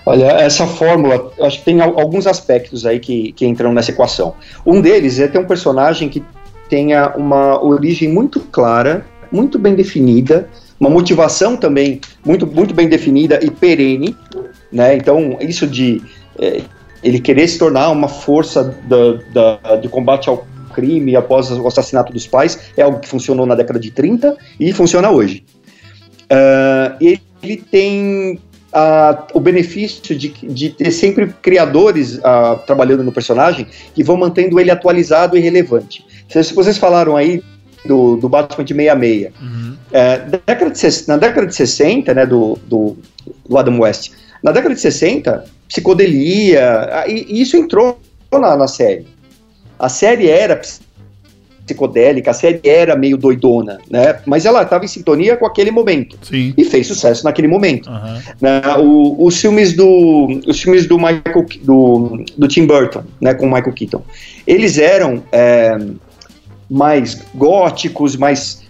Olha, 0.06 0.26
essa 0.26 0.66
fórmula, 0.66 1.32
acho 1.42 1.60
que 1.60 1.66
tem 1.66 1.82
al- 1.82 2.00
alguns 2.00 2.26
aspectos 2.26 2.86
aí 2.86 3.00
que, 3.00 3.32
que 3.34 3.46
entram 3.46 3.72
nessa 3.74 3.92
equação. 3.92 4.34
Um 4.66 4.82
deles 4.82 5.20
é 5.20 5.28
ter 5.28 5.38
um 5.40 5.46
personagem 5.46 6.10
que 6.10 6.24
tenha 6.70 7.14
uma 7.16 7.64
origem 7.64 8.08
muito 8.08 8.40
clara, 8.40 9.06
muito 9.32 9.58
bem 9.58 9.76
definida, 9.76 10.50
uma 10.80 10.90
motivação 10.90 11.58
também 11.58 12.00
muito, 12.26 12.48
muito 12.48 12.74
bem 12.74 12.88
definida 12.88 13.40
e 13.44 13.52
perene, 13.52 14.16
né? 14.72 14.96
Então, 14.96 15.38
isso 15.42 15.68
de 15.68 16.02
eh, 16.40 16.62
ele 17.04 17.20
querer 17.20 17.48
se 17.48 17.58
tornar 17.58 17.90
uma 17.90 18.08
força 18.08 18.76
de 19.82 19.90
combate 19.90 20.30
ao 20.30 20.48
crime 20.74 21.16
após 21.16 21.52
o 21.52 21.68
assassinato 21.68 22.14
dos 22.14 22.28
pais 22.28 22.72
é 22.78 22.82
algo 22.82 23.00
que 23.00 23.08
funcionou 23.08 23.46
na 23.46 23.56
década 23.56 23.80
de 23.80 23.92
30 23.92 24.38
e 24.60 24.72
funciona 24.72 25.10
hoje. 25.10 25.44
Ah, 26.30 26.96
ele, 27.02 27.58
tem 27.58 28.40
o 29.34 29.40
benefício 29.40 30.16
de, 30.16 30.30
de 30.30 30.70
ter 30.70 30.92
sempre 30.92 31.28
criadores 31.42 32.20
ah, 32.24 32.60
trabalhando 32.68 33.04
no 33.04 33.12
personagem 33.12 33.66
que 33.96 34.04
vão 34.04 34.16
mantendo 34.16 34.60
ele 34.60 34.70
atualizado 34.70 35.36
e 35.36 35.40
relevante. 35.40 36.06
Se 36.30 36.54
vocês 36.54 36.78
falaram 36.78 37.18
aí 37.18 37.42
do, 37.86 38.16
do 38.18 38.30
Batman 38.30 38.64
de 38.64 38.74
66, 38.74 39.32
é, 39.92 40.18
década 40.46 40.70
de, 40.72 41.08
na 41.08 41.18
década 41.18 41.48
de 41.48 41.56
60, 41.56 42.14
né, 42.14 42.26
do, 42.26 42.58
do, 42.68 42.98
do 43.48 43.58
Adam 43.58 43.80
West, 43.80 44.12
na 44.44 44.52
década 44.52 44.76
de 44.76 44.82
60, 44.82 45.46
psicodelia, 45.68 47.04
e, 47.08 47.26
e 47.30 47.42
isso 47.42 47.58
entrou 47.58 48.00
na, 48.32 48.56
na 48.56 48.68
série. 48.68 49.08
A 49.78 49.90
série 49.90 50.30
era 50.30 50.60
psicodélica, 51.66 52.32
a 52.32 52.34
série 52.34 52.60
era 52.64 52.96
meio 52.96 53.16
doidona, 53.18 53.80
né? 53.90 54.20
Mas 54.26 54.46
ela 54.46 54.64
estava 54.64 54.84
em 54.86 54.88
sintonia 54.88 55.38
com 55.38 55.46
aquele 55.46 55.72
momento. 55.72 56.18
Sim. 56.24 56.54
E 56.58 56.64
fez 56.64 56.88
sucesso 56.88 57.24
naquele 57.24 57.48
momento. 57.48 57.90
Aham. 57.90 58.22
né? 58.42 58.62
O- 58.80 59.24
os 59.26 59.40
filmes 59.40 59.74
do 59.74 60.42
os 60.48 60.60
filmes 60.62 60.86
do 60.88 60.98
Michael 60.98 61.46
do, 61.62 62.24
do 62.38 62.48
Tim 62.48 62.66
Burton, 62.66 63.04
né, 63.22 63.34
com 63.34 63.46
o 63.46 63.52
Michael 63.52 63.74
Keaton, 63.74 64.02
eles 64.48 64.78
eram 64.78 65.24
é, 65.32 65.78
mais 66.70 67.22
góticos, 67.36 68.16
mais 68.16 68.62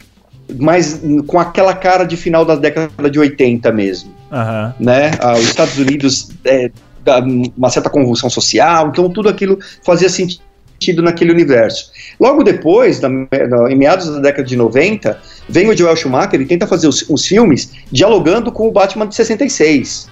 mais 0.58 1.00
com 1.28 1.40
aquela 1.40 1.76
cara 1.76 2.04
de 2.06 2.18
final 2.18 2.44
da 2.44 2.56
década 2.56 3.08
de 3.10 3.20
80 3.20 3.72
mesmo, 3.72 4.12
Aham. 4.32 4.74
né? 4.80 5.12
Ah, 5.20 5.34
os 5.34 5.44
Estados 5.44 5.78
Unidos 5.78 6.30
é, 6.44 6.72
uma 7.56 7.70
certa 7.70 7.88
convulsão 7.90 8.30
social, 8.32 8.88
então 8.90 9.10
tudo 9.12 9.30
aquilo 9.30 9.60
fazia 9.86 10.10
sentido 10.10 11.04
naquele 11.04 11.32
universo. 11.32 11.92
Logo 12.20 12.44
depois, 12.44 13.00
na- 13.00 13.10
na- 13.10 13.72
em 13.72 13.76
meados 13.76 14.10
da 14.10 14.20
década 14.22 14.44
de 14.48 14.56
90, 14.56 15.20
vem 15.48 15.70
o 15.70 15.78
Joel 15.78 15.96
Schumacher 15.96 16.42
e 16.42 16.46
tenta 16.48 16.66
fazer 16.66 16.88
os, 16.88 17.08
os 17.10 17.26
filmes 17.28 17.72
dialogando 17.92 18.52
com 18.52 18.68
o 18.68 18.72
Batman 18.72 19.06
de 19.08 19.14
66. 19.16 20.10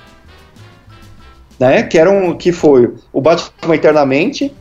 Né? 1.59 1.81
Que, 1.83 1.97
eram, 1.97 2.35
que 2.35 2.51
foi 2.51 2.93
o 3.11 3.19
Batman 3.21 3.73
Eternamente 3.75 4.53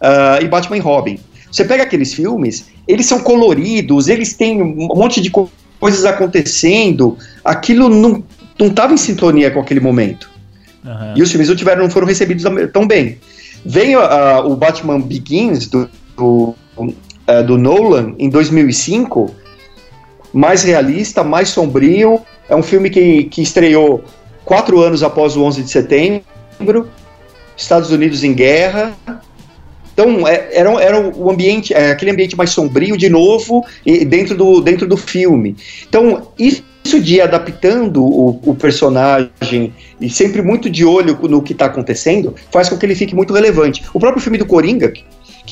ah, 0.00 0.38
e 0.40 0.46
Batman 0.46 0.76
e 0.76 0.80
Robin. 0.80 1.18
Você 1.50 1.64
pega 1.64 1.82
aqueles 1.82 2.12
filmes, 2.14 2.66
eles 2.86 3.06
são 3.06 3.20
coloridos, 3.20 4.08
eles 4.08 4.34
têm 4.34 4.62
um 4.62 4.88
monte 4.94 5.20
de 5.20 5.30
co- 5.30 5.50
coisas 5.80 6.04
acontecendo, 6.04 7.16
aquilo 7.44 7.88
não 7.88 8.22
estava 8.58 8.92
em 8.92 8.96
sintonia 8.96 9.50
com 9.50 9.60
aquele 9.60 9.80
momento. 9.80 10.30
Aham. 10.84 11.14
E 11.16 11.22
os 11.22 11.30
filmes 11.30 11.48
não, 11.48 11.56
tiveram, 11.56 11.82
não 11.82 11.90
foram 11.90 12.06
recebidos 12.06 12.44
tão 12.72 12.86
bem. 12.86 13.18
Vem 13.64 13.94
ah, 13.94 14.42
o 14.44 14.54
Batman 14.54 15.00
Begins 15.00 15.66
do, 15.66 15.88
do, 16.16 16.54
eh, 17.26 17.42
do 17.42 17.58
Nolan 17.58 18.14
em 18.18 18.28
2005, 18.28 19.34
mais 20.32 20.62
realista, 20.62 21.24
mais 21.24 21.48
sombrio. 21.48 22.20
É 22.48 22.54
um 22.56 22.62
filme 22.62 22.88
que, 22.90 23.24
que 23.24 23.42
estreou 23.42 24.02
quatro 24.44 24.80
anos 24.80 25.02
após 25.02 25.36
o 25.36 25.42
11 25.42 25.62
de 25.62 25.70
setembro, 25.70 26.88
Estados 27.56 27.90
Unidos 27.90 28.22
em 28.24 28.32
guerra. 28.32 28.94
Então, 29.98 30.28
é- 30.28 30.48
era, 30.52 30.70
era 30.80 31.00
o 31.00 31.28
ambiente, 31.28 31.74
é, 31.74 31.90
aquele 31.90 32.12
ambiente 32.12 32.36
mais 32.36 32.50
sombrio 32.50 32.96
de 32.96 33.08
novo 33.08 33.64
e 33.84 34.04
dentro 34.04 34.36
do, 34.36 34.60
dentro 34.60 34.86
do 34.86 34.96
filme. 34.96 35.56
Então, 35.88 36.28
isso 36.38 36.62
de 37.02 37.20
adaptando 37.20 38.02
o, 38.04 38.40
o 38.46 38.54
personagem 38.54 39.74
e 40.00 40.08
sempre 40.08 40.40
muito 40.40 40.70
de 40.70 40.84
olho 40.84 41.18
no 41.28 41.42
que 41.42 41.52
está 41.52 41.66
acontecendo, 41.66 42.34
faz 42.52 42.68
com 42.68 42.78
que 42.78 42.86
ele 42.86 42.94
fique 42.94 43.14
muito 43.14 43.34
relevante. 43.34 43.82
O 43.92 43.98
próprio 43.98 44.22
filme 44.22 44.38
do 44.38 44.46
Coringa, 44.46 44.88
que- 44.88 45.04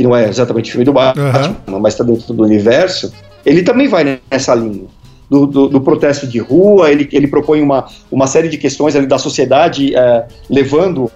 não 0.04 0.14
é 0.14 0.28
exatamente 0.28 0.68
o 0.68 0.72
filme 0.72 0.84
do 0.84 0.92
Batman, 0.92 1.78
mas 1.80 1.94
está 1.94 2.04
dentro 2.04 2.32
do 2.32 2.42
universo, 2.44 3.12
ele 3.44 3.62
também 3.62 3.88
vai 3.88 4.20
nessa 4.30 4.54
linha. 4.54 4.84
Do, 5.28 5.44
do- 5.44 5.66
do 5.68 5.80
protesto 5.80 6.24
de 6.24 6.38
rua, 6.38 6.88
ele, 6.92 7.08
ele 7.10 7.26
propõe 7.26 7.60
uma, 7.60 7.86
uma 8.12 8.28
série 8.28 8.48
de 8.48 8.56
questões 8.56 8.94
ali 8.94 9.08
da 9.08 9.18
sociedade 9.18 9.92
eh, 9.92 10.24
levando 10.48 11.10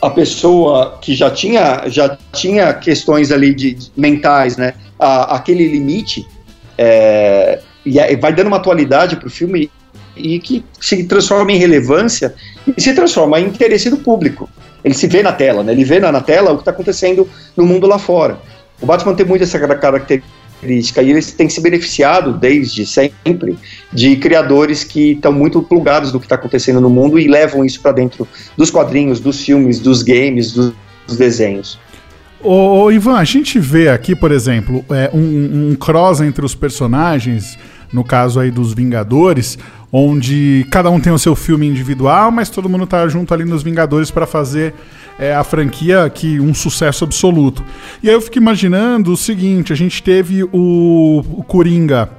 a 0.00 0.10
pessoa 0.10 0.98
que 1.00 1.14
já 1.14 1.30
tinha, 1.30 1.82
já 1.88 2.16
tinha 2.32 2.72
questões 2.74 3.32
ali 3.32 3.54
de, 3.54 3.74
de- 3.74 3.90
mentais, 3.96 4.56
né, 4.56 4.74
a, 4.98 5.36
aquele 5.36 5.66
limite, 5.66 6.26
é, 6.76 7.60
e 7.84 7.98
aí 7.98 8.16
vai 8.16 8.32
dando 8.32 8.46
uma 8.48 8.58
atualidade 8.58 9.16
para 9.16 9.26
o 9.26 9.30
filme 9.30 9.70
e 10.16 10.38
que 10.38 10.64
se 10.80 11.04
transforma 11.04 11.52
em 11.52 11.56
relevância 11.58 12.34
e 12.76 12.80
se 12.80 12.94
transforma 12.94 13.40
em 13.40 13.46
interesse 13.46 13.88
do 13.90 13.96
público. 13.96 14.48
Ele 14.84 14.94
se 14.94 15.06
vê 15.06 15.22
na 15.22 15.32
tela, 15.32 15.62
né? 15.62 15.72
ele 15.72 15.84
vê 15.84 15.98
na, 15.98 16.12
na 16.12 16.20
tela 16.20 16.52
o 16.52 16.56
que 16.56 16.62
está 16.62 16.70
acontecendo 16.70 17.28
no 17.56 17.66
mundo 17.66 17.86
lá 17.86 17.98
fora. 17.98 18.38
O 18.80 18.86
Batman 18.86 19.14
tem 19.14 19.26
muito 19.26 19.42
essa 19.42 19.58
cara- 19.58 20.04
característica 20.58 21.02
e 21.02 21.10
ele 21.10 21.22
tem 21.22 21.48
se 21.48 21.60
beneficiado 21.60 22.32
desde 22.32 22.84
sempre 22.84 23.56
de 23.92 24.16
criadores 24.16 24.84
que 24.84 25.12
estão 25.12 25.32
muito 25.32 25.62
plugados 25.62 26.12
do 26.12 26.18
que 26.18 26.26
está 26.26 26.34
acontecendo 26.34 26.80
no 26.80 26.90
mundo 26.90 27.18
e 27.18 27.28
levam 27.28 27.64
isso 27.64 27.80
para 27.80 27.92
dentro 27.92 28.26
dos 28.56 28.70
quadrinhos, 28.70 29.20
dos 29.20 29.44
filmes, 29.44 29.78
dos 29.78 30.02
games, 30.02 30.52
dos, 30.52 30.72
dos 31.06 31.16
desenhos. 31.16 31.78
Ô, 32.40 32.82
ô, 32.82 32.92
Ivan, 32.92 33.16
a 33.16 33.24
gente 33.24 33.58
vê 33.58 33.88
aqui, 33.88 34.14
por 34.14 34.30
exemplo, 34.30 34.84
é, 34.90 35.10
um, 35.12 35.70
um 35.70 35.74
cross 35.74 36.20
entre 36.20 36.44
os 36.44 36.54
personagens, 36.54 37.58
no 37.92 38.04
caso 38.04 38.38
aí 38.38 38.50
dos 38.50 38.72
Vingadores, 38.72 39.58
onde 39.92 40.64
cada 40.70 40.88
um 40.88 41.00
tem 41.00 41.12
o 41.12 41.18
seu 41.18 41.34
filme 41.34 41.66
individual, 41.66 42.30
mas 42.30 42.48
todo 42.48 42.68
mundo 42.68 42.86
tá 42.86 43.08
junto 43.08 43.34
ali 43.34 43.44
nos 43.44 43.62
Vingadores 43.62 44.10
para 44.10 44.26
fazer 44.26 44.72
é, 45.18 45.34
a 45.34 45.42
franquia 45.42 46.08
que 46.08 46.38
um 46.38 46.54
sucesso 46.54 47.04
absoluto. 47.04 47.64
E 48.02 48.08
aí 48.08 48.14
eu 48.14 48.20
fico 48.20 48.38
imaginando 48.38 49.12
o 49.12 49.16
seguinte: 49.16 49.72
a 49.72 49.76
gente 49.76 50.02
teve 50.02 50.44
o, 50.44 51.24
o 51.32 51.42
Coringa 51.42 52.10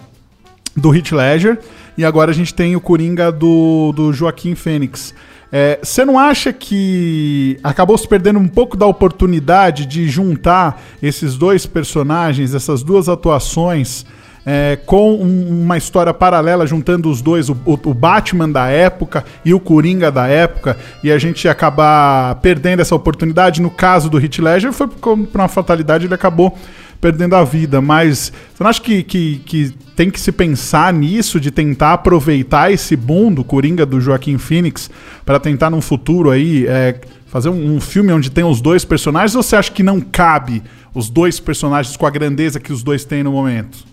do 0.76 0.94
Heath 0.94 1.12
Ledger 1.12 1.60
e 1.98 2.06
agora 2.06 2.32
a 2.32 2.34
gente 2.34 2.54
tem 2.54 2.76
o 2.76 2.82
Coringa 2.82 3.32
do, 3.32 3.92
do 3.94 4.14
Joaquim 4.14 4.56
Fênix. 4.56 5.14
É, 5.52 5.80
Você 5.82 6.06
não 6.06 6.20
acha 6.20 6.54
que 6.54 7.58
acabou 7.64 7.98
se 7.98 8.08
perdendo 8.08 8.38
um 8.38 8.48
pouco 8.48 8.78
da 8.78 8.86
oportunidade 8.86 9.86
de 9.86 10.08
juntar 10.08 10.82
esses 11.02 11.36
dois 11.36 11.66
personagens, 11.66 12.54
essas 12.54 12.84
duas 12.84 13.10
atuações, 13.10 14.06
é, 14.52 14.80
com 14.84 15.14
um- 15.14 15.62
uma 15.64 15.78
história 15.78 16.12
paralela, 16.12 16.66
juntando 16.66 17.08
os 17.08 17.22
dois, 17.22 17.50
o, 17.50 17.58
o- 17.66 17.94
Batman 17.94 18.50
da 18.50 18.68
época 18.68 19.24
e 19.46 19.54
o 19.54 19.60
Coringa 19.60 20.12
da 20.12 20.26
época, 20.28 20.76
e 21.04 21.12
a 21.12 21.20
gente 21.20 21.48
acabar 21.48 22.34
perdendo 22.42 22.80
essa 22.80 22.96
oportunidade? 22.96 23.62
No 23.62 23.70
caso 23.70 24.10
do 24.10 24.20
Heath 24.20 24.40
Ledger, 24.40 24.74
foi 24.74 24.88
por 24.88 25.20
uma 25.36 25.48
fatalidade, 25.48 26.06
ele 26.08 26.14
acabou 26.16 26.58
perdendo 27.00 27.36
a 27.36 27.44
vida, 27.44 27.80
mas 27.80 28.34
você 28.54 28.64
não 28.64 28.70
acha 28.72 28.82
que, 28.82 29.04
que, 29.04 29.42
que 29.46 29.72
tem 29.96 30.10
que 30.10 30.20
se 30.20 30.32
pensar 30.32 30.92
nisso, 30.92 31.40
de 31.40 31.52
tentar 31.52 31.94
aproveitar 31.94 32.72
esse 32.72 32.96
boom 32.96 33.32
do 33.32 33.44
Coringa 33.44 33.86
do 33.86 34.02
Joaquim 34.02 34.38
Phoenix 34.40 34.90
para 35.24 35.40
tentar 35.40 35.70
num 35.70 35.80
futuro 35.80 36.32
aí 36.32 36.66
é, 36.68 37.00
fazer 37.28 37.50
um, 37.50 37.76
um 37.76 37.80
filme 37.80 38.12
onde 38.12 38.32
tem 38.32 38.44
os 38.44 38.60
dois 38.62 38.84
personagens, 38.84 39.36
ou 39.36 39.44
você 39.44 39.56
acha 39.56 39.72
que 39.72 39.84
não 39.84 40.02
cabe 40.02 40.64
os 40.94 41.08
dois 41.10 41.40
personagens 41.40 41.96
com 41.96 42.06
a 42.08 42.10
grandeza 42.10 42.60
que 42.60 42.74
os 42.74 42.82
dois 42.82 43.06
têm 43.06 43.22
no 43.24 43.32
momento? 43.32 43.88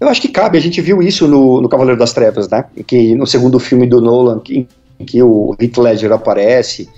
Eu 0.00 0.08
acho 0.08 0.20
que 0.20 0.28
cabe, 0.28 0.58
a 0.58 0.60
gente 0.60 0.80
viu 0.80 1.02
isso 1.02 1.26
no, 1.26 1.60
no 1.60 1.68
Cavaleiro 1.68 1.98
das 1.98 2.12
Trevas, 2.12 2.48
né? 2.48 2.64
Que 2.86 3.14
no 3.14 3.26
segundo 3.26 3.58
filme 3.58 3.86
do 3.86 4.00
Nolan, 4.00 4.40
que, 4.40 4.66
em 5.00 5.04
que 5.04 5.22
o 5.22 5.56
Heath 5.60 5.78
Ledger 5.78 6.12
aparece 6.12 6.88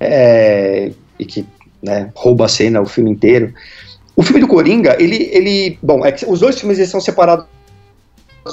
é, 0.00 0.90
e 1.18 1.24
que 1.24 1.44
né, 1.82 2.10
rouba 2.14 2.46
a 2.46 2.48
cena 2.48 2.80
o 2.80 2.86
filme 2.86 3.10
inteiro. 3.10 3.52
O 4.16 4.22
filme 4.22 4.40
do 4.40 4.48
Coringa, 4.48 4.96
ele, 5.00 5.28
ele 5.32 5.78
bom, 5.82 6.04
é 6.04 6.12
que 6.12 6.24
os 6.26 6.40
dois 6.40 6.58
filmes 6.58 6.78
eles 6.78 6.90
são 6.90 7.00
separados 7.00 7.46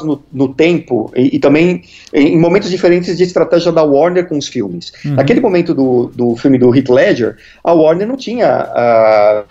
no, 0.03 0.21
no 0.31 0.53
tempo 0.53 1.11
e, 1.15 1.35
e 1.35 1.39
também 1.39 1.83
em 2.13 2.37
momentos 2.39 2.69
diferentes 2.69 3.17
de 3.17 3.23
estratégia 3.23 3.71
da 3.71 3.83
Warner 3.83 4.27
com 4.27 4.37
os 4.37 4.47
filmes. 4.47 4.91
Naquele 5.03 5.39
momento 5.39 5.73
do, 5.73 6.11
do 6.13 6.35
filme 6.35 6.57
do 6.57 6.73
Heath 6.75 6.89
Ledger, 6.89 7.37
a 7.63 7.73
Warner 7.73 8.07
não 8.07 8.15
tinha 8.17 8.47
ah, 8.47 9.43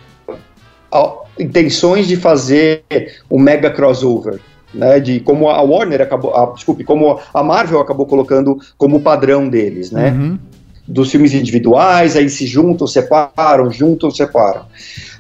a- 0.92 1.16
intenções 1.38 2.06
de 2.06 2.16
fazer 2.16 2.82
um 3.30 3.38
mega 3.38 3.70
crossover. 3.70 4.40
Né, 4.74 5.00
de 5.00 5.20
como 5.20 5.48
a 5.48 5.62
Warner 5.62 6.02
acabou, 6.02 6.34
a, 6.34 6.52
desculpe, 6.52 6.84
como 6.84 7.18
a 7.32 7.42
Marvel 7.42 7.80
acabou 7.80 8.04
colocando 8.04 8.58
como 8.76 9.00
padrão 9.00 9.48
deles, 9.48 9.90
né? 9.90 10.10
Uhum. 10.10 10.38
dos 10.86 11.10
filmes 11.10 11.32
individuais, 11.32 12.16
aí 12.16 12.28
se 12.28 12.46
juntam, 12.46 12.86
separam, 12.86 13.70
juntam, 13.70 14.10
separam. 14.10 14.66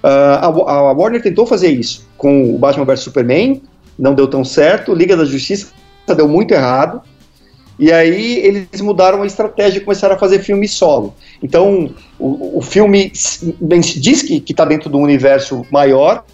Ah, 0.02 0.40
a, 0.42 0.46
a 0.48 0.92
Warner 0.92 1.22
tentou 1.22 1.46
fazer 1.46 1.68
isso 1.68 2.06
com 2.18 2.54
o 2.54 2.58
Batman 2.58 2.84
vs 2.84 3.00
Superman, 3.00 3.62
não 3.98 4.14
deu 4.14 4.28
tão 4.28 4.44
certo, 4.44 4.94
Liga 4.94 5.16
da 5.16 5.24
Justiça 5.24 5.68
deu 6.14 6.28
muito 6.28 6.52
errado, 6.52 7.02
e 7.78 7.92
aí 7.92 8.38
eles 8.38 8.80
mudaram 8.80 9.22
a 9.22 9.26
estratégia 9.26 9.78
e 9.78 9.82
começaram 9.82 10.16
a 10.16 10.18
fazer 10.18 10.40
filme 10.40 10.66
solo. 10.66 11.14
Então, 11.42 11.94
o, 12.18 12.58
o 12.58 12.60
filme 12.60 13.12
bem, 13.60 13.80
diz 13.80 14.22
que 14.22 14.42
está 14.48 14.64
dentro 14.64 14.90
do 14.90 14.98
universo 14.98 15.64
maior, 15.70 16.24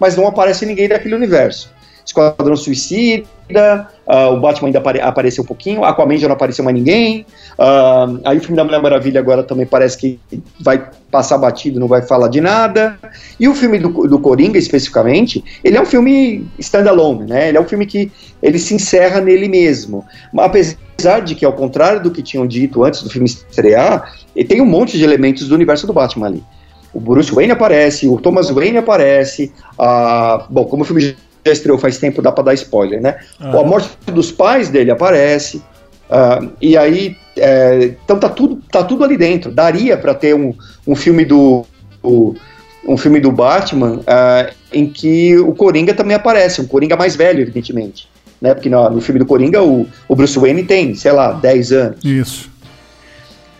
mas 0.00 0.16
não 0.16 0.26
aparece 0.26 0.66
ninguém 0.66 0.88
daquele 0.88 1.14
universo. 1.14 1.72
Esquadrão 2.04 2.56
Suicida, 2.56 3.26
ah, 3.58 4.28
o 4.30 4.40
Batman 4.40 4.68
ainda 4.68 4.78
apare- 4.78 5.00
apareceu 5.00 5.44
um 5.44 5.46
pouquinho, 5.46 5.84
Aquaman 5.84 6.16
já 6.16 6.28
não 6.28 6.34
apareceu 6.34 6.64
mais 6.64 6.76
ninguém, 6.76 7.26
ah, 7.58 8.06
aí 8.24 8.38
o 8.38 8.40
filme 8.40 8.56
da 8.56 8.64
Mulher 8.64 8.82
Maravilha 8.82 9.20
agora 9.20 9.42
também 9.42 9.66
parece 9.66 9.96
que 9.96 10.20
vai 10.60 10.88
passar 11.10 11.38
batido, 11.38 11.80
não 11.80 11.88
vai 11.88 12.02
falar 12.02 12.28
de 12.28 12.40
nada. 12.40 12.98
E 13.38 13.48
o 13.48 13.54
filme 13.54 13.78
do, 13.78 13.88
do 14.06 14.18
Coringa, 14.18 14.58
especificamente, 14.58 15.44
ele 15.64 15.76
é 15.76 15.80
um 15.80 15.86
filme 15.86 16.46
standalone, 16.58 17.28
né? 17.28 17.48
Ele 17.48 17.58
é 17.58 17.60
um 17.60 17.66
filme 17.66 17.84
que 17.84 18.10
ele 18.42 18.58
se 18.58 18.74
encerra 18.74 19.20
nele 19.20 19.48
mesmo. 19.48 20.04
Apesar 20.38 21.20
de 21.20 21.34
que, 21.34 21.44
ao 21.44 21.52
contrário 21.52 22.02
do 22.02 22.10
que 22.10 22.22
tinham 22.22 22.46
dito 22.46 22.84
antes 22.84 23.02
do 23.02 23.10
filme 23.10 23.26
estrear, 23.26 24.12
ele 24.36 24.48
tem 24.48 24.60
um 24.60 24.66
monte 24.66 24.96
de 24.96 25.04
elementos 25.04 25.48
do 25.48 25.54
universo 25.54 25.86
do 25.86 25.92
Batman 25.92 26.26
ali. 26.26 26.44
O 26.92 27.00
Bruce 27.00 27.32
Wayne 27.32 27.52
aparece, 27.52 28.08
o 28.08 28.18
Thomas 28.18 28.50
Wayne 28.50 28.78
aparece, 28.78 29.52
ah, 29.78 30.46
bom, 30.50 30.64
como 30.64 30.82
o 30.82 30.86
filme 30.86 31.16
já 31.44 31.52
estreou 31.52 31.78
faz 31.78 31.98
tempo, 31.98 32.22
dá 32.22 32.32
pra 32.32 32.44
dar 32.44 32.54
spoiler, 32.54 33.00
né? 33.00 33.18
A 33.38 33.62
morte 33.64 33.90
dos 34.06 34.30
pais 34.30 34.68
dele 34.68 34.90
aparece, 34.90 35.62
ah, 36.10 36.44
e 36.60 36.76
aí, 36.76 37.16
é, 37.36 37.94
então 38.04 38.18
tá 38.18 38.28
tudo, 38.28 38.60
tá 38.70 38.82
tudo 38.82 39.04
ali 39.04 39.16
dentro. 39.16 39.52
Daria 39.52 39.96
pra 39.96 40.12
ter 40.12 40.34
um, 40.34 40.52
um 40.86 40.96
filme 40.96 41.24
do, 41.24 41.64
um 42.02 42.96
filme 42.96 43.20
do 43.20 43.30
Batman 43.30 44.00
ah, 44.06 44.50
em 44.72 44.86
que 44.86 45.38
o 45.38 45.54
Coringa 45.54 45.94
também 45.94 46.16
aparece, 46.16 46.60
um 46.60 46.66
Coringa 46.66 46.96
mais 46.96 47.14
velho, 47.14 47.40
evidentemente. 47.40 48.08
Né? 48.40 48.54
Porque 48.54 48.68
no, 48.68 48.90
no 48.90 49.00
filme 49.00 49.20
do 49.20 49.26
Coringa 49.26 49.62
o, 49.62 49.86
o 50.08 50.16
Bruce 50.16 50.38
Wayne 50.38 50.64
tem, 50.64 50.94
sei 50.94 51.12
lá, 51.12 51.32
10 51.32 51.72
anos. 51.72 52.04
Isso. 52.04 52.50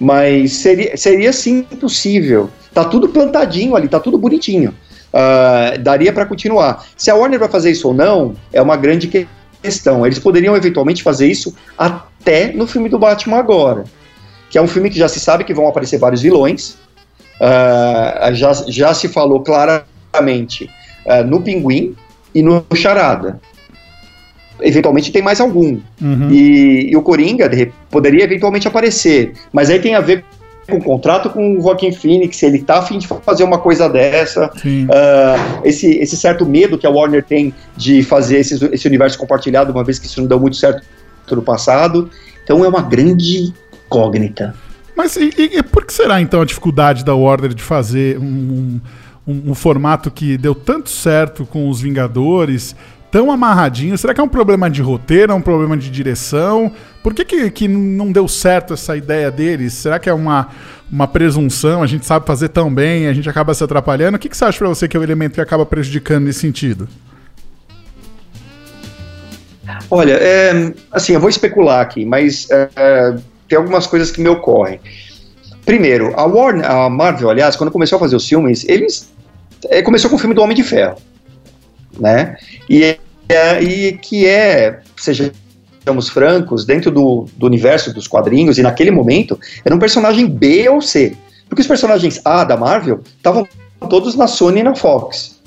Mas 0.00 0.54
seria, 0.54 0.96
seria 0.96 1.32
sim 1.32 1.62
possível. 1.62 2.50
Tá 2.72 2.84
tudo 2.84 3.08
plantadinho 3.08 3.76
ali, 3.76 3.88
tá 3.88 4.00
tudo 4.00 4.18
bonitinho. 4.18 4.74
Ah, 5.12 5.74
daria 5.80 6.12
para 6.12 6.26
continuar. 6.26 6.84
Se 6.96 7.10
a 7.10 7.14
Warner 7.14 7.38
vai 7.38 7.48
fazer 7.48 7.70
isso 7.70 7.88
ou 7.88 7.94
não, 7.94 8.34
é 8.52 8.60
uma 8.62 8.76
grande 8.76 9.08
que- 9.08 9.26
questão. 9.62 10.06
Eles 10.06 10.18
poderiam 10.18 10.56
eventualmente 10.56 11.02
fazer 11.02 11.26
isso 11.26 11.54
até 11.76 12.52
no 12.52 12.66
filme 12.66 12.88
do 12.88 12.98
Batman 12.98 13.38
agora. 13.38 13.84
Que 14.48 14.58
é 14.58 14.62
um 14.62 14.68
filme 14.68 14.90
que 14.90 14.98
já 14.98 15.08
se 15.08 15.20
sabe 15.20 15.44
que 15.44 15.54
vão 15.54 15.66
aparecer 15.68 15.98
vários 15.98 16.22
vilões. 16.22 16.76
Ah, 17.40 18.30
já, 18.32 18.52
já 18.68 18.94
se 18.94 19.08
falou 19.08 19.40
claramente 19.40 20.68
ah, 21.06 21.22
no 21.22 21.40
Pinguim 21.40 21.94
e 22.34 22.42
no 22.42 22.64
Charada. 22.74 23.40
Eventualmente 24.60 25.10
tem 25.10 25.22
mais 25.22 25.40
algum. 25.40 25.80
Uhum. 26.00 26.28
E, 26.30 26.90
e 26.90 26.96
o 26.96 27.02
Coringa 27.02 27.48
de 27.48 27.72
poderia 27.90 28.24
eventualmente 28.24 28.68
aparecer. 28.68 29.32
Mas 29.52 29.70
aí 29.70 29.78
tem 29.80 29.94
a 29.94 30.00
ver 30.00 30.24
com 30.68 30.76
o 30.76 30.82
contrato 30.82 31.30
com 31.30 31.58
o 31.58 31.62
Joaquim 31.62 31.92
Phoenix, 31.92 32.42
ele 32.42 32.60
tá 32.62 32.78
afim 32.78 32.98
de 32.98 33.06
fazer 33.06 33.42
uma 33.44 33.58
coisa 33.58 33.88
dessa. 33.88 34.50
Ah, 34.90 35.60
esse, 35.64 35.86
esse 35.98 36.16
certo 36.16 36.46
medo 36.46 36.78
que 36.78 36.86
a 36.86 36.90
Warner 36.90 37.24
tem 37.24 37.52
de 37.76 38.02
fazer 38.02 38.38
esse, 38.38 38.64
esse 38.72 38.86
universo 38.86 39.18
compartilhado, 39.18 39.72
uma 39.72 39.82
vez 39.84 39.98
que 39.98 40.06
isso 40.06 40.20
não 40.20 40.28
deu 40.28 40.38
muito 40.38 40.56
certo 40.56 40.82
no 41.30 41.42
passado. 41.42 42.10
Então 42.44 42.64
é 42.64 42.68
uma 42.68 42.82
grande 42.82 43.52
incógnita. 43.86 44.54
Mas 44.96 45.16
e, 45.16 45.30
e- 45.36 45.58
e 45.58 45.62
por 45.62 45.84
que 45.84 45.92
será 45.92 46.20
então 46.20 46.40
a 46.40 46.44
dificuldade 46.44 47.04
da 47.04 47.14
Warner 47.14 47.54
de 47.54 47.62
fazer 47.62 48.18
um, 48.18 48.80
um- 49.26 49.50
um 49.50 49.54
formato 49.54 50.10
que 50.10 50.36
deu 50.36 50.54
tanto 50.54 50.90
certo 50.90 51.46
com 51.46 51.68
os 51.68 51.80
Vingadores, 51.80 52.74
tão 53.10 53.30
amarradinho? 53.30 53.96
Será 53.98 54.14
que 54.14 54.20
é 54.20 54.24
um 54.24 54.28
problema 54.28 54.70
de 54.70 54.82
roteiro, 54.82 55.32
é 55.32 55.34
um 55.34 55.40
problema 55.40 55.76
de 55.76 55.90
direção? 55.90 56.72
Por 57.02 57.14
que, 57.14 57.24
que, 57.24 57.50
que 57.50 57.68
não 57.68 58.12
deu 58.12 58.28
certo 58.28 58.74
essa 58.74 58.96
ideia 58.96 59.30
deles? 59.30 59.72
Será 59.72 59.98
que 59.98 60.08
é 60.08 60.14
uma, 60.14 60.48
uma 60.90 61.08
presunção? 61.08 61.82
A 61.82 61.86
gente 61.86 62.06
sabe 62.06 62.26
fazer 62.26 62.48
tão 62.48 62.72
bem, 62.72 63.08
a 63.08 63.12
gente 63.12 63.28
acaba 63.28 63.54
se 63.54 63.64
atrapalhando? 63.64 64.16
O 64.16 64.18
que, 64.18 64.28
que 64.28 64.36
você 64.36 64.44
acha 64.44 64.58
pra 64.58 64.68
você 64.68 64.86
que 64.86 64.96
é 64.96 65.00
o 65.00 65.02
elemento 65.02 65.34
que 65.34 65.40
acaba 65.40 65.66
prejudicando 65.66 66.24
nesse 66.24 66.40
sentido? 66.40 66.88
Olha, 69.90 70.14
é, 70.14 70.72
assim, 70.90 71.12
eu 71.12 71.20
vou 71.20 71.28
especular 71.28 71.80
aqui, 71.80 72.04
mas 72.04 72.48
é, 72.50 73.16
tem 73.48 73.58
algumas 73.58 73.86
coisas 73.86 74.10
que 74.10 74.20
me 74.20 74.28
ocorrem. 74.28 74.80
Primeiro, 75.64 76.12
a 76.18 76.24
Warner, 76.24 76.68
a 76.68 76.88
Marvel, 76.88 77.30
aliás, 77.30 77.56
quando 77.56 77.70
começou 77.70 77.96
a 77.96 77.98
fazer 78.00 78.16
os 78.16 78.26
filmes, 78.26 78.64
eles 78.68 79.10
é, 79.68 79.82
começou 79.82 80.08
com 80.10 80.16
o 80.16 80.18
filme 80.18 80.34
do 80.34 80.42
Homem 80.42 80.56
de 80.56 80.62
Ferro, 80.62 80.96
né? 81.98 82.36
E, 82.68 82.96
é, 83.28 83.62
e 83.62 83.92
que 83.92 84.26
é, 84.26 84.80
sejamos 84.96 86.08
francos, 86.12 86.64
dentro 86.64 86.90
do, 86.90 87.26
do 87.36 87.46
universo 87.46 87.92
dos 87.92 88.06
quadrinhos 88.06 88.58
e 88.58 88.62
naquele 88.62 88.90
momento 88.90 89.38
era 89.64 89.74
um 89.74 89.78
personagem 89.78 90.26
B 90.26 90.68
ou 90.68 90.80
C, 90.80 91.16
porque 91.48 91.62
os 91.62 91.68
personagens 91.68 92.20
A 92.24 92.44
da 92.44 92.56
Marvel 92.56 93.00
estavam 93.16 93.46
todos 93.88 94.14
na 94.14 94.26
Sony 94.26 94.60
e 94.60 94.62
na 94.62 94.74
Fox. 94.74 95.40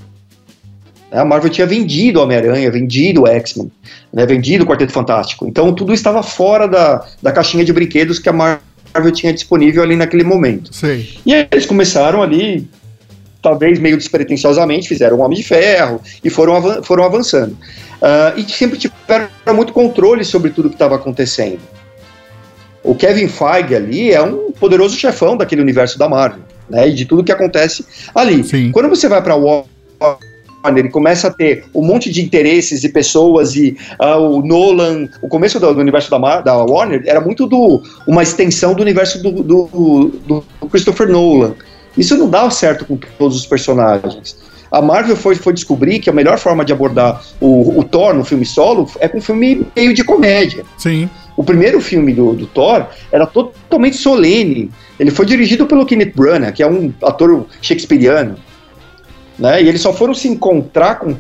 né? 1.11 1.19
A 1.19 1.25
Marvel 1.25 1.49
tinha 1.49 1.67
vendido 1.67 2.19
Homem-Aranha, 2.21 2.71
vendido 2.71 3.27
X-Men, 3.27 3.71
né, 4.11 4.25
vendido 4.25 4.63
o 4.63 4.67
Quarteto 4.67 4.91
Fantástico. 4.91 5.47
Então 5.47 5.73
tudo 5.73 5.93
estava 5.93 6.23
fora 6.23 6.67
da, 6.67 7.05
da 7.21 7.31
caixinha 7.31 7.63
de 7.63 7.71
brinquedos 7.71 8.19
que 8.19 8.27
a 8.27 8.33
Marvel 8.33 9.11
tinha 9.13 9.31
disponível 9.31 9.83
ali 9.83 9.95
naquele 9.95 10.23
momento. 10.23 10.73
Sei. 10.73 11.17
E 11.25 11.33
aí 11.33 11.47
eles 11.51 11.65
começaram 11.65 12.21
ali, 12.21 12.67
talvez 13.43 13.77
meio 13.77 13.97
despretensiosamente, 13.97 14.87
fizeram 14.87 15.17
um 15.17 15.21
Homem 15.21 15.37
de 15.37 15.43
Ferro 15.43 16.01
e 16.23 16.29
foram, 16.31 16.55
avan- 16.55 16.81
foram 16.81 17.03
avançando. 17.03 17.55
Ah, 18.01 18.33
e 18.35 18.41
sempre 18.51 18.79
tiveram 18.79 19.27
muito 19.53 19.71
controle 19.73 20.23
sobre 20.25 20.49
tudo 20.49 20.69
que 20.69 20.75
estava 20.75 20.95
acontecendo. 20.95 21.59
O 22.83 22.95
Kevin 22.95 23.27
Feige 23.27 23.75
ali 23.75 24.11
é 24.11 24.21
um 24.21 24.51
poderoso 24.51 24.95
chefão 24.97 25.37
daquele 25.37 25.61
universo 25.61 25.99
da 25.99 26.09
Marvel, 26.09 26.41
né? 26.69 26.87
E 26.89 26.93
de 26.93 27.05
tudo 27.05 27.23
que 27.23 27.31
acontece 27.31 27.85
ali. 28.15 28.43
Sim. 28.43 28.71
Quando 28.71 28.89
você 28.89 29.07
vai 29.07 29.21
para 29.21 29.35
Warner 29.35 30.85
e 30.85 30.89
começa 30.89 31.27
a 31.27 31.31
ter 31.31 31.65
um 31.73 31.81
monte 31.81 32.09
de 32.11 32.21
interesses 32.21 32.83
e 32.83 32.89
pessoas 32.89 33.55
e 33.55 33.77
ah, 33.99 34.17
o 34.17 34.41
Nolan, 34.41 35.07
o 35.21 35.27
começo 35.27 35.59
do, 35.59 35.73
do 35.73 35.79
universo 35.79 36.09
da, 36.09 36.19
Mar- 36.19 36.41
da 36.43 36.55
Warner 36.57 37.03
era 37.05 37.21
muito 37.21 37.45
do 37.47 37.81
uma 38.07 38.23
extensão 38.23 38.73
do 38.73 38.81
universo 38.81 39.21
do, 39.21 39.31
do- 39.43 40.13
do 40.59 40.67
Christopher 40.69 41.07
Nolan. 41.09 41.55
Isso 41.97 42.17
não 42.17 42.29
dá 42.29 42.49
certo 42.49 42.85
com 42.85 42.97
todos 43.17 43.37
os 43.37 43.45
personagens. 43.45 44.35
A 44.71 44.81
Marvel 44.81 45.15
foi, 45.15 45.35
foi 45.35 45.53
descobrir 45.53 45.99
que 45.99 46.09
a 46.09 46.13
melhor 46.13 46.39
forma 46.39 46.65
de 46.65 46.73
abordar 46.73 47.23
o, 47.39 47.79
o 47.79 47.83
Thor 47.83 48.13
no 48.13 48.25
filme 48.25 48.43
solo 48.43 48.89
é 48.99 49.07
com 49.07 49.19
um 49.19 49.21
filme 49.21 49.67
meio 49.75 49.93
de 49.93 50.03
comédia. 50.03 50.65
Sim. 50.77 51.07
O 51.37 51.43
primeiro 51.43 51.79
filme 51.79 52.13
do, 52.13 52.33
do 52.33 52.47
Thor 52.47 52.87
era 53.11 53.27
totalmente 53.27 53.97
solene. 53.97 54.71
Ele 54.99 55.11
foi 55.11 55.25
dirigido 55.25 55.67
pelo 55.67 55.85
Kenneth 55.85 56.13
Branagh, 56.15 56.51
que 56.51 56.63
é 56.63 56.67
um 56.67 56.91
ator 57.03 57.45
shakespeariano. 57.61 58.35
Né? 59.37 59.61
E 59.61 59.69
eles 59.69 59.81
só 59.81 59.93
foram 59.93 60.13
se 60.13 60.27
encontrar 60.27 60.95
com 60.95 61.15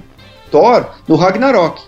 Thor 0.49 0.87
no 1.07 1.15
Ragnarok. 1.15 1.81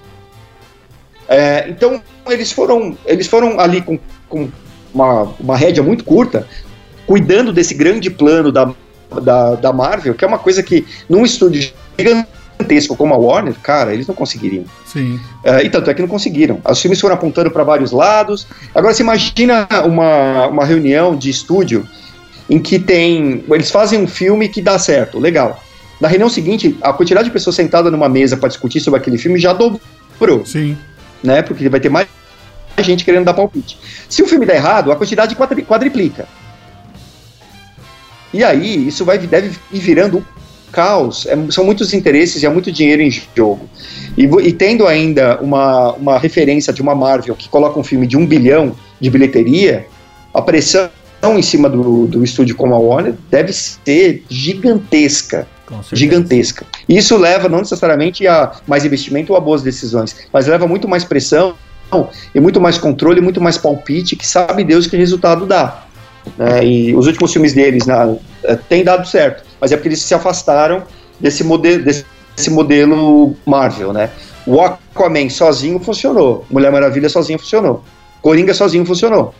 É, 1.27 1.67
então 1.69 2.01
eles 2.27 2.51
foram, 2.51 2.95
eles 3.05 3.25
foram 3.25 3.59
ali 3.59 3.81
com, 3.81 3.97
com 4.29 4.49
uma, 4.93 5.33
uma 5.39 5.57
rédea 5.57 5.83
muito 5.83 6.03
curta, 6.03 6.47
cuidando 7.05 7.53
desse 7.53 7.73
grande 7.73 8.09
plano 8.09 8.51
da, 8.51 8.71
da, 9.21 9.55
da 9.55 9.73
Marvel, 9.73 10.13
que 10.15 10.23
é 10.23 10.27
uma 10.27 10.39
coisa 10.39 10.61
que 10.63 10.85
num 11.09 11.23
estúdio 11.23 11.71
gigantesco 11.97 12.95
como 12.95 13.13
a 13.13 13.17
Warner, 13.17 13.55
cara, 13.61 13.93
eles 13.93 14.07
não 14.07 14.15
conseguiriam. 14.15 14.65
Sim. 14.85 15.19
É, 15.43 15.63
e 15.63 15.69
tanto 15.69 15.89
é 15.89 15.93
que 15.93 16.01
não 16.01 16.07
conseguiram. 16.07 16.59
Os 16.69 16.81
filmes 16.81 16.99
foram 16.99 17.15
apontando 17.15 17.51
para 17.51 17.63
vários 17.63 17.91
lados. 17.91 18.47
Agora, 18.73 18.93
você 18.93 19.03
imagina 19.03 19.67
uma, 19.85 20.47
uma 20.47 20.65
reunião 20.65 21.15
de 21.15 21.29
estúdio 21.29 21.87
em 22.49 22.59
que 22.59 22.79
tem. 22.79 23.43
Eles 23.49 23.71
fazem 23.71 24.01
um 24.01 24.07
filme 24.07 24.47
que 24.47 24.61
dá 24.61 24.77
certo, 24.79 25.19
legal. 25.19 25.61
Na 25.99 26.07
reunião 26.07 26.29
seguinte, 26.29 26.77
a 26.81 26.91
quantidade 26.91 27.27
de 27.27 27.31
pessoas 27.33 27.55
sentadas 27.55 27.91
numa 27.91 28.09
mesa 28.09 28.35
para 28.35 28.49
discutir 28.49 28.79
sobre 28.79 28.99
aquele 28.99 29.17
filme 29.17 29.39
já 29.39 29.53
dobrou, 29.53 30.45
Sim. 30.45 30.77
né? 31.23 31.41
Porque 31.41 31.67
vai 31.69 31.79
ter 31.79 31.89
mais 31.89 32.07
gente 32.79 33.05
querendo 33.05 33.23
dar 33.25 33.33
palpite. 33.33 33.77
Se 34.09 34.21
o 34.21 34.27
filme 34.27 34.45
der 34.45 34.57
errado, 34.57 34.91
a 34.91 34.95
quantidade 34.95 35.35
quadri- 35.35 35.63
quadriplica. 35.63 36.27
E 38.35 38.43
aí, 38.43 38.87
isso 38.87 39.05
vai, 39.05 39.17
deve 39.17 39.57
ir 39.71 39.79
virando 39.79 40.17
um 40.17 40.23
caos. 40.69 41.25
É- 41.25 41.37
são 41.51 41.63
muitos 41.63 41.93
interesses 41.93 42.43
e 42.43 42.45
há 42.45 42.51
muito 42.51 42.69
dinheiro 42.69 43.01
em 43.01 43.09
jogo. 43.09 43.69
E, 44.17 44.25
e 44.25 44.51
tendo 44.51 44.85
ainda 44.85 45.39
uma, 45.41 45.93
uma 45.93 46.19
referência 46.19 46.73
de 46.73 46.81
uma 46.81 46.93
Marvel 46.93 47.33
que 47.33 47.47
coloca 47.47 47.79
um 47.79 47.83
filme 47.83 48.05
de 48.05 48.17
um 48.17 48.25
bilhão 48.25 48.75
de 48.99 49.09
bilheteria, 49.09 49.87
a 50.33 50.41
pressão 50.41 50.89
em 51.37 51.41
cima 51.41 51.69
do, 51.69 52.07
do 52.07 52.23
estúdio 52.25 52.57
como 52.57 52.75
a 52.75 52.77
Warner 52.77 53.15
deve 53.31 53.53
ser 53.53 54.25
gigantesca. 54.29 55.47
Gigantesca. 55.95 56.65
E 56.89 56.97
Isso 56.97 57.17
leva 57.17 57.47
não 57.47 57.59
necessariamente 57.59 58.27
a 58.27 58.51
mais 58.67 58.83
investimento 58.83 59.31
ou 59.31 59.37
a 59.37 59.39
boas 59.39 59.63
decisões, 59.63 60.13
mas 60.31 60.45
leva 60.45 60.67
muito 60.67 60.89
mais 60.89 61.05
pressão 61.05 61.55
e 62.33 62.39
muito 62.39 62.59
mais 62.59 62.77
controle, 62.77 63.21
muito 63.21 63.39
mais 63.39 63.57
palpite, 63.57 64.15
que 64.15 64.27
sabe 64.27 64.63
Deus 64.63 64.87
que 64.87 64.97
resultado 64.97 65.45
dá. 65.45 65.84
Né? 66.37 66.65
e 66.65 66.95
os 66.95 67.07
últimos 67.07 67.31
filmes 67.31 67.53
deles 67.53 67.85
eh, 68.43 68.57
têm 68.69 68.83
dado 68.83 69.07
certo, 69.07 69.43
mas 69.59 69.71
é 69.71 69.75
porque 69.75 69.89
eles 69.89 70.01
se 70.01 70.13
afastaram 70.13 70.83
desse 71.19 71.43
modelo, 71.43 71.83
desse 71.83 72.49
modelo 72.49 73.35
Marvel, 73.45 73.93
né? 73.93 74.09
O 74.45 74.61
Aquaman 74.61 75.29
sozinho 75.29 75.79
funcionou, 75.79 76.45
Mulher 76.49 76.71
Maravilha 76.71 77.09
sozinho 77.09 77.39
funcionou, 77.39 77.83
Coringa 78.21 78.53
sozinho 78.53 78.85
funcionou. 78.85 79.33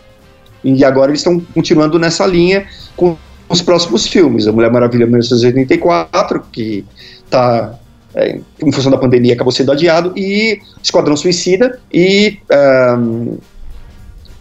E 0.64 0.84
agora 0.84 1.10
eles 1.10 1.20
estão 1.20 1.40
continuando 1.54 1.98
nessa 1.98 2.26
linha 2.26 2.66
com 2.96 3.16
os 3.48 3.62
próximos 3.62 4.06
filmes. 4.06 4.48
A 4.48 4.52
Mulher 4.52 4.70
Maravilha 4.72 5.06
1984, 5.06 6.42
que 6.50 6.84
está 7.24 7.78
é, 8.16 8.40
em 8.62 8.72
função 8.72 8.90
da 8.90 8.96
pandemia 8.96 9.34
acabou 9.34 9.52
sendo 9.52 9.72
adiado, 9.72 10.12
e 10.16 10.58
Esquadrão 10.82 11.16
Suicida 11.16 11.78
e, 11.92 12.38
ahn, 12.50 13.36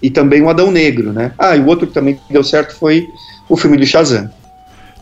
e 0.01 0.09
também 0.09 0.41
o 0.41 0.49
Adão 0.49 0.71
Negro, 0.71 1.11
né? 1.11 1.31
Ah, 1.37 1.55
e 1.55 1.59
o 1.59 1.65
outro 1.65 1.87
que 1.87 1.93
também 1.93 2.19
deu 2.29 2.43
certo 2.43 2.75
foi 2.75 3.07
o 3.49 3.55
filme 3.55 3.77
do 3.77 3.85
Shazam. 3.85 4.29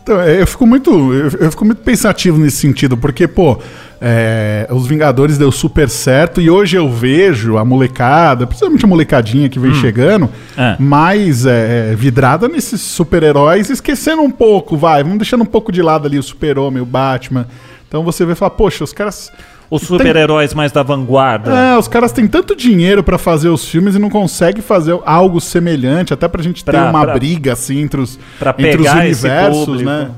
Então, 0.02 0.20
é, 0.20 0.42
eu 0.42 0.46
fico 0.46 0.66
muito. 0.66 1.14
Eu, 1.14 1.50
fico 1.50 1.64
muito 1.64 1.80
pensativo 1.80 2.36
nesse 2.36 2.58
sentido, 2.58 2.94
porque, 2.94 3.26
pô, 3.26 3.58
é, 3.98 4.68
os 4.70 4.86
Vingadores 4.86 5.38
deu 5.38 5.50
super 5.50 5.88
certo 5.88 6.42
e 6.42 6.50
hoje 6.50 6.76
eu 6.76 6.90
vejo 6.90 7.56
a 7.56 7.64
molecada, 7.64 8.46
principalmente 8.46 8.84
a 8.84 8.88
molecadinha 8.88 9.48
que 9.48 9.58
vem 9.58 9.72
chegando, 9.72 10.28
É. 10.58 10.76
mais 10.78 11.46
é, 11.46 11.94
vidrada 11.96 12.48
nesses 12.48 12.82
super-heróis, 12.82 13.70
esquecendo 13.70 14.20
um 14.20 14.30
pouco, 14.30 14.76
vai, 14.76 15.02
vamos 15.02 15.16
deixando 15.18 15.40
um 15.42 15.46
pouco 15.46 15.72
de 15.72 15.80
lado 15.80 16.06
ali 16.06 16.18
o 16.18 16.22
Super-Homem, 16.22 16.82
o 16.82 16.86
Batman. 16.86 17.46
Então 17.88 18.04
você 18.04 18.26
vai 18.26 18.34
falar, 18.34 18.50
poxa, 18.50 18.84
os 18.84 18.92
caras. 18.92 19.32
Os 19.70 19.82
super-heróis 19.82 20.52
mais 20.54 20.70
da 20.70 20.82
vanguarda. 20.82 21.50
É, 21.52 21.76
os 21.78 21.88
caras 21.88 22.12
têm 22.12 22.26
tanto 22.28 22.54
dinheiro 22.54 23.02
pra 23.02 23.18
fazer 23.18 23.48
os 23.48 23.64
filmes 23.66 23.94
e 23.94 23.98
não 23.98 24.10
conseguem 24.10 24.62
fazer 24.62 24.96
algo 25.06 25.40
semelhante, 25.40 26.12
até 26.12 26.28
pra 26.28 26.42
gente 26.42 26.64
ter 26.64 26.70
Pra- 26.72 26.90
uma 26.90 27.02
pra- 27.04 27.14
briga 27.14 27.52
assim 27.54 27.80
entre 27.80 28.00
os, 28.00 28.18
entre 28.58 28.82
os 28.82 28.92
universos, 28.92 29.82
né? 29.82 30.10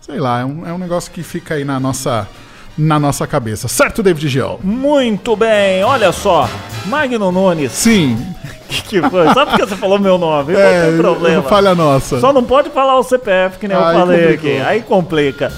sei 0.00 0.18
lá, 0.18 0.40
é 0.40 0.44
um, 0.44 0.66
é 0.66 0.72
um 0.72 0.78
negócio 0.78 1.10
que 1.12 1.22
fica 1.22 1.54
aí 1.54 1.64
na 1.64 1.78
nossa, 1.80 2.26
na 2.78 2.98
nossa 2.98 3.26
cabeça. 3.26 3.68
Certo, 3.68 4.02
David 4.02 4.28
Gel? 4.28 4.60
Muito 4.62 5.34
bem, 5.36 5.82
olha 5.84 6.10
só. 6.12 6.48
Magno 6.86 7.30
Nunes. 7.32 7.72
Sim, 7.72 8.16
Que, 8.68 8.82
que 9.00 9.02
foi? 9.10 9.28
Só 9.34 9.44
porque 9.44 9.66
você 9.66 9.76
falou 9.76 9.98
meu 9.98 10.16
nome, 10.16 10.54
é, 10.54 10.84
não 10.84 10.88
tem 10.92 10.96
problema. 10.98 11.42
falha 11.42 11.74
nossa. 11.74 12.18
Só 12.20 12.32
não 12.32 12.42
pode 12.42 12.70
falar 12.70 12.98
o 12.98 13.02
CPF, 13.02 13.58
que 13.58 13.68
nem 13.68 13.76
eu 13.76 13.84
Aí 13.84 13.94
falei 13.98 14.20
complicou. 14.22 14.50
aqui. 14.50 14.60
Aí 14.62 14.80
complica. 14.82 15.52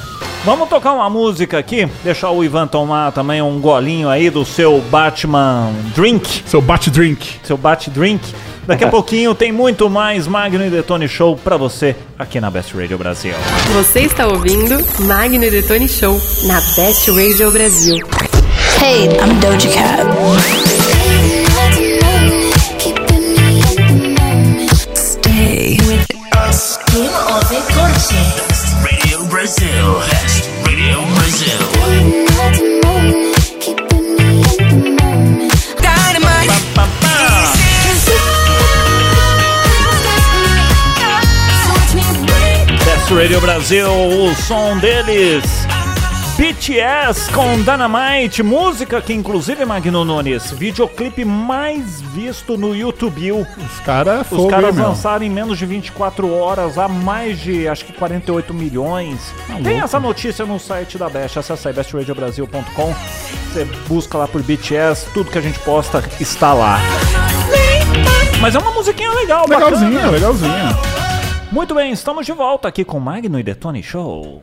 Vamos 0.44 0.68
tocar 0.68 0.92
uma 0.92 1.08
música 1.08 1.58
aqui, 1.58 1.88
deixar 2.02 2.30
o 2.30 2.44
Ivan 2.44 2.66
tomar 2.66 3.12
também 3.12 3.40
um 3.40 3.58
golinho 3.60 4.10
aí 4.10 4.28
do 4.28 4.44
seu 4.44 4.78
Batman 4.90 5.72
Drink, 5.94 6.42
Seu 6.46 6.60
bate 6.60 6.90
drink. 6.90 7.40
seu 7.42 7.56
Bat 7.56 7.88
Drink. 7.90 8.34
Daqui 8.66 8.84
a 8.84 8.88
pouquinho 8.90 9.34
tem 9.34 9.50
muito 9.50 9.88
mais 9.88 10.26
Magno 10.26 10.64
e 10.64 10.68
Detone 10.68 11.08
Show 11.08 11.34
pra 11.42 11.56
você 11.56 11.96
aqui 12.18 12.40
na 12.40 12.50
Best 12.50 12.74
Radio 12.76 12.98
Brasil. 12.98 13.32
Você 13.72 14.00
está 14.00 14.26
ouvindo 14.26 14.84
Magno 15.06 15.44
e 15.44 15.50
Detone 15.50 15.88
Show 15.88 16.20
na 16.44 16.60
Best 16.76 17.10
Radio 17.10 17.50
Brasil. 17.50 18.06
Hey, 18.82 19.06
I'm 19.06 19.40
Doja 19.40 19.68
Cat. 19.70 20.04
Stay 24.94 25.78
Brasil, 43.64 43.88
o 43.88 44.34
som 44.34 44.76
deles. 44.76 45.42
BTS 46.36 47.30
com 47.32 47.56
Dynamite, 47.62 48.42
música 48.42 49.00
que 49.00 49.14
inclusive, 49.14 49.64
Magno 49.64 50.04
Nunes, 50.04 50.50
videoclipe 50.50 51.24
mais 51.24 52.02
visto 52.02 52.58
no 52.58 52.76
YouTube. 52.76 53.32
Os 53.32 53.80
caras 53.82 54.20
Os 54.30 54.36
fogo, 54.36 54.50
caras 54.50 54.74
meu? 54.74 54.88
lançaram 54.88 55.24
em 55.24 55.30
menos 55.30 55.56
de 55.56 55.64
24 55.64 56.30
horas 56.30 56.76
a 56.76 56.88
mais 56.88 57.40
de, 57.40 57.66
acho 57.66 57.86
que 57.86 57.94
48 57.94 58.52
milhões. 58.52 59.32
Tem 59.62 59.80
essa 59.80 59.98
notícia 59.98 60.44
no 60.44 60.60
site 60.60 60.98
da 60.98 61.08
Best, 61.08 61.38
acessa 61.38 61.70
aí 61.70 61.74
bestradiobrasil.com. 61.74 62.94
Você 63.50 63.64
busca 63.88 64.18
lá 64.18 64.28
por 64.28 64.42
BTS, 64.42 65.06
tudo 65.14 65.30
que 65.30 65.38
a 65.38 65.42
gente 65.42 65.58
posta 65.60 66.04
está 66.20 66.52
lá. 66.52 66.78
Mas 68.42 68.54
é 68.54 68.58
uma 68.58 68.72
musiquinha 68.72 69.10
legal, 69.12 69.46
Legalzinha, 69.48 69.90
bacana. 69.90 70.10
legalzinha. 70.10 71.03
Muito 71.54 71.72
bem, 71.72 71.92
estamos 71.92 72.26
de 72.26 72.32
volta 72.32 72.66
aqui 72.66 72.84
com 72.84 72.98
Magno 72.98 73.38
e 73.38 73.42
Detone 73.44 73.80
Show. 73.80 74.42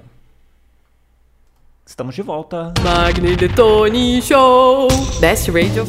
Estamos 1.86 2.16
de 2.16 2.22
volta. 2.22 2.74
Magno 2.82 3.28
e 3.28 3.36
Detone 3.36 4.22
Show. 4.22 4.88
Best 5.20 5.50
Radio. 5.52 5.84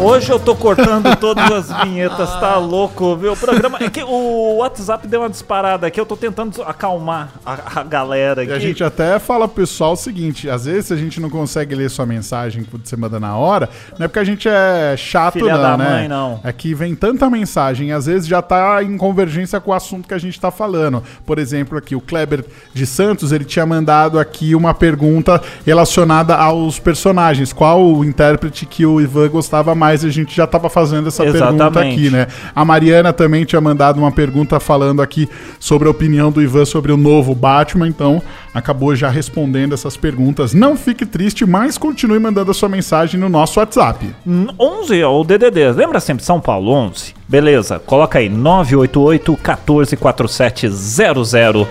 Hoje 0.00 0.30
eu 0.30 0.38
tô 0.38 0.54
cortando 0.54 1.14
todas 1.16 1.50
as 1.50 1.82
vinhetas, 1.82 2.30
tá 2.38 2.56
louco, 2.56 3.16
viu? 3.16 3.32
O 3.32 3.36
programa. 3.36 3.78
É 3.80 3.90
que 3.90 4.02
o 4.02 4.58
WhatsApp 4.58 5.08
deu 5.08 5.20
uma 5.20 5.28
disparada 5.28 5.88
aqui, 5.88 6.00
eu 6.00 6.06
tô 6.06 6.16
tentando 6.16 6.62
acalmar 6.62 7.32
a, 7.44 7.80
a 7.80 7.82
galera 7.82 8.42
aqui. 8.42 8.52
E 8.52 8.54
a 8.54 8.58
gente 8.60 8.84
até 8.84 9.18
fala 9.18 9.48
pro 9.48 9.62
pessoal 9.62 9.94
o 9.94 9.96
seguinte: 9.96 10.48
às 10.48 10.66
vezes 10.66 10.92
a 10.92 10.96
gente 10.96 11.20
não 11.20 11.28
consegue 11.28 11.74
ler 11.74 11.90
sua 11.90 12.06
mensagem 12.06 12.62
que 12.62 12.70
você 12.78 12.96
manda 12.96 13.18
na 13.18 13.36
hora, 13.36 13.68
não 13.98 14.04
é 14.04 14.08
porque 14.08 14.20
a 14.20 14.24
gente 14.24 14.48
é 14.48 14.94
chato, 14.96 15.34
Filha 15.34 15.54
não, 15.54 15.62
da 15.62 15.76
né? 15.76 15.90
mãe, 15.90 16.08
não. 16.08 16.40
É 16.44 16.52
que 16.52 16.74
vem 16.74 16.94
tanta 16.94 17.28
mensagem, 17.28 17.90
às 17.90 18.06
vezes 18.06 18.28
já 18.28 18.40
tá 18.40 18.82
em 18.84 18.96
convergência 18.96 19.60
com 19.60 19.72
o 19.72 19.74
assunto 19.74 20.06
que 20.06 20.14
a 20.14 20.18
gente 20.18 20.38
tá 20.38 20.52
falando. 20.52 21.02
Por 21.26 21.40
exemplo, 21.40 21.76
aqui, 21.76 21.96
o 21.96 22.00
Kleber 22.00 22.44
de 22.72 22.86
Santos, 22.86 23.32
ele 23.32 23.44
tinha 23.44 23.66
mandado 23.66 24.18
aqui 24.18 24.54
uma 24.54 24.72
pergunta 24.72 25.42
relacionada 25.66 26.36
aos 26.36 26.78
personagens. 26.78 27.52
Qual 27.52 27.84
o 27.84 28.04
intérprete 28.04 28.64
que 28.64 28.86
o 28.86 29.00
Ivan 29.00 29.28
gostava 29.28 29.74
mais? 29.74 29.87
A 29.92 30.08
gente 30.08 30.34
já 30.34 30.46
tava 30.46 30.68
fazendo 30.68 31.08
essa 31.08 31.22
pergunta 31.22 31.54
Exatamente. 31.54 31.94
aqui, 31.94 32.10
né? 32.10 32.26
A 32.54 32.64
Mariana 32.64 33.12
também 33.12 33.44
tinha 33.44 33.60
mandado 33.60 33.98
uma 33.98 34.12
pergunta 34.12 34.60
falando 34.60 35.02
aqui 35.02 35.28
sobre 35.58 35.88
a 35.88 35.90
opinião 35.90 36.30
do 36.30 36.42
Ivan 36.42 36.64
sobre 36.64 36.92
o 36.92 36.96
novo 36.96 37.34
Batman, 37.34 37.88
então 37.88 38.22
acabou 38.52 38.94
já 38.94 39.08
respondendo 39.08 39.72
essas 39.72 39.96
perguntas. 39.96 40.52
Não 40.52 40.76
fique 40.76 41.06
triste, 41.06 41.46
mas 41.46 41.78
continue 41.78 42.18
mandando 42.18 42.50
a 42.50 42.54
sua 42.54 42.68
mensagem 42.68 43.18
no 43.18 43.28
nosso 43.28 43.60
WhatsApp. 43.60 44.14
Hum, 44.26 44.46
11 44.58 45.00
é 45.00 45.06
o 45.06 45.24
DDD. 45.24 45.72
Lembra 45.72 46.00
sempre 46.00 46.24
São 46.24 46.40
Paulo 46.40 46.70
11? 46.72 47.14
Beleza, 47.28 47.78
coloca 47.78 48.18
aí 48.18 48.28
988 48.28 49.36
14 49.36 49.96
4700. 49.96 51.66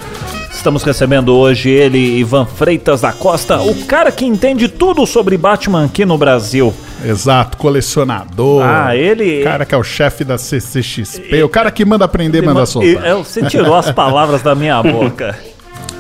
Estamos 0.51 0.84
recebendo 0.84 1.36
hoje 1.36 1.69
ele, 1.69 2.19
Ivan 2.19 2.45
Freitas 2.45 3.01
da 3.01 3.13
Costa, 3.13 3.60
o 3.62 3.86
cara 3.86 4.12
que 4.12 4.25
entende 4.25 4.67
tudo 4.67 5.06
sobre 5.06 5.38
Batman 5.38 5.86
aqui 5.86 6.06
no 6.06 6.17
Brasil. 6.17 6.73
Exato, 7.08 7.58
colecionador. 7.58 8.63
Ah, 8.65 8.96
ele- 8.96 9.41
O 9.41 9.43
cara 9.43 9.65
que 9.65 9.74
é 9.74 9.78
o 9.78 9.84
chefe 9.84 10.24
da 10.24 10.38
CCXP, 10.38 11.43
o 11.43 11.50
cara 11.50 11.72
que 11.72 11.86
manda 11.86 12.06
aprender, 12.06 12.41
manda 12.41 12.65
soltar. 12.65 13.06
é, 13.06 13.13
Você 13.13 13.43
tirou 13.46 13.76
as 13.76 13.89
palavras 13.93 14.41
da 14.41 14.54
minha 14.54 14.82
boca. 14.84 15.38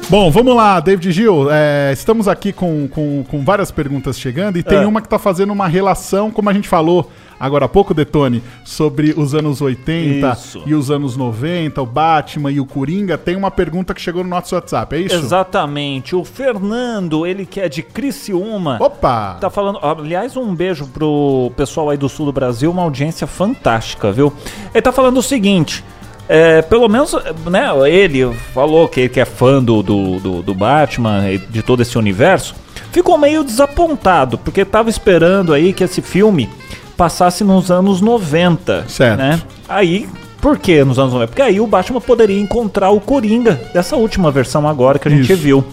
Bom, 0.09 0.31
vamos 0.31 0.55
lá, 0.55 0.79
David 0.79 1.11
Gil. 1.11 1.47
é, 1.51 1.91
estamos 1.91 2.27
aqui 2.29 2.53
com, 2.53 2.87
com, 2.87 3.25
com 3.27 3.43
várias 3.43 3.71
perguntas 3.71 4.17
chegando 4.17 4.57
e 4.57 4.63
tem 4.63 4.77
É. 4.79 4.85
uma 4.87 5.01
que 5.01 5.07
está 5.07 5.19
fazendo 5.19 5.51
uma 5.51 5.67
relação, 5.67 6.31
como 6.31 6.49
a 6.49 6.53
gente 6.53 6.67
falou 6.67 7.11
agora 7.39 7.65
há 7.65 7.69
pouco, 7.69 7.93
Detone, 7.93 8.43
sobre 8.63 9.13
os 9.17 9.33
anos 9.33 9.61
80 9.61 10.27
Isso. 10.31 10.63
e 10.65 10.73
os 10.73 10.89
anos 10.91 11.15
90, 11.15 11.81
o 11.81 11.85
Batman 11.85 12.51
e 12.51 12.59
o 12.59 12.65
Coringa. 12.65 13.17
Tem 13.17 13.35
uma 13.35 13.51
pergunta 13.51 13.93
que 13.93 14.01
chegou 14.01 14.23
no 14.23 14.29
nosso 14.29 14.55
WhatsApp, 14.55 14.95
é 14.95 14.99
isso? 14.99 15.15
Exatamente. 15.15 16.15
O 16.15 16.23
Fernando, 16.23 17.25
ele 17.25 17.45
que 17.45 17.59
é 17.59 17.69
de 17.69 17.81
Criciúma. 17.81 18.77
Opa! 18.79 19.37
Tá 19.39 19.49
falando, 19.49 19.79
aliás, 19.81 20.35
um 20.35 20.53
beijo 20.53 20.87
pro 20.87 21.51
pessoal 21.55 21.89
aí 21.89 21.97
do 21.97 22.09
sul 22.09 22.25
do 22.25 22.31
Brasil, 22.31 22.71
uma 22.71 22.83
audiência 22.83 23.27
fantástica, 23.27 24.11
viu? 24.11 24.33
Ele 24.73 24.81
tá 24.81 24.91
falando 24.91 25.17
o 25.17 25.23
seguinte. 25.23 25.83
É, 26.29 26.61
pelo 26.61 26.89
menos, 26.89 27.13
né, 27.49 27.69
ele 27.89 28.33
falou 28.53 28.87
que, 28.89 29.07
que 29.07 29.19
é 29.19 29.25
fã 29.25 29.63
do, 29.63 29.81
do, 29.81 30.19
do, 30.19 30.43
do 30.43 30.53
Batman 30.53 31.31
e 31.31 31.37
de 31.37 31.61
todo 31.63 31.81
esse 31.81 31.97
universo. 31.97 32.53
Ficou 32.91 33.17
meio 33.17 33.43
desapontado, 33.43 34.37
porque 34.37 34.65
tava 34.65 34.89
esperando 34.89 35.53
aí 35.53 35.71
que 35.71 35.83
esse 35.83 36.01
filme 36.01 36.49
passasse 36.97 37.43
nos 37.43 37.71
anos 37.71 38.01
90. 38.01 38.85
Certo. 38.89 39.19
Né? 39.19 39.39
Aí, 39.69 40.09
por 40.41 40.57
que 40.57 40.83
nos 40.83 40.97
anos 40.97 41.13
90? 41.13 41.27
Porque 41.29 41.41
aí 41.41 41.61
o 41.61 41.67
Batman 41.67 42.01
poderia 42.01 42.39
encontrar 42.39 42.89
o 42.89 42.99
Coringa, 42.99 43.61
dessa 43.73 43.95
última 43.95 44.31
versão 44.31 44.67
agora 44.67 44.99
que 44.99 45.07
a 45.07 45.11
gente 45.11 45.31
Isso. 45.31 45.41
viu 45.41 45.63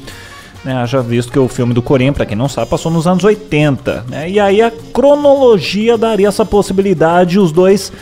né, 0.64 0.86
já 0.86 1.00
visto 1.00 1.30
que 1.30 1.38
o 1.38 1.46
filme 1.46 1.74
do 1.74 1.82
Coringa, 1.82 2.14
pra 2.14 2.26
quem 2.26 2.36
não 2.36 2.48
sabe, 2.48 2.70
passou 2.70 2.90
nos 2.90 3.06
anos 3.06 3.22
80, 3.22 4.06
né, 4.08 4.30
e 4.30 4.40
aí 4.40 4.62
a 4.62 4.72
cronologia 4.92 5.98
daria 5.98 6.26
essa 6.26 6.44
possibilidade, 6.44 7.38
os 7.38 7.52
dois 7.52 7.92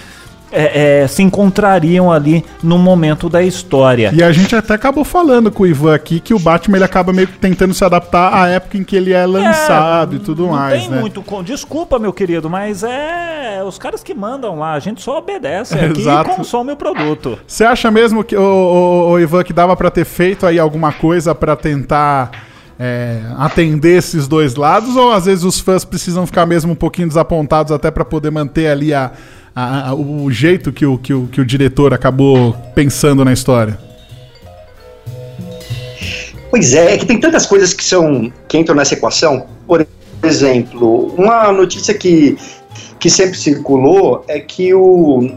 é, 0.52 1.02
é, 1.02 1.08
se 1.08 1.22
encontrariam 1.22 2.12
ali 2.12 2.44
no 2.62 2.78
momento 2.78 3.28
da 3.28 3.42
história. 3.42 4.12
E 4.14 4.22
a 4.22 4.30
gente 4.30 4.54
até 4.54 4.74
acabou 4.74 5.04
falando 5.04 5.50
com 5.50 5.62
o 5.62 5.66
Ivan 5.66 5.94
aqui 5.94 6.20
que 6.20 6.34
o 6.34 6.38
Batman 6.38 6.76
ele 6.76 6.84
acaba 6.84 7.12
meio 7.12 7.26
que 7.26 7.38
tentando 7.38 7.72
se 7.72 7.84
adaptar 7.84 8.34
à 8.34 8.48
época 8.48 8.76
em 8.76 8.84
que 8.84 8.94
ele 8.94 9.12
é 9.12 9.24
lançado 9.24 10.16
e 10.16 10.18
tudo 10.18 10.44
não 10.44 10.52
mais, 10.52 10.82
tem 10.82 10.90
né? 10.90 11.00
muito. 11.00 11.22
Desculpa, 11.42 11.98
meu 11.98 12.12
querido, 12.12 12.50
mas 12.50 12.82
é 12.82 13.62
os 13.66 13.78
caras 13.78 14.02
que 14.02 14.14
mandam 14.14 14.58
lá, 14.58 14.74
a 14.74 14.78
gente 14.78 15.02
só 15.02 15.18
obedece 15.18 15.74
aqui 15.74 16.00
Exato. 16.00 16.30
e 16.30 16.36
consome 16.36 16.72
o 16.72 16.76
produto. 16.76 17.38
Você 17.46 17.64
acha 17.64 17.90
mesmo 17.90 18.22
que, 18.22 18.36
o, 18.36 19.18
Ivan, 19.18 19.42
que 19.42 19.52
dava 19.52 19.76
pra 19.76 19.90
ter 19.90 20.04
feito 20.04 20.46
aí 20.46 20.58
alguma 20.58 20.92
coisa 20.92 21.34
pra 21.34 21.56
tentar 21.56 22.30
é, 22.78 23.20
atender 23.38 23.98
esses 23.98 24.28
dois 24.28 24.54
lados? 24.54 24.96
Ou 24.96 25.12
às 25.12 25.26
vezes 25.26 25.44
os 25.44 25.60
fãs 25.60 25.84
precisam 25.84 26.26
ficar 26.26 26.46
mesmo 26.46 26.72
um 26.72 26.76
pouquinho 26.76 27.08
desapontados 27.08 27.72
até 27.72 27.90
pra 27.90 28.04
poder 28.04 28.30
manter 28.30 28.68
ali 28.68 28.92
a, 28.92 29.12
a- 29.54 29.90
a- 29.90 29.94
o 29.94 30.30
jeito 30.30 30.72
que 30.72 30.84
o, 30.86 30.96
que, 30.98 31.12
o, 31.12 31.26
que 31.26 31.40
o 31.40 31.44
diretor 31.44 31.92
acabou 31.92 32.52
pensando 32.74 33.24
na 33.24 33.32
história? 33.32 33.78
Pois 36.50 36.74
é, 36.74 36.94
é 36.94 36.98
que 36.98 37.06
tem 37.06 37.18
tantas 37.18 37.46
coisas 37.46 37.72
que 37.72 37.82
são 37.82 38.30
que 38.48 38.58
entram 38.58 38.74
nessa 38.76 38.94
equação. 38.94 39.46
Por 39.66 39.86
exemplo, 40.22 41.14
uma 41.16 41.50
notícia 41.50 41.94
que, 41.94 42.36
que 43.00 43.08
sempre 43.08 43.36
circulou 43.38 44.24
é 44.28 44.38
que 44.38 44.72
o 44.74 45.30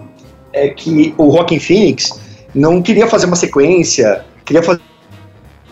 é 0.53 0.69
que 0.69 1.13
o 1.17 1.27
Rockin' 1.29 1.59
Phoenix 1.59 2.11
não 2.53 2.81
queria 2.81 3.07
fazer 3.07 3.25
uma 3.25 3.35
sequência, 3.35 4.23
queria 4.45 4.63
fazer 4.63 4.81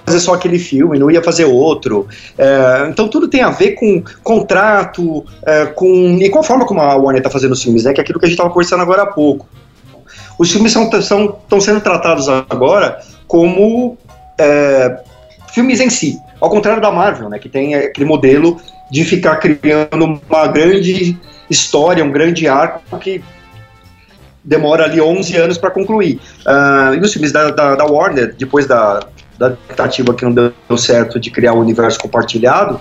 fazer 0.05 0.19
só 0.19 0.33
aquele 0.33 0.59
filme, 0.59 0.99
não 0.99 1.09
ia 1.09 1.23
fazer 1.23 1.45
outro. 1.45 2.07
É, 2.37 2.87
então 2.89 3.07
tudo 3.07 3.27
tem 3.27 3.41
a 3.41 3.49
ver 3.49 3.71
com 3.71 4.03
contrato, 4.23 5.25
é, 5.45 5.65
com 5.67 6.17
e 6.21 6.29
com 6.29 6.39
a 6.39 6.43
forma 6.43 6.65
como 6.65 6.81
a 6.81 6.95
Warner 6.95 7.19
está 7.19 7.29
fazendo 7.29 7.53
os 7.53 7.63
filmes, 7.63 7.83
né? 7.83 7.93
Que 7.93 8.01
é 8.01 8.03
aquilo 8.03 8.19
que 8.19 8.25
a 8.25 8.27
gente 8.27 8.35
estava 8.35 8.49
conversando 8.49 8.81
agora 8.81 9.03
há 9.03 9.07
pouco. 9.07 9.47
Os 10.37 10.51
filmes 10.51 10.75
estão 10.75 11.01
são, 11.01 11.39
tão 11.47 11.61
sendo 11.61 11.79
tratados 11.81 12.27
agora 12.27 12.99
como 13.27 13.97
é, 14.37 14.99
filmes 15.53 15.79
em 15.79 15.89
si, 15.89 16.19
ao 16.41 16.49
contrário 16.49 16.81
da 16.81 16.91
Marvel, 16.91 17.29
né? 17.29 17.39
Que 17.39 17.49
tem 17.49 17.75
aquele 17.75 18.05
modelo 18.05 18.59
de 18.91 19.03
ficar 19.03 19.37
criando 19.37 20.19
uma 20.29 20.47
grande 20.47 21.17
história, 21.49 22.03
um 22.03 22.11
grande 22.11 22.47
arco 22.47 22.97
que 22.99 23.23
demora 24.43 24.83
ali 24.83 24.99
11 24.99 25.37
anos 25.37 25.57
para 25.57 25.71
concluir. 25.71 26.19
Ah, 26.45 26.91
e 26.95 26.99
os 26.99 27.13
filmes 27.13 27.31
da, 27.31 27.49
da, 27.51 27.75
da 27.75 27.85
Warner, 27.85 28.35
depois 28.37 28.67
da, 28.67 28.99
da 29.37 29.51
tentativa 29.51 30.13
que 30.13 30.23
não 30.25 30.33
deu 30.33 30.77
certo 30.77 31.19
de 31.19 31.29
criar 31.31 31.53
o 31.53 31.59
universo 31.59 31.99
compartilhado 31.99 32.79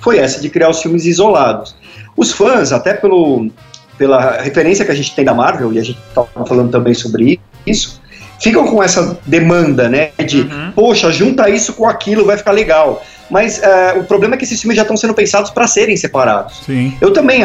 foi 0.00 0.18
essa 0.18 0.40
de 0.40 0.48
criar 0.50 0.68
os 0.70 0.80
filmes 0.82 1.04
isolados. 1.04 1.74
Os 2.16 2.32
fãs, 2.32 2.72
até 2.72 2.94
pelo, 2.94 3.50
pela 3.98 4.40
referência 4.42 4.84
que 4.84 4.92
a 4.92 4.94
gente 4.94 5.14
tem 5.14 5.24
da 5.24 5.34
Marvel, 5.34 5.72
e 5.72 5.78
a 5.78 5.82
gente 5.82 5.98
estava 6.08 6.46
falando 6.46 6.70
também 6.70 6.94
sobre 6.94 7.40
isso, 7.66 8.00
ficam 8.40 8.66
com 8.66 8.82
essa 8.82 9.18
demanda, 9.26 9.88
né? 9.88 10.10
De, 10.24 10.42
Uhum. 10.42 10.72
poxa, 10.74 11.10
junta 11.10 11.48
isso 11.48 11.72
com 11.72 11.88
aquilo, 11.88 12.24
vai 12.24 12.36
ficar 12.36 12.52
legal. 12.52 13.04
Mas 13.30 13.62
é, 13.62 13.94
o 13.94 14.04
problema 14.04 14.34
é 14.34 14.38
que 14.38 14.44
esses 14.44 14.60
filmes 14.60 14.76
já 14.76 14.82
estão 14.82 14.96
sendo 14.96 15.14
pensados 15.14 15.50
para 15.50 15.66
serem 15.66 15.96
separados. 15.96 16.62
Sim. 16.64 16.94
Eu 17.00 17.12
também 17.12 17.42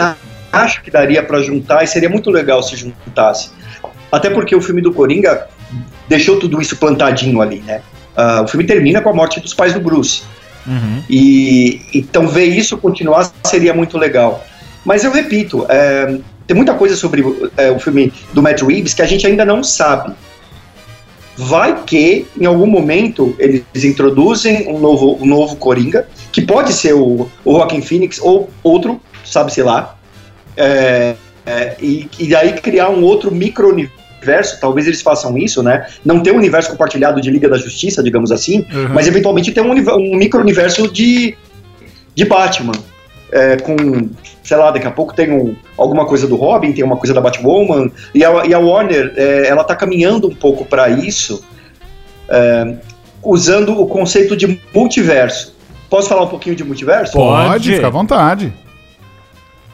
acho 0.52 0.84
que 0.84 0.92
daria 0.92 1.24
para 1.24 1.42
juntar 1.42 1.84
e 1.84 1.88
seria 1.88 2.10
muito 2.10 2.30
legal 2.30 2.62
se 2.62 2.76
juntasse. 2.76 3.50
Até 4.12 4.30
porque 4.30 4.56
o 4.56 4.62
filme 4.62 4.82
do 4.82 4.94
Coringa 4.94 5.48
deixou 6.08 6.38
tudo 6.38 6.62
isso 6.62 6.76
plantadinho 6.76 7.42
ali, 7.42 7.60
né? 7.62 7.82
Ah, 8.16 8.42
o 8.44 8.48
filme 8.48 8.66
termina 8.66 9.02
com 9.02 9.10
a 9.10 9.14
morte 9.14 9.40
dos 9.40 9.54
pais 9.54 9.74
do 9.74 9.80
Bruce. 9.80 10.24
Uhum. 10.66 11.04
E 11.10 11.82
então 11.94 12.28
ver 12.28 12.46
isso 12.46 12.78
continuar 12.78 13.32
seria 13.44 13.74
muito 13.74 13.98
legal. 13.98 14.46
Mas 14.86 15.04
eu 15.04 15.12
repito, 15.12 15.66
é, 15.70 16.20
tem 16.48 16.56
muita 16.56 16.74
coisa 16.74 16.96
sobre 16.96 17.24
é, 17.58 17.72
o 17.72 17.80
filme 17.80 18.12
do 18.34 18.42
Matt 18.42 18.62
Reeves 18.62 18.94
que 18.94 19.02
a 19.02 19.06
gente 19.06 19.26
ainda 19.26 19.46
não 19.46 19.64
sabe. 19.64 20.14
Vai 21.38 21.84
que 21.84 22.28
em 22.40 22.46
algum 22.46 22.68
momento 22.68 23.36
eles 23.40 23.64
introduzem 23.84 24.68
um 24.68 24.80
novo, 24.80 25.18
um 25.22 25.26
novo 25.26 25.56
Coringa, 25.56 26.08
que 26.32 26.42
pode 26.42 26.74
ser 26.74 26.94
o, 26.94 27.30
o 27.44 27.54
Joaquin 27.54 27.82
Phoenix 27.82 28.20
ou 28.22 28.50
outro, 28.62 29.02
sabe-se 29.24 29.62
lá. 29.64 29.96
É, 30.58 31.16
é, 31.46 31.76
e, 31.82 32.08
e 32.20 32.28
daí 32.28 32.54
criar 32.54 32.90
um 32.90 33.02
outro 33.04 33.32
micro-universo, 33.32 34.01
talvez 34.60 34.88
eles 34.88 35.02
façam 35.02 35.38
isso, 35.38 35.62
né? 35.64 35.88
Não 36.06 36.22
ter 36.22 36.32
um 36.32 36.38
universo 36.38 36.70
compartilhado 36.70 37.20
de 37.22 37.30
Liga 37.32 37.50
da 37.50 37.58
Justiça, 37.58 38.02
digamos 38.04 38.32
assim, 38.32 38.66
Uhum. 38.74 38.90
mas 38.94 39.08
eventualmente 39.08 39.52
ter 39.52 39.62
um, 39.62 39.72
um 39.72 40.16
micro-universo 40.16 40.92
de, 40.92 41.36
de 42.16 42.26
Batman. 42.26 42.74
É, 43.34 43.56
com, 43.56 43.76
sei 44.44 44.58
lá, 44.58 44.72
daqui 44.72 44.86
a 44.86 44.92
pouco 44.92 45.14
tem 45.16 45.32
um- 45.32 45.56
alguma 45.78 46.06
coisa 46.06 46.28
do 46.28 46.36
Robin, 46.36 46.74
tem 46.74 46.84
uma 46.84 46.98
coisa 46.98 47.14
da 47.14 47.22
Batwoman, 47.22 47.90
e 48.14 48.26
a, 48.26 48.46
e 48.46 48.54
a 48.54 48.60
Warner, 48.60 49.14
é, 49.16 49.48
ela 49.48 49.64
tá 49.64 49.74
caminhando 49.74 50.28
um 50.28 50.36
pouco 50.36 50.66
para 50.66 50.90
isso, 50.90 51.42
é, 52.28 52.76
usando 53.24 53.80
o 53.80 53.88
conceito 53.88 54.36
de 54.36 54.60
multiverso. 54.76 55.56
Posso 55.90 56.10
falar 56.10 56.24
um 56.24 56.28
pouquinho 56.28 56.56
de 56.58 56.64
multiverso? 56.66 57.14
Pode, 57.14 57.50
Pode. 57.52 57.74
fica 57.74 57.88
à 57.88 57.90
vontade. 57.90 58.54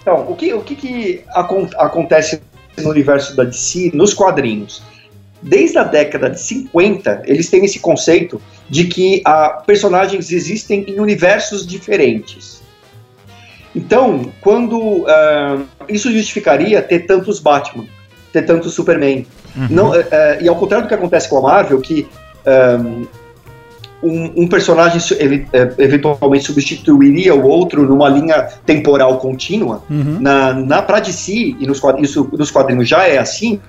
Então, 0.01 0.25
o 0.29 0.35
que, 0.35 0.53
o 0.53 0.61
que, 0.61 0.75
que 0.75 1.21
acon- 1.33 1.67
acontece 1.77 2.41
no 2.81 2.89
universo 2.89 3.35
da 3.35 3.43
DC 3.43 3.91
nos 3.93 4.13
quadrinhos? 4.13 4.81
Desde 5.41 5.77
a 5.77 5.83
década 5.83 6.29
de 6.29 6.39
50, 6.39 7.23
eles 7.25 7.49
têm 7.49 7.63
esse 7.63 7.79
conceito 7.79 8.41
de 8.69 8.85
que 8.85 9.21
ah, 9.25 9.61
personagens 9.65 10.31
existem 10.31 10.83
em 10.87 10.99
universos 10.99 11.65
diferentes. 11.65 12.61
Então, 13.75 14.31
quando 14.41 15.05
ah, 15.07 15.61
isso 15.87 16.11
justificaria 16.11 16.81
ter 16.81 17.01
tantos 17.05 17.39
Batman, 17.39 17.85
ter 18.33 18.43
tantos 18.43 18.73
Superman. 18.73 19.25
Não, 19.69 19.95
eh, 19.95 20.07
eh, 20.11 20.37
e 20.41 20.47
ao 20.47 20.55
contrário 20.55 20.85
do 20.85 20.87
que 20.87 20.93
acontece 20.93 21.27
com 21.27 21.37
a 21.37 21.41
Marvel, 21.41 21.81
que 21.81 22.07
ah, 22.45 22.77
um, 24.03 24.43
um 24.43 24.47
personagem 24.47 25.01
evi- 25.19 25.47
eh, 25.51 25.71
eventualmente 25.79 26.45
substituiria 26.45 27.33
o 27.33 27.43
outro 27.45 27.83
numa 27.83 28.07
linha 28.09 28.43
temporal 28.65 29.17
contínua, 29.17 29.83
Uhum. 29.89 30.17
na, 30.19 30.53
na 30.53 30.81
pra 30.81 30.99
DC, 30.99 31.55
e 31.59 31.65
nos 31.65 31.81
isso 31.99 32.29
nos 32.33 32.51
quadrinhos 32.51 32.87
já 32.87 33.07
é 33.07 33.17
assim, 33.17 33.59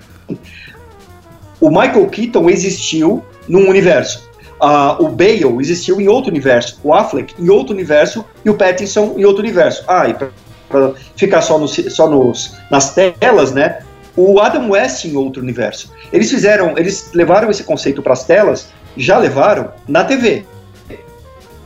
o 1.60 1.70
Michael 1.70 2.06
Keaton 2.08 2.48
existiu 2.50 3.22
num 3.48 3.68
universo. 3.68 4.28
Ah, 4.60 4.96
o 5.00 5.08
Bale 5.08 5.56
existiu 5.60 6.00
em 6.00 6.08
outro 6.08 6.30
universo, 6.30 6.80
o 6.82 6.92
Affleck 6.92 7.34
em 7.38 7.48
outro 7.48 7.72
universo 7.72 8.24
e 8.44 8.50
o 8.50 8.54
Pattinson 8.54 9.14
em 9.16 9.24
outro 9.24 9.42
universo. 9.42 9.84
Ah, 9.86 10.08
e 10.08 10.14
pra, 10.14 10.28
pra 10.68 10.92
ficar 11.16 11.42
só, 11.42 11.58
nos, 11.58 11.74
só 11.90 12.08
nos, 12.10 12.56
nas 12.70 12.92
telas, 12.94 13.52
né? 13.52 13.80
O 14.16 14.40
Adam 14.40 14.70
West 14.70 15.04
em 15.04 15.16
outro 15.16 15.40
universo. 15.40 15.92
Eles 16.12 16.28
fizeram, 16.28 16.76
eles 16.76 17.10
levaram 17.14 17.48
esse 17.50 17.62
conceito 17.62 18.02
para 18.02 18.14
as 18.14 18.24
telas, 18.24 18.68
já 18.96 19.18
levaram 19.18 19.70
na 19.86 20.04
TV. 20.04 20.44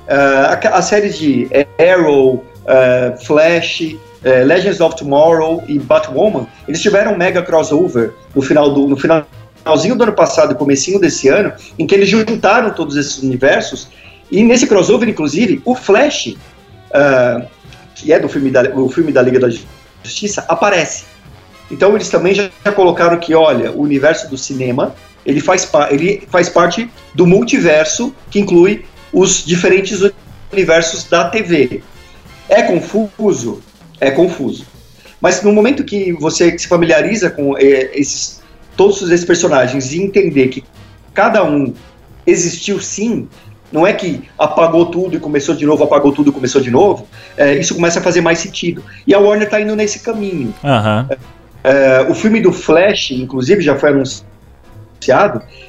Ah, 0.09 0.59
a, 0.63 0.79
a 0.79 0.83
série 0.83 1.11
de 1.11 1.49
Arrow, 1.79 2.45
ah, 2.67 3.17
Flash, 3.25 3.97
eh, 4.25 4.45
Legends 4.45 4.81
of 4.81 4.97
Tomorrow 4.97 5.63
e 5.67 5.79
Batwoman, 5.79 6.47
eles 6.69 6.81
tiveram 6.81 7.15
um 7.15 7.17
mega 7.17 7.43
crossover 7.43 8.13
no 8.35 8.43
final 8.43 8.73
do 8.73 8.87
no 8.87 8.97
finalzinho 8.97 9.97
do 9.97 10.03
ano 10.05 10.13
passado 10.13 10.53
e 10.53 10.55
comecinho 10.55 11.01
desse 11.01 11.29
ano, 11.29 11.53
em 11.79 11.87
que 11.87 11.95
eles 11.95 12.09
juntaram 12.09 12.71
todos 12.71 12.97
esses 12.97 13.23
universos 13.23 13.89
e 14.31 14.43
nesse 14.43 14.67
crossover, 14.67 15.09
inclusive, 15.09 15.61
o 15.65 15.75
Flash, 15.75 16.35
que 17.95 18.13
é 18.13 18.19
do 18.19 18.29
filme 18.29 18.51
da, 18.51 18.63
o 18.75 18.89
filme 18.89 19.13
da 19.13 19.21
Liga 19.21 19.39
da 19.39 19.49
Justiça, 20.03 20.45
aparece. 20.49 21.05
Então 21.71 21.95
eles 21.95 22.09
também 22.09 22.35
já 22.35 22.51
colocaram 22.75 23.19
que, 23.19 23.35
olha, 23.35 23.71
o 23.73 23.81
universo 23.81 24.29
do 24.29 24.39
cinema 24.39 24.95
ele 25.25 25.41
faz, 25.41 25.71
ele 25.91 26.27
faz 26.31 26.49
parte 26.49 26.91
do 27.15 27.27
multiverso 27.27 28.15
que 28.31 28.41
inclui 28.41 28.85
os 29.13 29.45
diferentes 29.45 30.01
universos 30.53 31.05
da 31.05 31.29
TV. 31.29 31.83
É 32.49 32.63
confuso? 32.63 33.63
É 34.01 34.11
confuso. 34.11 34.67
Mas 35.21 35.43
no 35.43 35.53
momento 35.53 35.85
que 35.85 36.13
você 36.13 36.59
se 36.59 36.67
familiariza 36.67 37.31
com 37.31 37.57
eh, 37.57 37.91
esses, 37.95 38.41
todos 38.77 39.01
esses 39.11 39.25
personagens 39.25 39.93
e 39.93 40.03
entender 40.03 40.49
que 40.49 40.65
cada 41.15 41.45
um 41.45 41.73
existiu 42.27 42.81
sim, 42.81 43.29
não 43.71 43.87
é 43.87 43.93
que 43.93 44.25
apagou 44.39 44.87
tudo 44.87 45.17
e 45.17 45.21
começou 45.21 45.55
de 45.55 45.65
novo, 45.65 45.85
apagou 45.85 46.13
tudo 46.13 46.31
e 46.31 46.33
começou 46.33 46.61
de 46.61 46.71
novo, 46.71 47.07
eh, 47.37 47.55
isso 47.55 47.75
começa 47.75 48.01
a 48.01 48.03
fazer 48.03 48.21
mais 48.21 48.39
sentido. 48.39 48.83
E 49.07 49.15
a 49.15 49.19
Warner 49.19 49.45
está 49.45 49.61
indo 49.61 49.77
nesse 49.77 50.01
caminho. 50.01 50.53
É, 51.65 52.01
o 52.09 52.15
filme 52.15 52.41
do 52.41 52.53
Flash, 52.53 53.13
inclusive, 53.13 53.63
já 53.63 53.79
foi 53.79 53.91
anunciado 53.91 54.32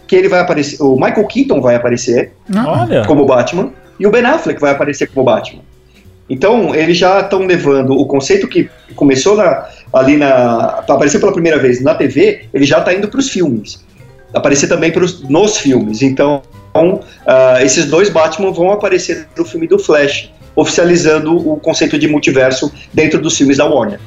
que 0.07 0.15
ele 0.15 0.27
vai 0.29 0.39
aparecer. 0.39 0.81
O 0.81 0.95
Michael 0.95 1.25
Keaton 1.27 1.61
vai 1.61 1.75
aparecer 1.75 2.31
Olha. 2.55 3.05
como 3.05 3.25
Batman 3.25 3.71
e 3.99 4.05
o 4.07 4.11
Ben 4.11 4.25
Affleck 4.25 4.59
vai 4.59 4.71
aparecer 4.71 5.07
como 5.09 5.25
Batman. 5.25 5.61
Então, 6.29 6.73
eles 6.73 6.97
já 6.97 7.19
estão 7.19 7.39
levando 7.45 7.91
o 7.93 8.05
conceito 8.05 8.47
que 8.47 8.69
começou 8.95 9.35
na- 9.35 9.65
ali 9.91 10.15
na. 10.17 10.83
apareceu 10.87 11.19
pela 11.19 11.33
primeira 11.33 11.59
vez 11.59 11.81
na 11.83 11.93
TV, 11.93 12.45
ele 12.53 12.65
já 12.65 12.79
está 12.79 12.93
indo 12.93 13.07
para 13.07 13.19
os 13.19 13.29
filmes. 13.29 13.83
Aparecer 14.33 14.67
também 14.67 14.91
pros, 14.91 15.21
nos 15.29 15.57
filmes. 15.57 16.01
Então, 16.01 16.41
ah, 17.27 17.57
esses 17.61 17.85
dois 17.85 18.09
Batman 18.09 18.51
vão 18.51 18.71
aparecer 18.71 19.27
no 19.37 19.45
filme 19.45 19.67
do 19.67 19.77
Flash, 19.77 20.31
oficializando 20.55 21.35
o 21.35 21.57
conceito 21.57 21.99
de 21.99 22.07
multiverso 22.07 22.71
dentro 22.93 23.21
dos 23.21 23.37
filmes 23.37 23.57
da 23.57 23.65
Warner. 23.65 23.99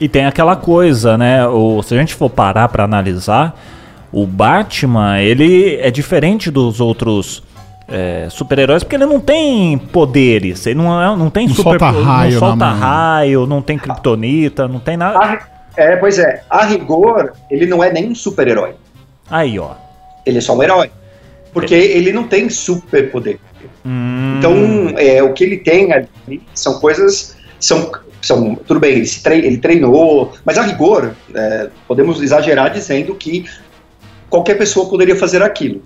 E 0.00 0.08
tem 0.08 0.26
aquela 0.26 0.54
coisa, 0.56 1.16
né? 1.16 1.46
O, 1.46 1.82
se 1.82 1.94
a 1.94 1.98
gente 1.98 2.14
for 2.14 2.28
parar 2.28 2.68
pra 2.68 2.84
analisar, 2.84 3.58
o 4.14 4.26
Batman, 4.26 5.20
ele 5.20 5.76
é 5.76 5.90
diferente 5.90 6.50
dos 6.50 6.80
outros 6.80 7.42
é, 7.88 8.28
super-heróis 8.30 8.82
porque 8.82 8.96
ele 8.96 9.06
não 9.06 9.18
tem 9.20 9.76
poderes. 9.76 10.66
Ele 10.66 10.76
não, 10.76 11.02
é- 11.02 11.16
não 11.16 11.28
tem 11.28 11.46
Não 11.48 11.54
super 11.54 11.78
solta 11.80 11.90
raio 11.90 12.32
Não 12.32 12.38
solta 12.38 12.64
raio, 12.70 13.46
não 13.46 13.60
tem 13.60 13.76
kryptonita, 13.76 14.68
não 14.68 14.78
tem 14.78 14.96
nada. 14.96 15.40
É, 15.76 15.96
pois 15.96 16.18
é, 16.18 16.42
a 16.48 16.64
rigor, 16.64 17.32
ele 17.50 17.66
não 17.66 17.82
é 17.82 17.92
nem 17.92 18.08
um 18.10 18.14
super-herói. 18.14 18.74
Aí, 19.28 19.58
ó. 19.58 19.72
Ele 20.24 20.38
é 20.38 20.40
só 20.40 20.56
um 20.56 20.62
herói. 20.62 20.90
Porque 21.52 21.74
ele 21.74 22.12
não 22.12 22.24
tem 22.24 22.48
superpoder. 22.48 23.38
Hum, 23.84 24.36
Então, 24.38 24.54
é, 24.98 25.22
o 25.22 25.32
que 25.32 25.44
ele 25.44 25.58
tem 25.58 25.92
ali 25.92 26.40
são 26.54 26.78
coisas. 26.80 27.36
São, 27.60 27.90
são, 28.22 28.54
tudo 28.54 28.80
bem, 28.80 28.92
ele, 28.92 29.06
se 29.06 29.22
trei- 29.22 29.44
ele 29.44 29.58
treinou, 29.58 30.32
mas 30.44 30.58
a 30.58 30.62
rigor, 30.62 31.14
é, 31.34 31.68
podemos 31.86 32.22
exagerar 32.22 32.70
dizendo 32.70 33.14
que 33.14 33.44
qualquer 34.34 34.58
pessoa 34.58 34.88
poderia 34.88 35.14
fazer 35.14 35.42
aquilo. 35.42 35.80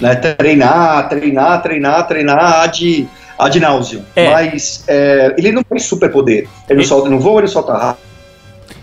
Né? 0.00 0.14
Treinar, 0.14 1.08
treinar, 1.08 1.60
treinar, 1.62 2.06
treinar 2.06 2.38
ad, 2.62 3.08
ad 3.38 3.60
nauseam. 3.60 4.02
É. 4.14 4.30
Mas 4.30 4.84
é, 4.86 5.34
ele 5.36 5.50
não 5.50 5.62
tem 5.64 5.78
superpoder. 5.80 6.46
Ele 6.68 6.78
não, 6.78 6.84
solta, 6.84 7.10
não 7.10 7.18
voa, 7.18 7.40
ele 7.40 7.48
solta 7.48 7.72
ra- 7.72 7.96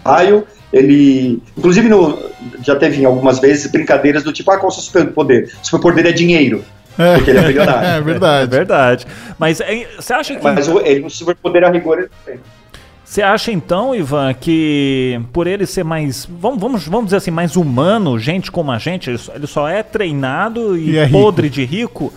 raio. 0.06 0.46
Ele. 0.74 1.42
Inclusive, 1.58 1.88
no, 1.88 2.20
já 2.62 2.76
teve 2.76 3.06
algumas 3.06 3.40
vezes 3.40 3.72
brincadeiras 3.72 4.24
do 4.24 4.34
tipo: 4.34 4.52
ah, 4.52 4.58
qual 4.58 4.70
é 4.70 4.72
o 4.74 4.76
seu 4.76 4.84
superpoder? 4.84 5.50
Superpoder 5.64 6.06
é 6.06 6.12
dinheiro. 6.12 6.64
É, 7.00 7.16
Porque 7.16 7.30
ele 7.32 7.40
é 7.40 7.44
bilionário. 7.48 7.88
é 7.88 7.98
é 7.98 8.02
verdade. 8.02 8.52
verdade. 8.52 9.08
Mas 9.40 9.62
é, 9.62 9.88
você 9.98 10.14
acha 10.14 10.36
que. 10.36 10.44
Mas 10.44 10.68
o, 10.68 10.82
ele, 10.82 11.06
o 11.06 11.10
superpoder 11.10 11.64
a 11.64 11.70
rigor 11.70 12.00
ele 12.00 12.10
tem. 12.26 12.40
Você 13.10 13.22
acha 13.22 13.54
então, 13.54 13.96
Ivan, 13.96 14.34
que 14.34 15.20
por 15.32 15.48
ele 15.48 15.66
ser 15.66 15.84
mais, 15.86 16.28
vamos, 16.30 16.60
vamos, 16.60 16.86
vamos 16.88 17.06
dizer 17.06 17.18
assim, 17.18 17.32
mais 17.32 17.56
humano, 17.56 18.20
gente 18.20 18.52
como 18.52 18.70
a 18.70 18.78
gente, 18.78 19.10
ele 19.10 19.18
só, 19.18 19.34
ele 19.34 19.48
só 19.48 19.68
é 19.68 19.82
treinado 19.82 20.78
e, 20.78 20.92
E 20.92 20.98
é 20.98 21.06
rico. 21.06 21.18
podre 21.18 21.50
de 21.50 21.64
rico? 21.64 22.12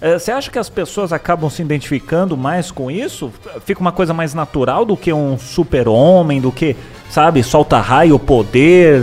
eh, 0.00 0.18
Você 0.18 0.32
acha 0.32 0.50
que 0.50 0.58
as 0.58 0.70
pessoas 0.70 1.12
acabam 1.12 1.50
se 1.50 1.60
identificando 1.60 2.38
mais 2.38 2.70
com 2.70 2.90
isso? 2.90 3.30
Fica 3.66 3.82
uma 3.82 3.92
coisa 3.92 4.14
mais 4.14 4.32
natural 4.32 4.86
do 4.86 4.96
que 4.96 5.12
um 5.12 5.36
super-homem, 5.38 6.40
do 6.40 6.50
que, 6.50 6.74
sabe, 7.10 7.42
solta 7.42 7.78
raio, 7.78 8.18
poder, 8.18 8.98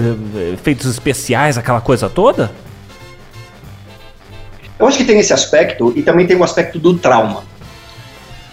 efeitos 0.56 0.88
especiais, 0.88 1.56
aquela 1.56 1.80
coisa 1.82 2.10
toda? 2.10 2.52
Eu 4.80 4.88
acho 4.88 4.98
que 4.98 5.06
tem 5.06 5.20
esse 5.20 5.34
aspecto 5.34 5.94
e 5.96 6.02
também 6.02 6.26
tem 6.26 6.36
o 6.36 6.44
aspecto 6.44 6.80
do 6.80 6.98
trauma. 6.98 7.44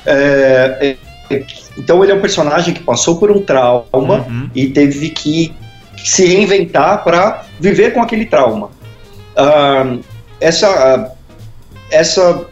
É, 0.04 0.96
é, 1.30 1.44
então 1.76 2.02
ele 2.02 2.12
é 2.12 2.14
um 2.14 2.20
personagem 2.20 2.72
que 2.72 2.82
passou 2.82 3.16
por 3.16 3.30
um 3.30 3.40
trauma 3.40 4.26
Uhum. 4.28 4.50
e 4.54 4.68
teve 4.68 5.10
que 5.10 5.54
se 6.04 6.26
reinventar 6.26 7.02
para 7.02 7.44
viver 7.58 7.92
com 7.92 8.02
aquele 8.02 8.26
trauma. 8.26 8.70
Ah, 9.36 9.96
essa, 10.40 10.68
ah, 10.68 11.10
essa, 11.90 12.46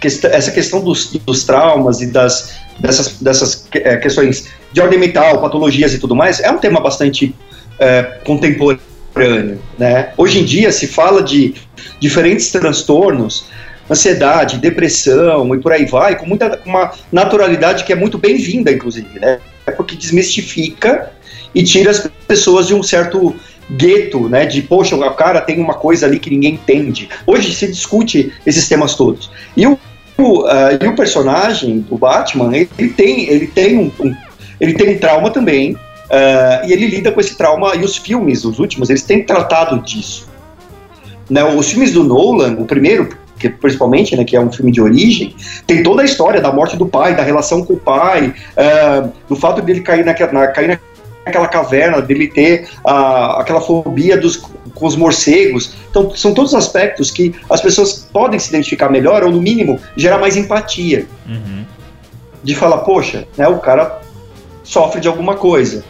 quest 0.00 0.24
essa 0.24 0.50
questão 0.50 0.80
dos, 0.80 1.12
dos 1.12 1.44
traumas 1.44 2.00
e 2.00 2.06
das, 2.06 2.54
dessas, 2.78 3.20
dessas 3.20 3.66
eh, 3.74 3.96
questões 3.96 4.48
de 4.72 4.80
ordem 4.80 4.98
mental, 4.98 5.40
patologias 5.40 5.92
e 5.94 5.98
tudo 5.98 6.14
mais, 6.14 6.40
é 6.40 6.50
um 6.50 6.58
tema 6.58 6.80
bastante 6.80 7.34
eh, 7.78 8.02
contemporâneo. 8.24 9.60
Né? 9.78 10.12
Hoje 10.16 10.40
em 10.40 10.44
dia 10.44 10.70
se 10.72 10.86
fala 10.86 11.22
de 11.22 11.54
diferentes 12.00 12.50
transtornos, 12.50 13.46
ansiedade, 13.90 14.58
depressão 14.58 15.54
e 15.54 15.58
por 15.58 15.72
aí 15.72 15.84
vai, 15.84 16.16
com 16.16 16.26
muita 16.26 16.60
uma 16.64 16.92
naturalidade 17.12 17.84
que 17.84 17.92
é 17.92 17.96
muito 17.96 18.18
bem-vinda, 18.18 18.70
inclusive, 18.72 19.18
né? 19.18 19.38
É 19.66 19.70
porque 19.70 19.96
desmistifica 19.96 21.10
e 21.54 21.62
tira 21.62 21.90
as 21.90 22.08
pessoas 22.26 22.66
de 22.66 22.74
um 22.74 22.82
certo 22.82 23.34
gueto, 23.70 24.28
né? 24.28 24.44
De 24.46 24.62
poxa, 24.62 24.96
o 24.96 25.10
cara 25.14 25.40
tem 25.40 25.58
uma 25.60 25.74
coisa 25.74 26.06
ali 26.06 26.18
que 26.18 26.30
ninguém 26.30 26.54
entende. 26.54 27.08
Hoje 27.26 27.54
se 27.54 27.66
discute 27.66 28.32
esses 28.44 28.68
temas 28.68 28.94
todos. 28.94 29.30
E 29.56 29.66
o, 29.66 29.78
o, 30.18 30.44
ah, 30.46 30.78
e 30.80 30.86
o 30.86 30.94
personagem 30.94 31.80
do 31.80 31.96
Batman, 31.96 32.54
ele, 32.56 32.68
ele 32.78 32.88
tem, 32.90 33.28
ele 33.28 33.46
tem 33.46 33.78
um, 33.78 33.90
um- 34.00 34.14
ele 34.60 34.74
tem 34.74 34.94
um 34.94 34.98
trauma 34.98 35.30
também. 35.30 35.76
ah, 36.10 36.62
e 36.66 36.72
ele 36.72 36.86
lida 36.88 37.10
com 37.12 37.20
esse 37.20 37.36
trauma 37.36 37.74
e 37.74 37.84
os 37.84 37.96
filmes, 37.96 38.44
os 38.44 38.58
últimos, 38.58 38.90
eles 38.90 39.02
têm 39.02 39.22
tratado 39.24 39.80
disso. 39.82 40.28
Né, 41.30 41.42
os 41.42 41.70
filmes 41.70 41.90
do 41.92 42.04
Nolan, 42.04 42.56
o 42.58 42.66
primeiro, 42.66 43.16
que 43.50 43.58
principalmente, 43.58 44.16
né, 44.16 44.24
que 44.24 44.36
é 44.36 44.40
um 44.40 44.50
filme 44.50 44.72
de 44.72 44.80
origem, 44.80 45.34
tem 45.66 45.82
toda 45.82 46.02
a 46.02 46.04
história 46.04 46.40
da 46.40 46.52
morte 46.52 46.76
do 46.76 46.86
pai, 46.86 47.14
da 47.14 47.22
relação 47.22 47.64
com 47.64 47.74
o 47.74 47.78
pai, 47.78 48.34
ah, 48.56 49.08
do 49.28 49.36
fato 49.36 49.60
dele 49.60 49.80
cair, 49.80 50.04
naquela, 50.04 50.32
na, 50.32 50.46
cair 50.48 50.80
naquela 51.26 51.48
caverna, 51.48 52.00
dele 52.00 52.28
ter 52.28 52.68
ah, 52.84 53.40
aquela 53.40 53.60
fobia 53.60 54.16
dos, 54.16 54.36
com 54.36 54.86
os 54.86 54.96
morcegos. 54.96 55.74
Então, 55.90 56.14
são 56.14 56.32
todos 56.34 56.54
aspectos 56.54 57.10
que 57.10 57.34
as 57.50 57.60
pessoas 57.60 58.08
podem 58.12 58.38
se 58.38 58.48
identificar 58.48 58.88
melhor, 58.90 59.22
ou 59.24 59.30
no 59.30 59.40
mínimo, 59.40 59.78
gerar 59.96 60.18
mais 60.18 60.36
empatia. 60.36 61.06
De 62.42 62.54
falar, 62.54 62.78
poxa, 62.78 63.26
né, 63.38 63.48
o 63.48 63.58
cara 63.58 64.00
sofre 64.62 65.00
de 65.00 65.08
alguma 65.08 65.34
coisa. 65.36 65.84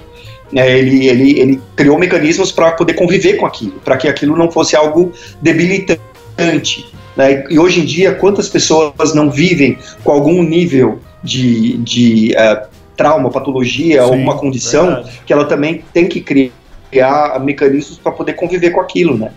né, 0.53 0.79
ele, 0.79 1.09
ele, 1.09 1.41
ele 1.41 1.63
criou 1.75 1.99
mecanismos 1.99 2.53
para 2.53 2.73
poder 2.73 2.95
conviver 2.95 3.35
com 3.35 3.47
aquilo, 3.47 3.81
para 3.85 3.97
que 3.97 4.07
aquilo 4.07 4.37
não 4.37 4.51
fosse 4.51 4.77
algo 4.77 5.13
debilitante. 5.43 6.94
Né? 7.17 7.45
E 7.49 7.59
hoje 7.59 7.81
em 7.81 7.85
dia, 7.85 8.15
quantas 8.15 8.49
pessoas 8.49 9.15
não 9.15 9.31
vivem 9.31 9.79
com 10.03 10.13
algum 10.13 10.43
nível 10.43 11.01
de, 11.23 11.77
de 11.79 12.37
eh, 12.37 12.67
trauma, 12.97 13.31
patologia, 13.31 14.03
Sim, 14.03 14.11
alguma 14.11 14.37
condição, 14.37 14.87
verdade. 14.87 15.21
que 15.27 15.33
ela 15.33 15.45
também 15.45 15.85
tem 15.93 16.09
que 16.09 16.21
criar 16.21 17.41
mecanismos 17.41 17.99
para 17.99 18.13
poder 18.13 18.35
conviver 18.35 18.71
com 18.71 18.81
aquilo, 18.81 19.17
né? 19.17 19.31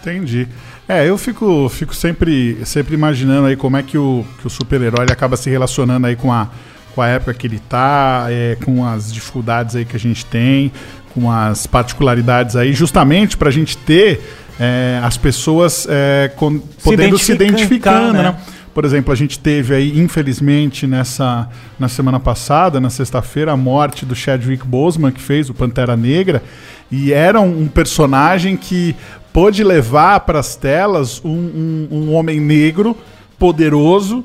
Entendi. 0.00 0.46
É, 0.88 1.08
eu 1.08 1.18
fico, 1.18 1.68
fico 1.68 1.94
sempre, 1.94 2.64
sempre 2.64 2.94
imaginando 2.94 3.48
aí 3.48 3.56
como 3.56 3.76
é 3.76 3.82
que 3.82 3.98
o, 3.98 4.24
que 4.40 4.46
o 4.46 4.50
super-herói 4.50 5.06
acaba 5.10 5.36
se 5.36 5.50
relacionando 5.50 6.06
aí 6.06 6.14
com 6.14 6.32
a, 6.32 6.48
com 6.94 7.02
a 7.02 7.08
época 7.08 7.34
que 7.34 7.46
ele 7.46 7.58
tá, 7.58 8.26
é, 8.28 8.56
com 8.64 8.84
as 8.86 9.12
dificuldades 9.12 9.74
aí 9.74 9.84
que 9.84 9.96
a 9.96 9.98
gente 9.98 10.24
tem, 10.24 10.70
com 11.12 11.28
as 11.30 11.66
particularidades 11.66 12.54
aí, 12.54 12.72
justamente 12.72 13.36
pra 13.36 13.50
gente 13.50 13.76
ter 13.76 14.20
é, 14.58 15.00
as 15.02 15.16
pessoas 15.16 15.86
é, 15.88 16.30
con- 16.36 16.58
podendo 16.82 17.18
se 17.18 17.32
identificar, 17.32 17.92
identificando, 17.92 18.12
né? 18.14 18.22
né? 18.22 18.36
Por 18.74 18.84
exemplo, 18.84 19.10
a 19.10 19.16
gente 19.16 19.38
teve 19.38 19.74
aí, 19.74 19.98
infelizmente, 19.98 20.86
nessa 20.86 21.48
na 21.78 21.88
semana 21.88 22.20
passada, 22.20 22.78
na 22.78 22.90
sexta-feira, 22.90 23.52
a 23.52 23.56
morte 23.56 24.04
do 24.04 24.14
Chadwick 24.14 24.66
Boseman, 24.66 25.12
que 25.12 25.20
fez 25.20 25.48
o 25.48 25.54
Pantera 25.54 25.96
Negra, 25.96 26.42
e 26.90 27.10
era 27.12 27.40
um, 27.40 27.62
um 27.62 27.68
personagem 27.68 28.54
que 28.54 28.94
pôde 29.32 29.64
levar 29.64 30.20
para 30.20 30.38
as 30.40 30.56
telas 30.56 31.22
um, 31.24 31.30
um- 31.30 31.88
um 31.90 32.14
homem 32.14 32.38
negro, 32.38 32.94
poderoso, 33.38 34.22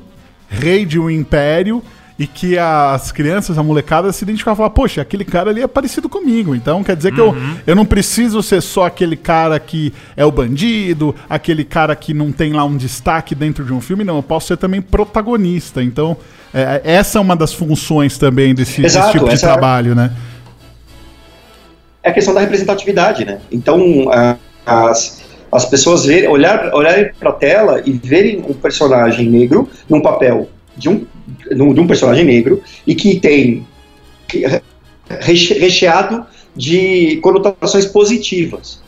rei 0.48 0.84
de 0.84 0.98
um 0.98 1.08
império, 1.08 1.82
e 2.22 2.26
que 2.28 2.56
as 2.56 3.10
crianças, 3.10 3.58
a 3.58 3.64
molecada 3.64 4.12
se 4.12 4.22
identificavam 4.22 4.54
e 4.54 4.58
falavam, 4.58 4.74
poxa, 4.74 5.02
aquele 5.02 5.24
cara 5.24 5.50
ali 5.50 5.60
é 5.60 5.66
parecido 5.66 6.08
comigo. 6.08 6.54
Então 6.54 6.84
quer 6.84 6.94
dizer 6.94 7.12
que 7.12 7.20
eu, 7.20 7.34
eu 7.66 7.74
não 7.74 7.84
preciso 7.84 8.40
ser 8.44 8.62
só 8.62 8.86
aquele 8.86 9.16
cara 9.16 9.58
que 9.58 9.92
é 10.16 10.24
o 10.24 10.30
bandido, 10.30 11.12
aquele 11.28 11.64
cara 11.64 11.96
que 11.96 12.14
não 12.14 12.30
tem 12.30 12.52
lá 12.52 12.64
um 12.64 12.76
destaque 12.76 13.34
dentro 13.34 13.64
de 13.64 13.72
um 13.72 13.80
filme, 13.80 14.04
não, 14.04 14.16
eu 14.18 14.22
posso 14.22 14.46
ser 14.46 14.56
também 14.56 14.80
protagonista. 14.80 15.82
Então, 15.82 16.16
é, 16.54 16.80
essa 16.84 17.18
é 17.18 17.20
uma 17.20 17.34
das 17.34 17.52
funções 17.52 18.16
também 18.16 18.54
desse, 18.54 18.80
desse 18.80 18.98
Exato, 18.98 19.10
tipo 19.10 19.28
de 19.28 19.34
é- 19.34 19.38
trabalho, 19.38 19.92
né? 19.92 20.12
é 22.04 22.10
a 22.10 22.12
questão 22.12 22.34
da 22.34 22.40
representatividade, 22.40 23.24
né? 23.24 23.40
Então, 23.50 24.10
as, 24.64 25.22
as 25.50 25.64
pessoas 25.64 26.04
verem, 26.04 26.28
olhar, 26.28 26.72
olharem 26.72 27.10
para 27.18 27.30
a 27.30 27.32
tela 27.32 27.82
e 27.84 27.92
verem 27.92 28.44
um 28.48 28.52
personagem 28.52 29.28
negro 29.28 29.68
num 29.88 30.00
papel 30.00 30.48
de 30.76 30.88
um, 30.88 31.06
de 31.50 31.80
um 31.80 31.86
personagem 31.86 32.24
negro 32.24 32.62
e 32.86 32.94
que 32.94 33.20
tem 33.20 33.66
recheado 35.20 36.26
de 36.54 37.16
conotações 37.22 37.86
positivas. 37.86 38.82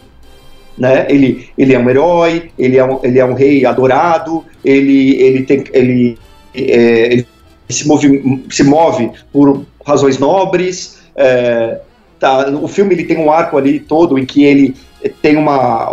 Né? 0.76 1.06
Ele, 1.08 1.48
ele 1.56 1.74
é 1.74 1.78
um 1.78 1.88
herói, 1.88 2.50
ele 2.58 2.76
é 2.76 2.84
um, 2.84 3.00
ele 3.02 3.18
é 3.18 3.24
um 3.24 3.34
rei 3.34 3.64
adorado, 3.64 4.44
ele, 4.64 5.14
ele, 5.20 5.42
tem, 5.44 5.64
ele, 5.72 6.18
é, 6.54 7.12
ele 7.12 7.26
se, 7.68 7.86
move, 7.86 8.44
se 8.50 8.64
move 8.64 9.10
por 9.32 9.64
razões 9.86 10.18
nobres, 10.18 10.98
é, 11.14 11.80
tá, 12.18 12.48
o 12.48 12.66
filme 12.66 12.94
ele 12.94 13.04
tem 13.04 13.18
um 13.18 13.30
arco 13.30 13.56
ali 13.56 13.78
todo 13.78 14.18
em 14.18 14.26
que 14.26 14.44
ele 14.44 14.74
tem 15.22 15.36
uma, 15.36 15.90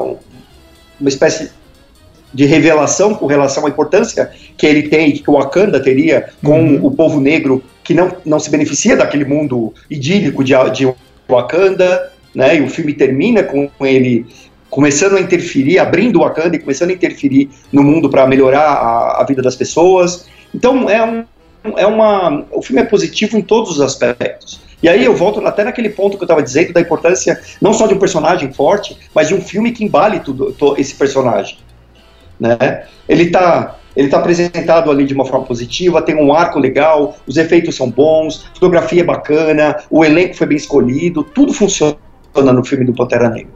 uma 0.99 1.09
espécie 1.09 1.51
de 2.33 2.45
revelação 2.45 3.13
com 3.13 3.25
relação 3.25 3.65
à 3.65 3.69
importância 3.69 4.31
que 4.57 4.65
ele 4.65 4.83
tem, 4.83 5.11
que 5.11 5.29
o 5.29 5.33
Wakanda 5.33 5.79
teria 5.79 6.29
com 6.43 6.61
Uhum. 6.61 6.85
o 6.85 6.91
povo 6.91 7.19
negro 7.19 7.63
que 7.83 7.93
não, 7.93 8.11
não 8.25 8.39
se 8.39 8.49
beneficia 8.49 8.95
daquele 8.95 9.25
mundo 9.25 9.73
idílico 9.89 10.43
de, 10.43 10.53
de 10.73 10.93
Wakanda, 11.27 12.11
né? 12.33 12.57
E 12.57 12.61
o 12.61 12.69
filme 12.69 12.93
termina 12.93 13.43
com 13.43 13.69
ele 13.81 14.25
começando 14.69 15.17
a 15.17 15.21
interferir, 15.21 15.79
abrindo 15.79 16.17
o 16.17 16.21
Wakanda 16.21 16.55
e 16.55 16.59
começando 16.59 16.91
a 16.91 16.93
interferir 16.93 17.49
no 17.71 17.83
mundo 17.83 18.09
para 18.09 18.25
melhorar 18.25 18.61
a, 18.61 19.21
a 19.21 19.25
vida 19.25 19.41
das 19.41 19.55
pessoas. 19.55 20.25
Então 20.55 20.89
é 20.89 21.03
um 21.03 21.23
é 21.77 21.85
uma 21.85 22.45
o 22.51 22.61
filme 22.61 22.81
é 22.81 22.85
positivo 22.85 23.37
em 23.37 23.41
todos 23.41 23.71
os 23.71 23.81
aspectos. 23.81 24.61
E 24.81 24.89
aí 24.89 25.05
eu 25.05 25.15
volto 25.15 25.45
até 25.45 25.63
naquele 25.63 25.89
ponto 25.89 26.17
que 26.17 26.23
eu 26.23 26.25
estava 26.25 26.41
dizendo 26.41 26.73
da 26.73 26.81
importância 26.81 27.39
não 27.61 27.71
só 27.71 27.85
de 27.85 27.93
um 27.93 27.99
personagem 27.99 28.51
forte, 28.51 28.97
mas 29.13 29.27
de 29.27 29.35
um 29.35 29.41
filme 29.41 29.71
que 29.71 29.83
embale 29.83 30.21
tudo 30.21 30.55
esse 30.77 30.95
personagem, 30.95 31.57
né? 32.41 32.83
Ele 33.07 33.23
está 33.23 33.77
ele 33.95 34.07
tá 34.07 34.17
apresentado 34.17 34.89
ali 34.89 35.05
de 35.05 35.13
uma 35.13 35.25
forma 35.25 35.45
positiva, 35.45 36.01
tem 36.01 36.15
um 36.15 36.33
arco 36.33 36.57
legal, 36.57 37.17
os 37.27 37.35
efeitos 37.35 37.75
são 37.75 37.89
bons, 37.89 38.45
a 38.49 38.53
fotografia 38.53 39.01
é 39.01 39.03
bacana, 39.03 39.77
o 39.89 40.03
elenco 40.05 40.33
foi 40.35 40.47
bem 40.47 40.57
escolhido, 40.57 41.23
tudo 41.23 41.53
funciona 41.53 41.97
no 42.35 42.63
filme 42.63 42.85
do 42.85 42.93
Pantera 42.93 43.29
Negra. 43.29 43.51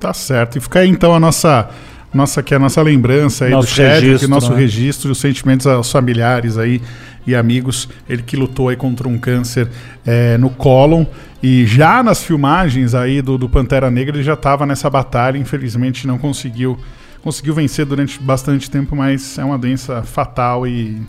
Tá 0.00 0.12
certo. 0.12 0.58
E 0.58 0.60
fica 0.60 0.80
aí 0.80 0.88
então 0.88 1.14
a 1.14 1.20
nossa, 1.20 1.70
nossa, 2.12 2.42
que 2.42 2.54
é 2.54 2.56
a 2.56 2.60
nossa 2.60 2.82
lembrança 2.82 3.44
aí 3.44 3.52
Nosso 3.52 3.68
do 3.68 3.74
Chadwick, 3.74 4.06
registro, 4.06 4.28
nosso 4.28 4.50
né? 4.52 4.58
registro, 4.58 5.12
os 5.12 5.20
sentimentos 5.20 5.66
aos 5.66 5.92
familiares 5.92 6.58
aí 6.58 6.80
e 7.26 7.34
amigos. 7.34 7.88
Ele 8.08 8.22
que 8.22 8.36
lutou 8.36 8.68
aí 8.68 8.76
contra 8.76 9.06
um 9.06 9.18
câncer 9.18 9.68
é, 10.04 10.36
no 10.38 10.50
cólon. 10.50 11.04
E 11.42 11.64
já 11.66 12.02
nas 12.02 12.22
filmagens 12.22 12.94
aí 12.94 13.22
do, 13.22 13.38
do 13.38 13.48
Pantera 13.48 13.90
Negra, 13.90 14.16
ele 14.16 14.24
já 14.24 14.34
estava 14.34 14.66
nessa 14.66 14.90
batalha. 14.90 15.38
Infelizmente 15.38 16.06
não 16.06 16.18
conseguiu, 16.18 16.78
conseguiu 17.22 17.54
vencer 17.54 17.84
durante 17.84 18.18
bastante 18.20 18.70
tempo, 18.70 18.96
mas 18.96 19.38
é 19.38 19.44
uma 19.44 19.58
doença 19.58 20.02
fatal 20.02 20.66
e 20.66 21.00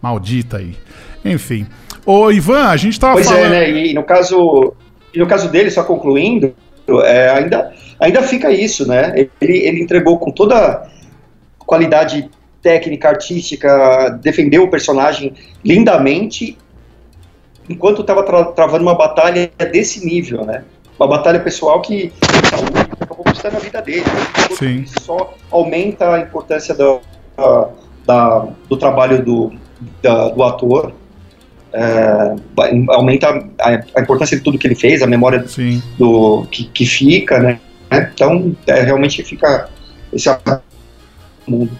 maldita 0.00 0.58
aí. 0.58 0.76
Enfim. 1.24 1.66
Ô, 2.04 2.30
Ivan, 2.30 2.66
a 2.66 2.76
gente 2.76 2.98
tava 3.00 3.14
Pois 3.14 3.26
falando... 3.26 3.46
é, 3.46 3.48
né? 3.48 3.70
E 3.70 3.94
no 3.94 4.02
caso, 4.02 4.74
e 5.14 5.18
no 5.18 5.26
caso 5.26 5.48
dele, 5.48 5.70
só 5.70 5.82
concluindo, 5.82 6.54
é, 7.04 7.30
ainda, 7.30 7.72
ainda 7.98 8.22
fica 8.22 8.50
isso, 8.50 8.86
né? 8.86 9.28
Ele, 9.40 9.58
ele 9.58 9.82
entregou 9.82 10.18
com 10.18 10.30
toda 10.30 10.86
qualidade 11.58 12.28
técnica, 12.60 13.08
artística, 13.08 14.18
defendeu 14.22 14.64
o 14.64 14.70
personagem 14.70 15.34
lindamente, 15.64 16.58
enquanto 17.68 18.02
estava 18.02 18.22
travando 18.52 18.82
uma 18.82 18.94
batalha 18.94 19.50
desse 19.72 20.04
nível, 20.04 20.44
né? 20.44 20.64
Uma 20.98 21.08
batalha 21.08 21.40
pessoal 21.40 21.80
que 21.80 22.12
acabou 23.24 23.32
custando 23.32 23.56
a 23.56 23.60
vida 23.60 23.82
dele. 23.82 24.04
Sim. 24.58 24.80
Isso 24.82 24.94
só 25.02 25.34
aumenta 25.50 26.14
a 26.14 26.20
importância 26.20 26.74
da, 26.74 26.98
da- 27.36 27.68
da- 28.06 28.48
do 28.68 28.76
trabalho 28.76 29.24
do, 29.24 29.52
da- 30.02 30.28
do 30.28 30.42
ator 30.42 30.92
é, 31.72 32.36
aumenta 32.90 33.28
a, 33.60 33.68
a 33.96 34.00
importância 34.00 34.36
de 34.36 34.42
tudo 34.44 34.56
que 34.58 34.66
ele 34.66 34.76
fez, 34.76 35.02
a 35.02 35.06
memória 35.08 35.44
Sim. 35.48 35.82
do 35.98 36.46
que, 36.50 36.64
que 36.64 36.86
fica, 36.86 37.40
né? 37.40 37.58
Então, 37.90 38.54
é, 38.66 38.80
realmente 38.82 39.22
fica 39.24 39.68
esse 40.12 40.28
mundo. 41.46 41.72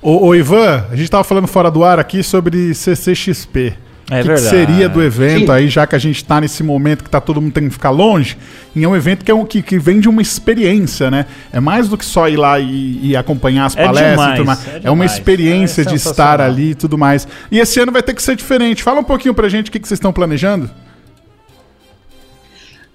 Ô, 0.00 0.28
ô, 0.28 0.34
Ivan, 0.34 0.86
a 0.90 0.94
gente 0.96 1.10
tava 1.10 1.24
falando 1.24 1.46
fora 1.48 1.70
do 1.70 1.82
ar 1.84 1.98
aqui 1.98 2.22
sobre 2.22 2.72
CCXP. 2.74 3.74
É 4.10 4.20
o 4.20 4.24
que, 4.24 4.34
que 4.34 4.38
seria 4.38 4.88
do 4.88 5.00
evento 5.00 5.46
Sim. 5.46 5.52
aí, 5.52 5.68
já 5.68 5.86
que 5.86 5.94
a 5.94 5.98
gente 5.98 6.24
tá 6.24 6.40
nesse 6.40 6.64
momento 6.64 7.04
que 7.04 7.10
tá 7.10 7.20
todo 7.20 7.40
mundo 7.40 7.52
tendo 7.52 7.68
que 7.68 7.74
ficar 7.74 7.90
longe? 7.90 8.36
E 8.74 8.82
é 8.82 8.88
um 8.88 8.96
evento 8.96 9.24
que, 9.24 9.30
é 9.30 9.34
um, 9.34 9.44
que, 9.44 9.62
que 9.62 9.78
vem 9.78 10.00
de 10.00 10.08
uma 10.08 10.20
experiência, 10.20 11.10
né? 11.10 11.26
É 11.52 11.60
mais 11.60 11.88
do 11.88 11.96
que 11.96 12.04
só 12.04 12.28
ir 12.28 12.36
lá 12.36 12.58
e, 12.58 12.98
e 13.02 13.16
acompanhar 13.16 13.66
as 13.66 13.76
É 13.76 13.84
palestras 13.84 14.10
demais, 14.10 14.32
e 14.32 14.36
tudo 14.36 14.46
mais. 14.46 14.68
é 14.68 14.80
É, 14.84 14.90
uma 14.90 15.04
experiência 15.04 15.82
É 15.82 15.84
de 15.84 15.94
estar 15.94 16.40
ali 16.40 16.70
e 16.70 16.74
tudo 16.74 16.98
mais. 16.98 17.28
E 17.50 17.58
esse 17.60 17.78
ano 17.78 17.92
vai 17.92 18.02
ter 18.02 18.14
que 18.14 18.22
ser 18.22 18.34
diferente. 18.34 18.82
Fala 18.82 19.00
um 19.00 19.04
pouquinho 19.04 19.32
pra 19.32 19.48
gente 19.48 19.68
o 19.68 19.72
que, 19.72 19.78
que 19.78 19.86
vocês 19.86 19.98
estão 19.98 20.12
planejando. 20.12 20.68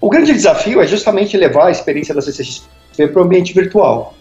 O 0.00 0.10
grande 0.10 0.32
desafio 0.32 0.80
é 0.80 0.86
justamente 0.86 1.36
levar 1.36 1.68
a 1.68 1.70
experiência 1.70 2.14
da 2.14 2.20
CCXP 2.20 3.08
para 3.08 3.22
o 3.22 3.24
ambiente 3.24 3.54
virtual. 3.54 4.14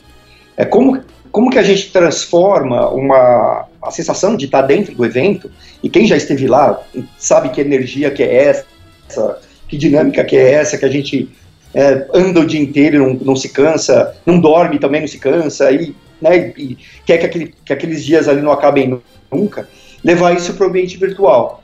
É 0.56 0.64
como, 0.64 1.02
como 1.32 1.50
que 1.50 1.60
a 1.60 1.64
gente 1.64 1.92
transforma 1.92 2.90
uma, 2.90 3.66
a 3.86 3.92
sensação 3.92 4.36
de 4.36 4.46
estar 4.46 4.62
dentro 4.64 4.96
do 4.96 5.06
evento, 5.06 5.50
e 5.84 5.90
quem 5.90 6.08
já 6.08 6.18
esteve 6.18 6.48
lá 6.48 6.82
sabe 7.18 7.50
que 7.50 7.62
energia 7.62 8.12
que 8.12 8.24
é 8.24 8.46
essa, 8.46 9.40
que 9.68 9.78
dinâmica 9.78 10.24
que 10.24 10.36
é 10.36 10.54
essa, 10.54 10.78
que 10.78 10.86
a 10.86 10.90
gente 10.90 11.30
é, 11.74 12.08
anda 12.14 12.40
o 12.40 12.46
dia 12.46 12.60
inteiro 12.60 13.00
não, 13.00 13.14
não 13.14 13.36
se 13.36 13.50
cansa, 13.50 14.16
não 14.26 14.40
dorme 14.40 14.80
também 14.80 15.02
não 15.02 15.08
se 15.08 15.20
cansa, 15.20 15.72
e, 15.72 15.96
né, 16.22 16.54
e 16.58 16.78
quer 17.06 17.18
que, 17.18 17.26
aquele, 17.26 17.54
que 17.64 17.74
aqueles 17.74 18.04
dias 18.04 18.28
ali 18.28 18.42
não 18.42 18.52
acabem 18.52 19.02
nunca, 19.32 19.68
levar 20.04 20.36
isso 20.36 20.54
para 20.54 20.66
o 20.66 20.70
ambiente 20.70 20.98
virtual. 20.98 21.64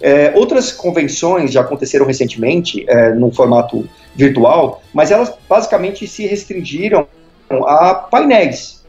É, 0.00 0.32
outras 0.34 0.72
convenções 0.72 1.52
já 1.52 1.60
aconteceram 1.60 2.04
recentemente 2.04 2.84
é, 2.88 3.14
no 3.14 3.30
formato 3.30 3.88
virtual, 4.16 4.82
mas 4.92 5.12
elas 5.12 5.32
basicamente 5.48 6.08
se 6.08 6.26
restringiram 6.26 7.06
a 7.48 7.94
painéis. 7.94 8.81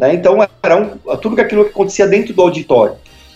Né? 0.00 0.14
Então, 0.14 0.38
era 0.62 0.76
um, 0.78 0.96
tudo 1.18 1.38
aquilo 1.38 1.64
que 1.64 1.70
acontecia 1.70 2.06
dentro 2.06 2.32
do 2.32 2.40
auditório. 2.40 2.94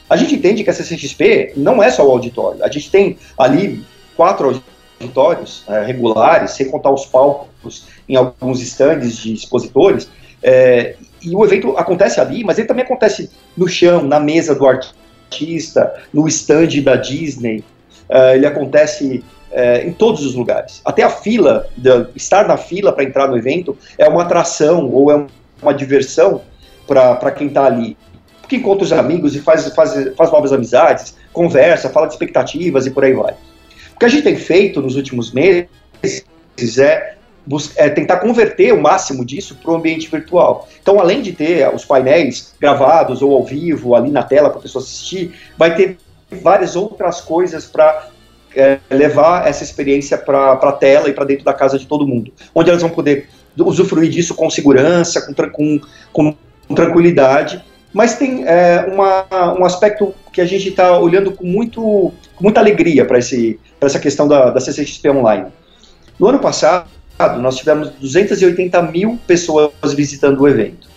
A 0.08 0.16
gente 0.16 0.34
entende 0.34 0.64
que 0.64 0.70
a 0.70 0.72
CCXP 0.72 1.52
não 1.56 1.82
é 1.82 1.90
só 1.90 2.06
o 2.06 2.10
auditório. 2.10 2.64
A 2.64 2.68
gente 2.70 2.90
tem 2.90 3.18
ali 3.38 3.84
quatro 4.16 4.60
auditórios 5.00 5.62
é, 5.68 5.84
regulares, 5.84 6.52
sem 6.52 6.70
contar 6.70 6.90
os 6.90 7.04
palcos 7.04 7.84
em 8.08 8.16
alguns 8.16 8.62
estandes 8.62 9.18
de 9.18 9.34
expositores. 9.34 10.08
é, 10.42 10.96
e 11.22 11.34
o 11.34 11.42
evento 11.44 11.76
acontece 11.78 12.20
ali, 12.20 12.44
mas 12.44 12.58
ele 12.58 12.68
também 12.68 12.84
acontece 12.84 13.30
no 13.56 13.66
chão, 13.66 14.02
na 14.02 14.20
mesa 14.20 14.54
do 14.54 14.66
artista, 14.66 15.94
no 16.12 16.26
stand 16.28 16.82
da 16.82 16.96
Disney. 16.96 17.62
é, 18.08 18.36
ele 18.36 18.46
acontece 18.46 19.24
é, 19.50 19.86
em 19.86 19.92
todos 19.92 20.24
os 20.26 20.34
lugares. 20.34 20.80
Até 20.84 21.02
a 21.02 21.08
fila, 21.08 21.66
de- 21.76 22.06
estar 22.16 22.46
na 22.48 22.56
fila 22.56 22.92
para 22.92 23.04
entrar 23.04 23.28
no 23.28 23.36
evento 23.38 23.76
é 23.96 24.06
uma 24.08 24.22
atração 24.22 24.90
ou 24.92 25.10
é 25.12 25.16
um- 25.16 25.26
uma 25.62 25.72
diversão 25.72 26.42
para 26.86 27.30
quem 27.30 27.48
está 27.48 27.64
ali. 27.64 27.96
Porque 28.40 28.56
encontra 28.56 28.84
os 28.84 28.92
amigos 28.92 29.34
e 29.34 29.40
faz, 29.40 29.66
faz, 29.74 30.14
faz 30.16 30.30
novas 30.30 30.52
amizades, 30.52 31.16
conversa, 31.32 31.88
fala 31.88 32.06
de 32.06 32.12
expectativas 32.12 32.86
e 32.86 32.90
por 32.90 33.04
aí 33.04 33.14
vai. 33.14 33.34
O 33.94 33.98
que 33.98 34.04
a 34.04 34.08
gente 34.08 34.24
tem 34.24 34.36
feito 34.36 34.82
nos 34.82 34.96
últimos 34.96 35.32
meses 35.32 35.68
é, 36.78 37.14
é 37.76 37.88
tentar 37.88 38.18
converter 38.18 38.74
o 38.74 38.80
máximo 38.80 39.24
disso 39.24 39.56
para 39.62 39.72
o 39.72 39.76
ambiente 39.76 40.10
virtual. 40.10 40.68
Então, 40.82 41.00
além 41.00 41.22
de 41.22 41.32
ter 41.32 41.72
os 41.74 41.84
painéis 41.84 42.54
gravados 42.60 43.22
ou 43.22 43.34
ao 43.34 43.44
vivo 43.44 43.94
ali 43.94 44.10
na 44.10 44.22
tela 44.22 44.50
para 44.50 44.58
a 44.58 44.62
pessoa 44.62 44.82
assistir, 44.82 45.34
vai 45.56 45.74
ter 45.74 45.96
várias 46.42 46.76
outras 46.76 47.20
coisas 47.20 47.64
para 47.64 48.08
é, 48.54 48.78
levar 48.90 49.46
essa 49.46 49.64
experiência 49.64 50.18
para 50.18 50.52
a 50.52 50.72
tela 50.72 51.08
e 51.08 51.12
para 51.12 51.24
dentro 51.24 51.44
da 51.44 51.52
casa 51.52 51.78
de 51.78 51.86
todo 51.86 52.06
mundo, 52.06 52.32
onde 52.54 52.68
elas 52.68 52.82
vão 52.82 52.90
poder 52.90 53.28
usufruir 53.56 54.10
disso 54.10 54.34
com 54.34 54.50
segurança, 54.50 55.22
com, 55.22 55.32
tran- 55.32 55.50
com, 55.50 55.80
com 56.66 56.74
tranquilidade. 56.74 57.62
Mas 57.92 58.16
tem 58.16 58.44
é, 58.46 58.86
uma, 58.92 59.24
um 59.58 59.64
aspecto 59.64 60.12
que 60.32 60.40
a 60.40 60.44
gente 60.44 60.68
está 60.68 60.98
olhando 60.98 61.30
com, 61.30 61.46
muito, 61.46 61.80
com 62.34 62.42
muita 62.42 62.58
alegria 62.58 63.04
para 63.04 63.18
essa 63.18 63.98
questão 64.00 64.26
da, 64.26 64.50
da 64.50 64.60
CCXP 64.60 65.10
Online. 65.10 65.46
No 66.18 66.26
ano 66.26 66.40
passado, 66.40 66.88
nós 67.40 67.56
tivemos 67.56 67.90
280 67.90 68.82
mil 68.82 69.18
pessoas 69.26 69.70
visitando 69.94 70.40
o 70.40 70.48
evento. 70.48 70.88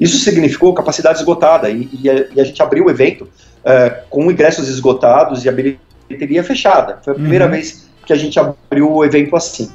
Isso 0.00 0.18
significou 0.18 0.72
capacidade 0.72 1.18
esgotada 1.18 1.68
e, 1.68 1.88
e, 2.02 2.08
a, 2.08 2.26
e 2.34 2.40
a 2.40 2.44
gente 2.44 2.62
abriu 2.62 2.86
o 2.86 2.90
evento 2.90 3.28
é, 3.64 3.90
com 4.08 4.30
ingressos 4.30 4.68
esgotados 4.68 5.44
e 5.44 5.48
a 5.48 5.52
bilheteria 5.52 6.42
fechada. 6.42 6.98
Foi 7.04 7.12
a 7.12 7.16
primeira 7.16 7.44
Uhum. 7.46 7.50
vez 7.50 7.86
que 8.06 8.12
a 8.12 8.16
gente 8.16 8.38
abriu 8.38 8.90
o 8.90 9.04
evento 9.04 9.36
assim. 9.36 9.70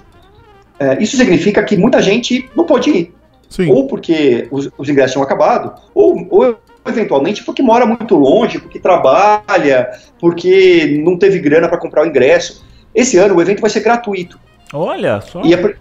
É, 0.79 1.01
isso 1.01 1.15
significa 1.15 1.63
que 1.63 1.77
muita 1.77 2.01
gente 2.01 2.49
não 2.55 2.65
pôde 2.65 2.89
ir 2.89 3.13
Sim. 3.51 3.69
ou 3.69 3.85
porque 3.85 4.47
os, 4.49 4.69
os 4.77 4.87
ingressos 4.87 5.11
tinham 5.11 5.23
acabado, 5.23 5.73
ou, 5.93 6.25
ou 6.29 6.57
eventualmente 6.87 7.43
porque 7.43 7.61
mora 7.61 7.85
muito 7.85 8.15
longe, 8.15 8.57
porque 8.59 8.79
trabalha, 8.79 9.89
porque 10.19 11.01
não 11.03 11.17
teve 11.17 11.37
grana 11.39 11.67
para 11.67 11.77
comprar 11.77 12.03
o 12.03 12.07
ingresso. 12.07 12.63
Esse 12.95 13.17
ano 13.17 13.35
o 13.35 13.41
evento 13.41 13.59
vai 13.59 13.69
ser 13.69 13.81
gratuito. 13.81 14.39
Olha 14.71 15.19
só. 15.19 15.41
E 15.43 15.53
a, 15.53 15.73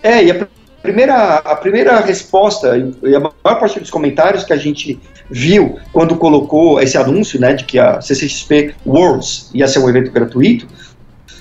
é, 0.00 0.24
e 0.24 0.30
a 0.30 0.34
pr- 0.36 0.46
primeira, 0.80 1.34
a 1.38 1.56
primeira 1.56 1.98
resposta 1.98 2.76
e 3.02 3.14
a 3.16 3.18
maior 3.18 3.34
parte 3.42 3.80
dos 3.80 3.90
comentários 3.90 4.44
que 4.44 4.52
a 4.52 4.56
gente 4.56 5.00
viu 5.28 5.78
quando 5.92 6.14
colocou 6.14 6.80
esse 6.80 6.96
anúncio, 6.96 7.40
né, 7.40 7.52
de 7.54 7.64
que 7.64 7.80
a 7.80 8.00
CCXP 8.00 8.76
Worlds 8.86 9.50
ia 9.52 9.66
ser 9.66 9.80
um 9.80 9.88
evento 9.88 10.12
gratuito, 10.12 10.68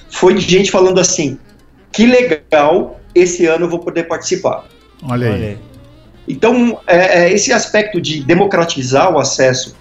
foi 0.09 0.34
de 0.34 0.41
gente 0.41 0.72
falando 0.72 0.99
assim: 0.99 1.38
que 1.91 2.07
legal, 2.07 2.99
esse 3.14 3.45
ano 3.45 3.66
eu 3.66 3.70
vou 3.70 3.80
poder 3.80 4.07
participar. 4.07 4.66
Olha 5.04 5.34
aí. 5.34 5.58
Então, 6.28 6.80
é, 6.88 7.24
é, 7.24 7.34
esse 7.34 7.52
aspecto 7.52 7.99
de 7.99 8.24
democratizar 8.24 9.14
o 9.14 9.20
acesso 9.20 9.76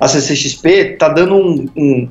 à 0.00 0.06
CCXP 0.06 0.92
está 0.92 1.08
dando 1.08 1.34
um, 1.34 1.68
um, 1.76 2.08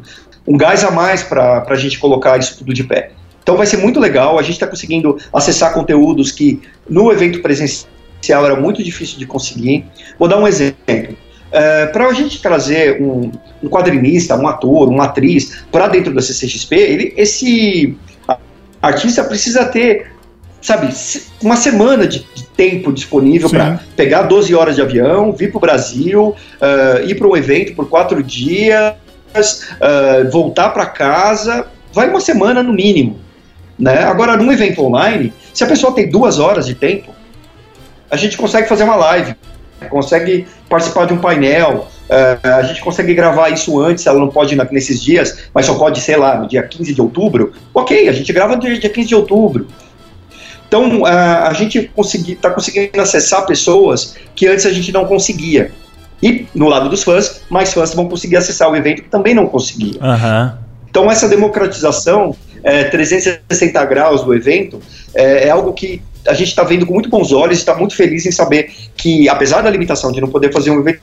um 0.47 0.57
gás 0.57 0.84
a 0.84 0.91
mais 0.91 1.23
para 1.23 1.65
a 1.67 1.75
gente 1.75 1.97
colocar 1.97 2.38
isso 2.38 2.57
tudo 2.57 2.73
de 2.73 2.84
pé. 2.84 3.11
Então 3.41 3.55
vai 3.55 3.65
ser 3.65 3.78
muito 3.78 3.97
legal, 3.99 4.38
a 4.38 4.41
gente 4.41 4.53
está 4.53 4.67
conseguindo 4.67 5.17
acessar 5.34 5.73
conteúdos 5.73 6.32
que 6.34 6.61
no 6.89 7.09
evento 7.13 7.41
presencial 7.41 8.45
era 8.45 8.59
muito 8.59 8.84
difícil 8.84 9.17
de 9.17 9.25
conseguir. 9.25 9.86
Vou 10.19 10.28
dar 10.28 10.38
um 10.38 10.45
exemplo. 10.45 11.17
para 11.93 12.07
a 12.07 12.13
gente 12.13 12.41
trazer 12.41 13.01
um, 13.01 13.32
um 13.63 13.69
quadrinista, 13.69 14.36
um 14.36 14.47
ator, 14.47 14.89
uma 14.89 15.05
atriz 15.05 15.63
para 15.71 15.88
dentro 15.88 16.13
da 16.13 16.21
CCXP, 16.21 16.75
ele, 16.75 17.13
esse 17.15 17.97
artista 18.82 19.23
precisa 19.23 19.63
ter, 19.63 20.11
sabe, 20.68 20.93
uma 21.41 21.55
semana 21.55 22.05
de, 22.05 22.28
de 22.36 22.43
tempo 22.47 22.91
disponível 22.91 23.49
para 23.49 23.80
pegar 23.95 24.24
12 24.24 24.53
horas 24.53 24.76
de 24.76 24.82
avião, 24.82 25.32
vir 25.32 25.49
para 25.49 25.57
o 25.57 25.61
Brasil, 25.61 26.36
eh, 26.59 27.05
ir 27.07 27.15
para 27.15 27.26
um 27.26 27.38
evento 27.38 27.74
por 27.74 27.88
quatro 27.88 28.22
dias, 28.22 28.93
eh, 29.34 30.24
voltar 30.30 30.72
para 30.72 30.86
casa, 30.86 31.68
vai 31.93 32.09
uma 32.09 32.20
semana 32.20 32.61
no 32.61 32.74
mínimo. 32.74 33.18
Né? 33.80 34.03
Agora, 34.03 34.36
num 34.36 34.51
evento 34.51 34.84
online, 34.84 35.34
se 35.53 35.63
a 35.63 35.68
pessoa 35.68 35.93
tem 35.93 36.09
duas 36.09 36.38
horas 36.38 36.65
de 36.65 36.76
tempo, 36.76 37.15
a 38.11 38.18
gente 38.18 38.36
consegue 38.36 38.68
fazer 38.68 38.84
uma 38.84 38.97
live, 38.97 39.36
consegue 39.89 40.47
participar 40.68 41.05
de 41.05 41.13
um 41.13 41.18
painel, 41.18 41.88
eh, 42.09 42.39
a 42.43 42.63
gente 42.63 42.82
consegue 42.82 43.13
gravar 43.13 43.51
isso 43.51 43.80
antes, 43.80 44.05
ela 44.05 44.20
não 44.20 44.28
pode 44.28 44.53
ir 44.53 44.70
nesses 44.74 45.01
dias, 45.01 45.49
mas 45.53 45.65
só 45.65 45.76
pode, 45.76 46.01
sei 46.01 46.18
lá, 46.18 46.38
no 46.38 46.45
dia 46.45 46.61
15 46.61 46.93
de 46.93 47.01
outubro. 47.01 47.53
Ok, 47.74 48.09
a 48.09 48.11
gente 48.11 48.34
grava 48.34 48.57
no 48.57 48.61
dia 48.61 48.78
dia 48.78 48.89
15 48.89 49.07
de 49.07 49.15
outubro. 49.15 49.68
Então, 50.68 51.05
ah, 51.05 51.47
a 51.47 51.53
gente 51.53 51.89
está 52.28 52.49
conseguindo 52.49 53.01
acessar 53.01 53.45
pessoas 53.45 54.15
que 54.36 54.47
antes 54.47 54.65
a 54.65 54.72
gente 54.72 54.91
não 54.91 55.05
conseguia. 55.05 55.72
E, 56.22 56.47
no 56.53 56.68
lado 56.68 56.89
dos 56.89 57.03
fãs, 57.03 57.41
mais 57.49 57.74
fãs 57.74 57.93
vão 57.93 58.07
conseguir 58.07 58.38
acessar 58.38 58.70
o 58.70 58.76
evento 58.76 59.03
que 59.03 59.09
também 59.09 59.34
não 59.34 59.47
conseguiam. 59.47 60.03
Aham. 60.03 60.57
Então, 60.89 61.11
essa 61.11 61.30
democratização 61.30 62.36
é, 62.63 62.86
360 62.86 63.86
graus 63.86 64.24
do 64.24 64.34
evento 64.34 64.82
é, 65.13 65.47
é 65.47 65.49
algo 65.49 65.74
que 65.74 66.01
a 66.28 66.34
gente 66.34 66.49
está 66.49 66.63
vendo 66.63 66.86
com 66.86 66.93
muito 66.93 67.09
bons 67.09 67.32
olhos 67.32 67.57
e 67.57 67.61
está 67.61 67.76
muito 67.76 67.95
feliz 67.95 68.26
em 68.26 68.32
saber 68.32 68.72
que, 68.95 69.30
apesar 69.30 69.61
da 69.61 69.70
limitação 69.70 70.11
de 70.11 70.20
não 70.20 70.28
poder 70.28 70.51
fazer 70.51 70.72
um 70.72 70.80
evento 70.80 71.01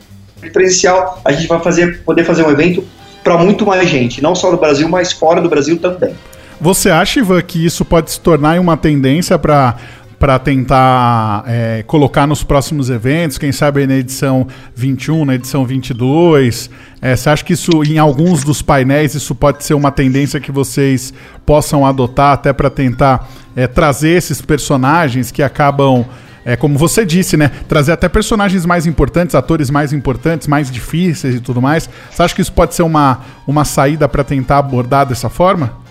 presencial, 0.53 1.21
a 1.25 1.33
gente 1.33 1.47
vai 1.47 1.61
fazer, 1.61 2.03
poder 2.03 2.25
fazer 2.25 2.45
um 2.45 2.51
evento 2.51 2.85
para 3.23 3.39
muito 3.39 3.65
mais 3.65 3.89
gente, 3.89 4.23
não 4.23 4.35
só 4.35 4.51
no 4.53 4.59
Brasil, 4.59 4.89
mas 4.89 5.12
fora 5.12 5.41
do 5.41 5.49
Brasil 5.49 5.79
também. 5.79 6.15
Você 6.61 6.91
acha, 6.91 7.21
Ivan, 7.21 7.43
que 7.43 7.65
isso 7.65 7.85
pode 7.85 8.11
se 8.11 8.21
tornar 8.21 8.59
uma 8.61 8.77
tendência 8.77 9.39
para 9.39 9.77
para 10.25 10.39
tentar 10.39 11.45
é, 11.47 11.85
colocar 11.87 12.27
nos 12.27 12.43
próximos 12.43 12.89
eventos, 12.89 13.37
quem 13.37 13.53
sabe 13.53 13.87
na 13.87 13.97
edição 13.97 14.47
21, 14.75 15.23
na 15.27 15.35
edição 15.35 15.67
22? 15.67 16.71
É, 17.03 17.15
você 17.15 17.29
acha 17.29 17.45
que 17.45 17.53
isso, 17.53 17.71
em 17.85 17.99
alguns 17.99 18.43
dos 18.43 18.63
painéis, 18.63 19.15
isso 19.15 19.35
pode 19.35 19.63
ser 19.63 19.75
uma 19.75 19.91
tendência 19.91 20.41
que 20.41 20.51
vocês 20.51 21.13
possam 21.45 21.85
adotar 21.85 22.33
até 22.33 22.55
para 22.55 22.71
tentar 22.71 23.29
é, 23.55 23.67
trazer 23.67 24.13
esses 24.13 24.41
personagens 24.41 25.31
que 25.31 25.43
acabam, 25.43 26.07
é, 26.43 26.57
como 26.57 26.79
você 26.79 27.05
disse, 27.05 27.37
né? 27.37 27.51
Trazer 27.69 27.93
até 27.93 28.09
personagens 28.09 28.65
mais 28.65 28.87
importantes, 28.87 29.35
atores 29.35 29.69
mais 29.69 29.93
importantes, 29.93 30.49
mais 30.49 30.71
difíceis 30.71 31.35
e 31.35 31.41
tudo 31.41 31.61
mais. 31.61 31.87
Você 32.11 32.23
acha 32.23 32.35
que 32.35 32.41
isso 32.41 32.53
pode 32.53 32.75
ser 32.75 32.83
uma, 32.83 33.21
uma 33.47 33.67
saída 33.67 34.09
para 34.09 34.25
tentar 34.25 34.57
abordar 34.57 35.05
dessa 35.05 35.29
forma? 35.29 35.84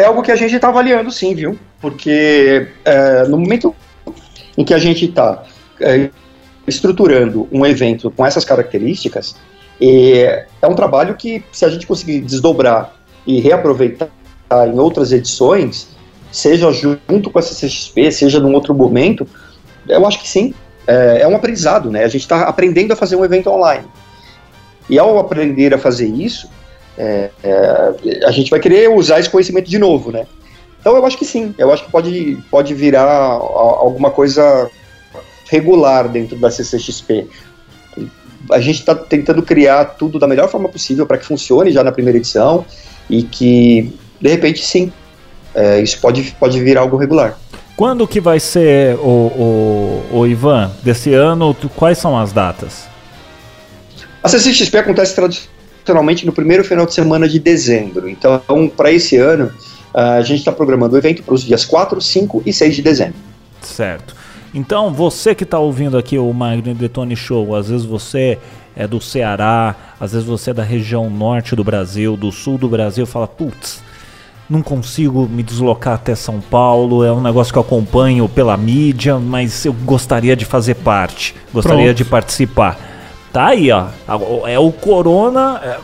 É 0.00 0.06
algo 0.06 0.22
que 0.22 0.32
a 0.32 0.36
gente 0.36 0.54
está 0.54 0.68
avaliando 0.68 1.10
sim, 1.10 1.34
viu? 1.34 1.58
Porque 1.78 2.68
é, 2.86 3.24
no 3.24 3.36
momento 3.36 3.76
em 4.56 4.64
que 4.64 4.72
a 4.72 4.78
gente 4.78 5.04
está 5.04 5.44
é, 5.78 6.08
estruturando 6.66 7.46
um 7.52 7.66
evento 7.66 8.10
com 8.10 8.24
essas 8.24 8.42
características, 8.42 9.36
é, 9.78 10.46
é 10.62 10.66
um 10.66 10.74
trabalho 10.74 11.16
que, 11.16 11.44
se 11.52 11.66
a 11.66 11.68
gente 11.68 11.86
conseguir 11.86 12.22
desdobrar 12.22 12.94
e 13.26 13.40
reaproveitar 13.40 14.08
em 14.72 14.78
outras 14.78 15.12
edições, 15.12 15.88
seja 16.32 16.72
junto 16.72 17.28
com 17.28 17.38
a 17.38 17.42
CCXP, 17.42 18.10
seja 18.10 18.40
num 18.40 18.54
outro 18.54 18.74
momento, 18.74 19.28
eu 19.86 20.06
acho 20.06 20.22
que 20.22 20.28
sim. 20.28 20.54
É, 20.86 21.20
é 21.20 21.28
um 21.28 21.36
aprendizado, 21.36 21.90
né? 21.90 22.04
A 22.04 22.08
gente 22.08 22.22
está 22.22 22.44
aprendendo 22.44 22.94
a 22.94 22.96
fazer 22.96 23.16
um 23.16 23.24
evento 23.24 23.50
online. 23.50 23.84
E 24.88 24.98
ao 24.98 25.18
aprender 25.18 25.74
a 25.74 25.78
fazer 25.78 26.06
isso, 26.06 26.48
é, 27.00 27.30
é, 27.42 28.26
a 28.26 28.30
gente 28.30 28.50
vai 28.50 28.60
querer 28.60 28.90
usar 28.90 29.18
esse 29.20 29.30
conhecimento 29.30 29.70
de 29.70 29.78
novo, 29.78 30.12
né? 30.12 30.26
Então 30.80 30.94
eu 30.96 31.04
acho 31.06 31.16
que 31.16 31.24
sim, 31.24 31.54
eu 31.56 31.72
acho 31.72 31.84
que 31.84 31.90
pode, 31.90 32.38
pode 32.50 32.74
virar 32.74 33.04
alguma 33.10 34.10
coisa 34.10 34.70
regular 35.48 36.08
dentro 36.08 36.36
da 36.36 36.50
CCXP. 36.50 37.26
A 38.50 38.60
gente 38.60 38.80
está 38.80 38.94
tentando 38.94 39.42
criar 39.42 39.84
tudo 39.84 40.18
da 40.18 40.26
melhor 40.26 40.48
forma 40.48 40.68
possível 40.68 41.06
para 41.06 41.18
que 41.18 41.24
funcione 41.24 41.70
já 41.72 41.82
na 41.84 41.92
primeira 41.92 42.18
edição 42.18 42.64
e 43.08 43.22
que, 43.22 43.92
de 44.20 44.28
repente, 44.28 44.62
sim, 44.64 44.92
é, 45.54 45.80
isso 45.80 45.98
pode, 46.00 46.34
pode 46.38 46.60
virar 46.60 46.82
algo 46.82 46.96
regular. 46.96 47.38
Quando 47.76 48.06
que 48.06 48.20
vai 48.20 48.38
ser 48.40 48.96
o, 48.96 50.02
o, 50.12 50.18
o 50.18 50.26
Ivan 50.26 50.70
desse 50.82 51.14
ano? 51.14 51.54
Tu- 51.54 51.68
Quais 51.70 51.98
são 51.98 52.18
as 52.18 52.32
datas? 52.32 52.84
A 54.22 54.28
CCXP 54.28 54.78
acontece 54.78 55.14
tradicionalmente 55.14 55.59
no 56.24 56.32
primeiro 56.32 56.64
final 56.64 56.86
de 56.86 56.94
semana 56.94 57.28
de 57.28 57.38
dezembro. 57.38 58.08
Então, 58.08 58.40
para 58.76 58.92
esse 58.92 59.16
ano, 59.16 59.50
a 59.94 60.22
gente 60.22 60.38
está 60.38 60.52
programando 60.52 60.94
o 60.94 60.98
evento 60.98 61.22
para 61.22 61.34
os 61.34 61.42
dias 61.42 61.64
4, 61.64 62.00
5 62.00 62.42
e 62.46 62.52
6 62.52 62.76
de 62.76 62.82
dezembro. 62.82 63.14
Certo. 63.60 64.14
Então, 64.52 64.92
você 64.92 65.34
que 65.34 65.44
está 65.44 65.58
ouvindo 65.58 65.96
aqui 65.96 66.18
o 66.18 66.32
Magno 66.32 66.74
Detone 66.74 67.14
Show, 67.14 67.54
às 67.54 67.68
vezes 67.68 67.86
você 67.86 68.38
é 68.74 68.86
do 68.86 69.00
Ceará, 69.00 69.74
às 70.00 70.12
vezes 70.12 70.26
você 70.26 70.50
é 70.50 70.54
da 70.54 70.62
região 70.62 71.08
norte 71.10 71.54
do 71.54 71.62
Brasil, 71.62 72.16
do 72.16 72.32
sul 72.32 72.58
do 72.58 72.68
Brasil, 72.68 73.06
fala, 73.06 73.28
putz, 73.28 73.82
não 74.48 74.62
consigo 74.62 75.28
me 75.28 75.44
deslocar 75.44 75.94
até 75.94 76.14
São 76.16 76.40
Paulo, 76.40 77.04
é 77.04 77.12
um 77.12 77.20
negócio 77.20 77.52
que 77.52 77.58
eu 77.58 77.62
acompanho 77.62 78.28
pela 78.28 78.56
mídia, 78.56 79.18
mas 79.18 79.64
eu 79.64 79.72
gostaria 79.72 80.34
de 80.34 80.44
fazer 80.44 80.74
parte, 80.74 81.34
gostaria 81.52 81.84
Pronto. 81.84 81.96
de 81.96 82.04
participar. 82.04 82.78
Tá 83.32 83.46
aí, 83.48 83.70
ó. 83.70 83.86
É 84.46 84.58
o 84.58 84.72
Corona. 84.72 85.60
é- 85.62 85.78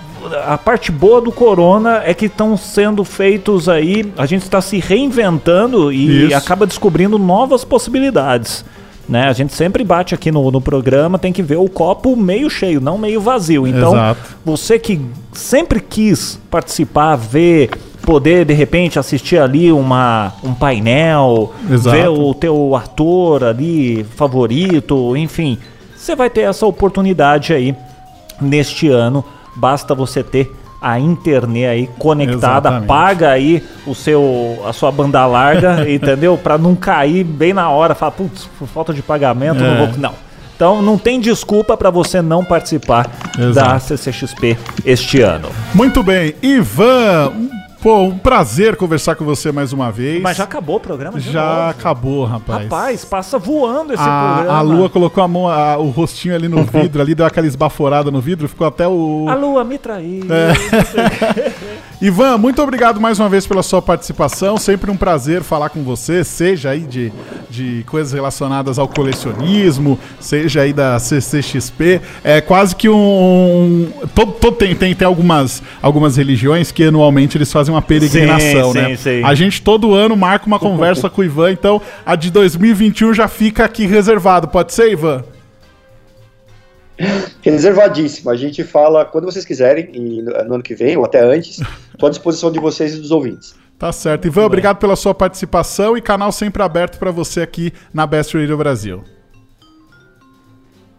A 0.47 0.59
parte 0.59 0.91
boa 0.91 1.21
do 1.21 1.31
Corona 1.31 2.03
é 2.05 2.13
que 2.13 2.27
estão 2.27 2.57
sendo 2.57 3.05
feitos 3.05 3.69
aí. 3.69 4.13
A 4.19 4.27
gente 4.27 4.43
está 4.43 4.61
se 4.61 4.79
reinventando 4.81 5.93
e 5.93 6.27
Isso. 6.27 6.37
acaba 6.37 6.67
descobrindo 6.67 7.17
novas 7.17 7.65
possibilidades. 7.65 8.65
Né? 9.09 9.29
A 9.29 9.33
gente 9.33 9.55
sempre 9.55 9.85
bate 9.85 10.17
aqui 10.17 10.33
no, 10.33 10.51
no 10.51 10.61
programa, 10.61 11.17
tem 11.17 11.33
que 11.33 11.43
ver 11.43 11.59
o 11.59 11.69
copo 11.69 12.17
meio 12.17 12.51
cheio, 12.51 12.81
não 12.81 12.99
meio 12.99 13.21
vazio. 13.21 13.65
Então, 13.69 13.93
Exato. 13.95 14.21
você 14.45 14.81
que 14.81 15.01
sempre 15.33 15.79
quis 15.79 16.41
participar, 16.51 17.15
ver, 17.15 17.71
poder 18.03 18.45
de 18.45 18.53
repente 18.53 18.99
assistir 18.99 19.39
ali 19.39 19.71
uma, 19.71 20.33
um 20.43 20.53
painel, 20.53 21.53
Exato. 21.71 21.97
ver 21.97 22.09
o 22.09 22.35
teu 22.35 22.75
ator 22.75 23.45
ali 23.45 24.05
favorito, 24.17 25.17
enfim, 25.17 25.57
você 26.07 26.17
vai 26.17 26.31
ter 26.31 26.43
essa 26.43 26.65
oportunidade 26.67 27.53
aí 27.53 27.75
neste 28.41 28.89
ano. 28.89 29.25
Basta 29.57 29.95
você 29.95 30.23
ter 30.23 30.55
a 30.81 31.01
internet 31.01 31.65
aí 31.67 31.87
conectada, 31.99 32.69
Exatamente. 32.69 32.87
paga 32.87 33.31
aí 33.31 33.65
o 33.87 33.95
seu 33.95 34.63
a 34.67 34.73
sua 34.73 34.93
banda 34.93 35.25
larga, 35.27 35.85
entendeu? 35.91 36.37
Pra 36.39 36.57
não 36.59 36.75
cair 36.77 37.25
bem 37.25 37.53
na 37.53 37.71
hora, 37.71 37.95
falar, 37.95 38.13
putz, 38.13 38.49
por 38.59 38.69
falta 38.69 38.93
de 38.95 39.03
pagamento, 39.03 39.63
É. 39.63 39.67
não 39.79 39.87
vou. 39.87 39.99
Não. 39.99 40.13
Então 40.55 40.81
não 40.81 40.97
tem 40.97 41.21
desculpa 41.21 41.77
pra 41.77 41.91
você 41.91 42.23
não 42.23 42.43
participar 42.45 43.11
da 43.37 43.45
Exato. 43.49 43.81
CCXP 43.89 44.57
este 44.87 45.21
ano. 45.21 45.49
Muito 45.75 46.03
bem. 46.03 46.35
Ivan, 46.43 47.33
pô, 47.83 48.03
um 48.03 48.19
prazer 48.19 48.77
conversar 48.77 49.15
com 49.17 49.25
você 49.25 49.53
mais 49.53 49.73
uma 49.73 49.91
vez. 49.93 50.21
Mas 50.23 50.37
já 50.37 50.45
acabou 50.45 50.77
o 50.77 50.81
programa 50.81 51.19
Já 51.21 51.43
novo. 51.57 51.71
acabou, 51.71 52.25
rapaz. 52.25 52.63
Rapaz, 52.65 53.05
passa 53.05 53.39
voando 53.39 53.93
esse 53.93 54.03
a, 54.03 54.33
programa. 54.35 54.59
a 54.59 54.63
Lua 54.63 54.91
colocou 54.91 55.23
a 55.23 55.29
mão, 55.29 55.49
a- 55.49 55.77
o 55.79 55.91
rostinho 55.91 56.35
ali 56.35 56.49
no 56.49 56.63
vidro, 56.67 57.01
ali 57.01 57.15
deu 57.15 57.27
aquela 57.27 57.47
esbaforada 57.47 58.11
no 58.11 58.21
vidro, 58.21 58.49
ficou 58.49 58.67
até 58.67 58.87
o. 58.89 59.27
A 59.29 59.35
Lua 59.35 59.65
me 59.65 59.79
traiu. 59.79 60.25
É. 60.31 61.57
Ivan, 62.01 62.37
muito 62.37 62.61
obrigado 62.63 63.01
mais 63.01 63.19
uma 63.19 63.27
vez 63.29 63.47
pela 63.47 63.63
sua 63.63 63.81
participação. 63.81 64.59
Sempre 64.59 64.91
um 64.91 64.97
prazer 64.97 65.43
falar 65.43 65.71
com 65.71 65.83
você, 65.83 66.23
seja 66.25 66.69
aí 66.71 66.81
de, 66.81 67.11
de 67.49 67.85
coisas 67.87 68.13
relacionadas 68.13 68.79
ao 68.79 68.87
colecionismo, 68.87 69.99
seja 70.21 70.61
aí 70.61 70.75
da 70.75 70.99
CCXP. 70.99 72.03
É 72.23 72.43
quase 72.43 72.77
que 72.77 72.87
um. 72.89 73.89
Todo, 74.15 74.33
todo- 74.33 74.57
tem, 74.57 74.75
tem, 74.77 74.95
tem 74.95 75.07
algumas, 75.07 75.63
algumas 75.83 76.17
religiões 76.19 76.71
que 76.71 76.85
anualmente 76.85 77.37
eles 77.39 77.51
fazem 77.51 77.66
uma 77.69 77.83
peregrinação, 77.83 78.73
Sim, 78.73 78.79
né? 78.79 78.89
sim, 78.91 78.97
sim. 78.97 79.25
A 79.25 79.35
gente 79.35 79.63
todo 79.63 79.95
ano 79.95 80.17
marca 80.17 80.47
uma 80.47 80.59
conversa 80.59 81.09
com 81.09 81.21
o 81.21 81.25
Ivan, 81.25 81.53
então 81.53 81.81
a 82.05 82.17
de 82.17 82.31
2021 82.31 83.15
já 83.15 83.29
fica 83.29 83.65
aqui 83.65 83.87
reservado. 83.87 84.49
Pode 84.49 84.73
ser, 84.73 84.91
Ivan? 84.93 85.25
Reservadíssimo. 87.43 88.31
A 88.31 88.37
gente 88.37 88.65
fala 88.65 89.05
quando 89.05 89.25
vocês 89.25 89.45
quiserem, 89.45 89.91
e 89.93 90.23
no 90.23 90.33
no 90.47 90.55
ano 90.55 90.63
que 90.63 90.75
vem, 90.75 90.97
ou 90.97 91.05
até 91.05 91.21
antes, 91.21 91.61
estou 91.93 92.07
à 92.07 92.11
disposição 92.11 92.51
de 92.51 92.59
vocês 92.59 92.95
e 92.95 93.01
dos 93.01 93.11
ouvintes. 93.11 93.55
Tá 93.79 93.93
certo. 93.93 94.27
Ivan, 94.27 94.47
obrigado 94.47 94.79
pela 94.79 94.97
sua 94.97 95.15
participação 95.15 95.97
e 95.97 96.01
canal 96.01 96.33
sempre 96.33 96.63
aberto 96.63 96.99
para 96.99 97.11
você 97.11 97.43
aqui 97.43 97.73
na 97.93 98.07
Best 98.07 98.37
Radio 98.37 98.57
Brasil. 98.57 99.05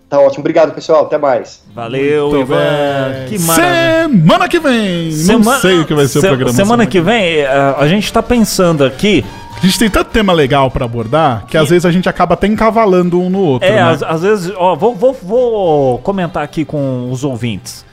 Tá 0.09 0.19
ótimo. 0.19 0.39
Obrigado, 0.41 0.73
pessoal. 0.73 1.03
Até 1.05 1.17
mais. 1.17 1.61
Valeu, 1.75 2.29
Muito 2.29 2.41
Ivan. 2.43 2.55
bem. 2.57 3.27
Que 3.27 3.39
maravilha. 3.39 4.07
Semana 4.07 4.47
que 4.49 4.59
vem! 4.59 5.11
Não 5.25 5.43
sei 5.59 5.79
o 5.79 5.85
que 5.85 5.93
vai 5.93 6.05
ser 6.07 6.19
Se- 6.21 6.25
o 6.25 6.29
programa. 6.29 6.53
Semana 6.53 6.85
que 6.85 7.01
vem, 7.01 7.39
eh, 7.39 7.75
a 7.77 7.87
gente 7.87 8.11
tá 8.13 8.23
pensando 8.23 8.85
aqui. 8.85 9.25
A 9.57 9.65
gente 9.65 9.77
tem 9.79 9.89
tanto 9.89 10.11
tema 10.11 10.31
legal 10.33 10.69
pra 10.69 10.85
abordar 10.85 11.45
que 11.47 11.57
às 11.57 11.69
vezes 11.69 11.83
a 11.85 11.91
gente 11.91 12.07
acaba 12.07 12.35
até 12.35 12.45
encavalando 12.47 13.19
um 13.19 13.29
no 13.29 13.39
outro. 13.39 13.67
É, 13.67 13.71
né? 13.71 13.81
às, 13.81 14.03
às 14.03 14.21
vezes, 14.21 14.53
ó, 14.55 14.75
vou, 14.75 14.95
vou, 14.95 15.13
vou 15.21 15.97
comentar 15.99 16.43
aqui 16.43 16.63
com 16.63 17.11
os 17.11 17.23
ouvintes. 17.23 17.83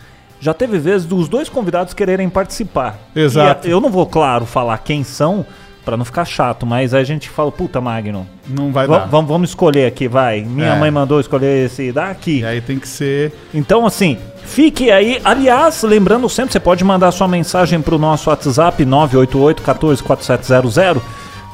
Já 0.41 0.53
teve 0.53 0.79
vezes 0.79 1.07
dos 1.07 1.27
dois 1.27 1.49
convidados 1.49 1.95
quererem 1.95 2.29
participar. 2.29 2.99
Exato. 3.17 3.67
E 3.67 3.71
eu 3.71 3.81
não 3.81 3.89
vou, 3.89 4.05
claro, 4.07 4.45
falar 4.45 4.77
quem 4.79 5.03
são, 5.03 5.45
pra 5.85 5.97
não 5.97 6.05
ficar 6.05 6.25
chato, 6.25 6.65
mas 6.65 6.95
aí 6.95 7.03
a 7.03 7.05
gente 7.05 7.29
fala, 7.29 7.53
puta, 7.53 7.81
Magno, 7.81 8.27
Não 8.49 8.73
vai 8.73 8.87
va- 8.87 9.01
dar. 9.01 9.07
vamos, 9.07 9.29
vamos 9.29 9.51
escolher 9.51 9.87
aqui, 9.87 10.09
vai. 10.09 10.41
Minha 10.43 10.75
É. 10.75 10.79
mãe 10.79 10.91
mandou 10.91 11.21
escolher 11.21 11.67
esse 11.67 11.93
daqui. 11.93 12.41
E 12.41 12.45
aí 12.47 12.61
tem 12.61 12.79
que 12.79 12.89
ser. 12.89 13.33
Então, 13.53 13.85
assim, 13.87 14.17
fique 14.45 14.91
aí. 14.91 15.21
Aliás, 15.25 15.83
lembrando 15.83 16.29
sempre, 16.29 16.53
você 16.53 16.61
pode 16.61 16.83
mandar 16.85 17.13
sua 17.13 17.29
mensagem 17.29 17.81
pro 17.83 17.99
nosso 17.99 18.31
WhatsApp 18.31 18.85
988 18.85 19.63
14 19.63 20.03
4700 20.03 21.03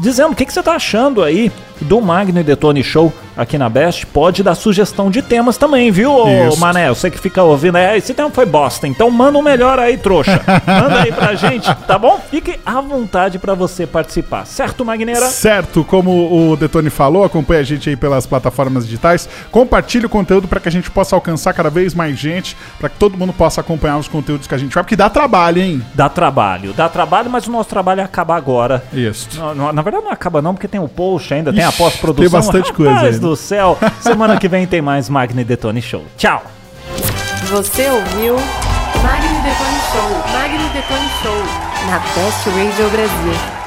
dizendo 0.01 0.33
o 0.33 0.35
que, 0.35 0.45
que 0.47 0.53
você 0.53 0.63
tá 0.63 0.73
achando 0.73 1.23
aí 1.23 1.53
do 1.81 2.01
Magno 2.01 2.41
e 2.41 2.43
Detone 2.43 2.83
Show 2.83 3.13
aqui 3.37 3.57
na 3.57 3.69
Best. 3.69 4.07
Pode 4.07 4.43
dar 4.43 4.55
sugestão 4.55 5.11
de 5.11 5.23
temas 5.23 5.57
também, 5.57 5.91
viu, 5.91 6.13
Isso. 6.49 6.59
Mané? 6.59 6.89
Você 6.89 7.11
que 7.11 7.19
fica 7.19 7.43
ouvindo, 7.43 7.79
é, 7.79 7.97
esse 7.97 8.13
tema 8.13 8.31
foi 8.31 8.45
bosta, 8.45 8.87
então 8.87 9.11
manda 9.11 9.39
o 9.39 9.43
melhor 9.43 9.79
aí, 9.79 9.97
trouxa. 9.97 10.41
Manda 10.67 11.03
aí 11.03 11.13
pra 11.13 11.35
gente, 11.35 11.73
tá 11.87 11.99
bom? 11.99 12.21
Fique 12.31 12.59
à 12.65 12.81
vontade 12.81 13.39
pra 13.39 13.55
você 13.55 13.87
participar, 13.87 14.47
certo, 14.47 14.85
Magneira? 14.85 15.27
Certo, 15.27 15.85
como 15.85 16.51
o 16.51 16.57
Detone 16.57 16.91
falou, 16.91 17.25
acompanhe 17.25 17.61
a 17.61 17.65
gente 17.65 17.89
aí 17.89 17.97
pelas 17.97 18.27
plataformas 18.27 18.85
digitais. 18.85 19.29
Compartilhe 19.51 20.07
o 20.07 20.09
conteúdo 20.09 20.49
para 20.49 20.61
que 20.61 20.69
a 20.69 20.73
gente 20.73 20.91
possa 20.91 21.15
alcançar 21.17 21.53
cada 21.53 21.71
vez 21.71 21.95
mais 21.95 22.19
gente, 22.19 22.57
para 22.79 22.89
que 22.89 22.97
todo 22.97 23.17
mundo 23.17 23.33
possa 23.33 23.61
acompanhar 23.61 23.99
os 23.99 24.09
conteúdos 24.09 24.47
que 24.47 24.55
a 24.55 24.59
gente 24.59 24.75
vai, 24.75 24.83
porque 24.83 24.97
dá 24.97 25.09
trabalho, 25.09 25.63
hein? 25.63 25.83
Dá 25.95 26.09
trabalho, 26.09 26.73
dá 26.73 26.89
trabalho, 26.89 27.31
mas 27.31 27.47
o 27.47 27.51
nosso 27.51 27.69
trabalho 27.69 28.03
acaba 28.03 28.37
agora. 28.37 28.85
Isso. 28.93 29.29
Na 29.73 29.83
verdade 29.91 30.05
não 30.05 30.13
acaba 30.13 30.41
não, 30.43 30.55
porque 30.55 30.69
tem 30.69 30.81
o 30.81 30.89
post 30.89 31.33
ainda, 31.35 31.53
tem 31.53 31.65
a 31.65 31.69
Ixi, 31.69 31.79
pós-produção. 31.79 32.25
tem 32.25 32.31
bastante 32.31 32.73
coisa 32.73 32.93
Rapaz 32.95 33.19
do 33.19 33.35
céu. 33.37 33.79
Semana 34.01 34.39
que 34.39 34.49
vem 34.49 34.67
tem 34.67 34.81
mais 34.81 35.09
Magni 35.09 35.45
Detone 35.45 35.83
Show. 35.83 36.05
Tchau. 36.17 36.43
Você 37.49 37.89
ouviu 37.89 38.37
Magni 39.03 39.41
Detone 39.43 39.81
Show. 39.93 40.33
Magni 40.33 40.69
Detone 40.71 41.09
Show. 41.23 41.91
Na 41.91 41.99
Best 41.99 42.47
Radio 42.47 42.91
Brasil. 42.91 43.60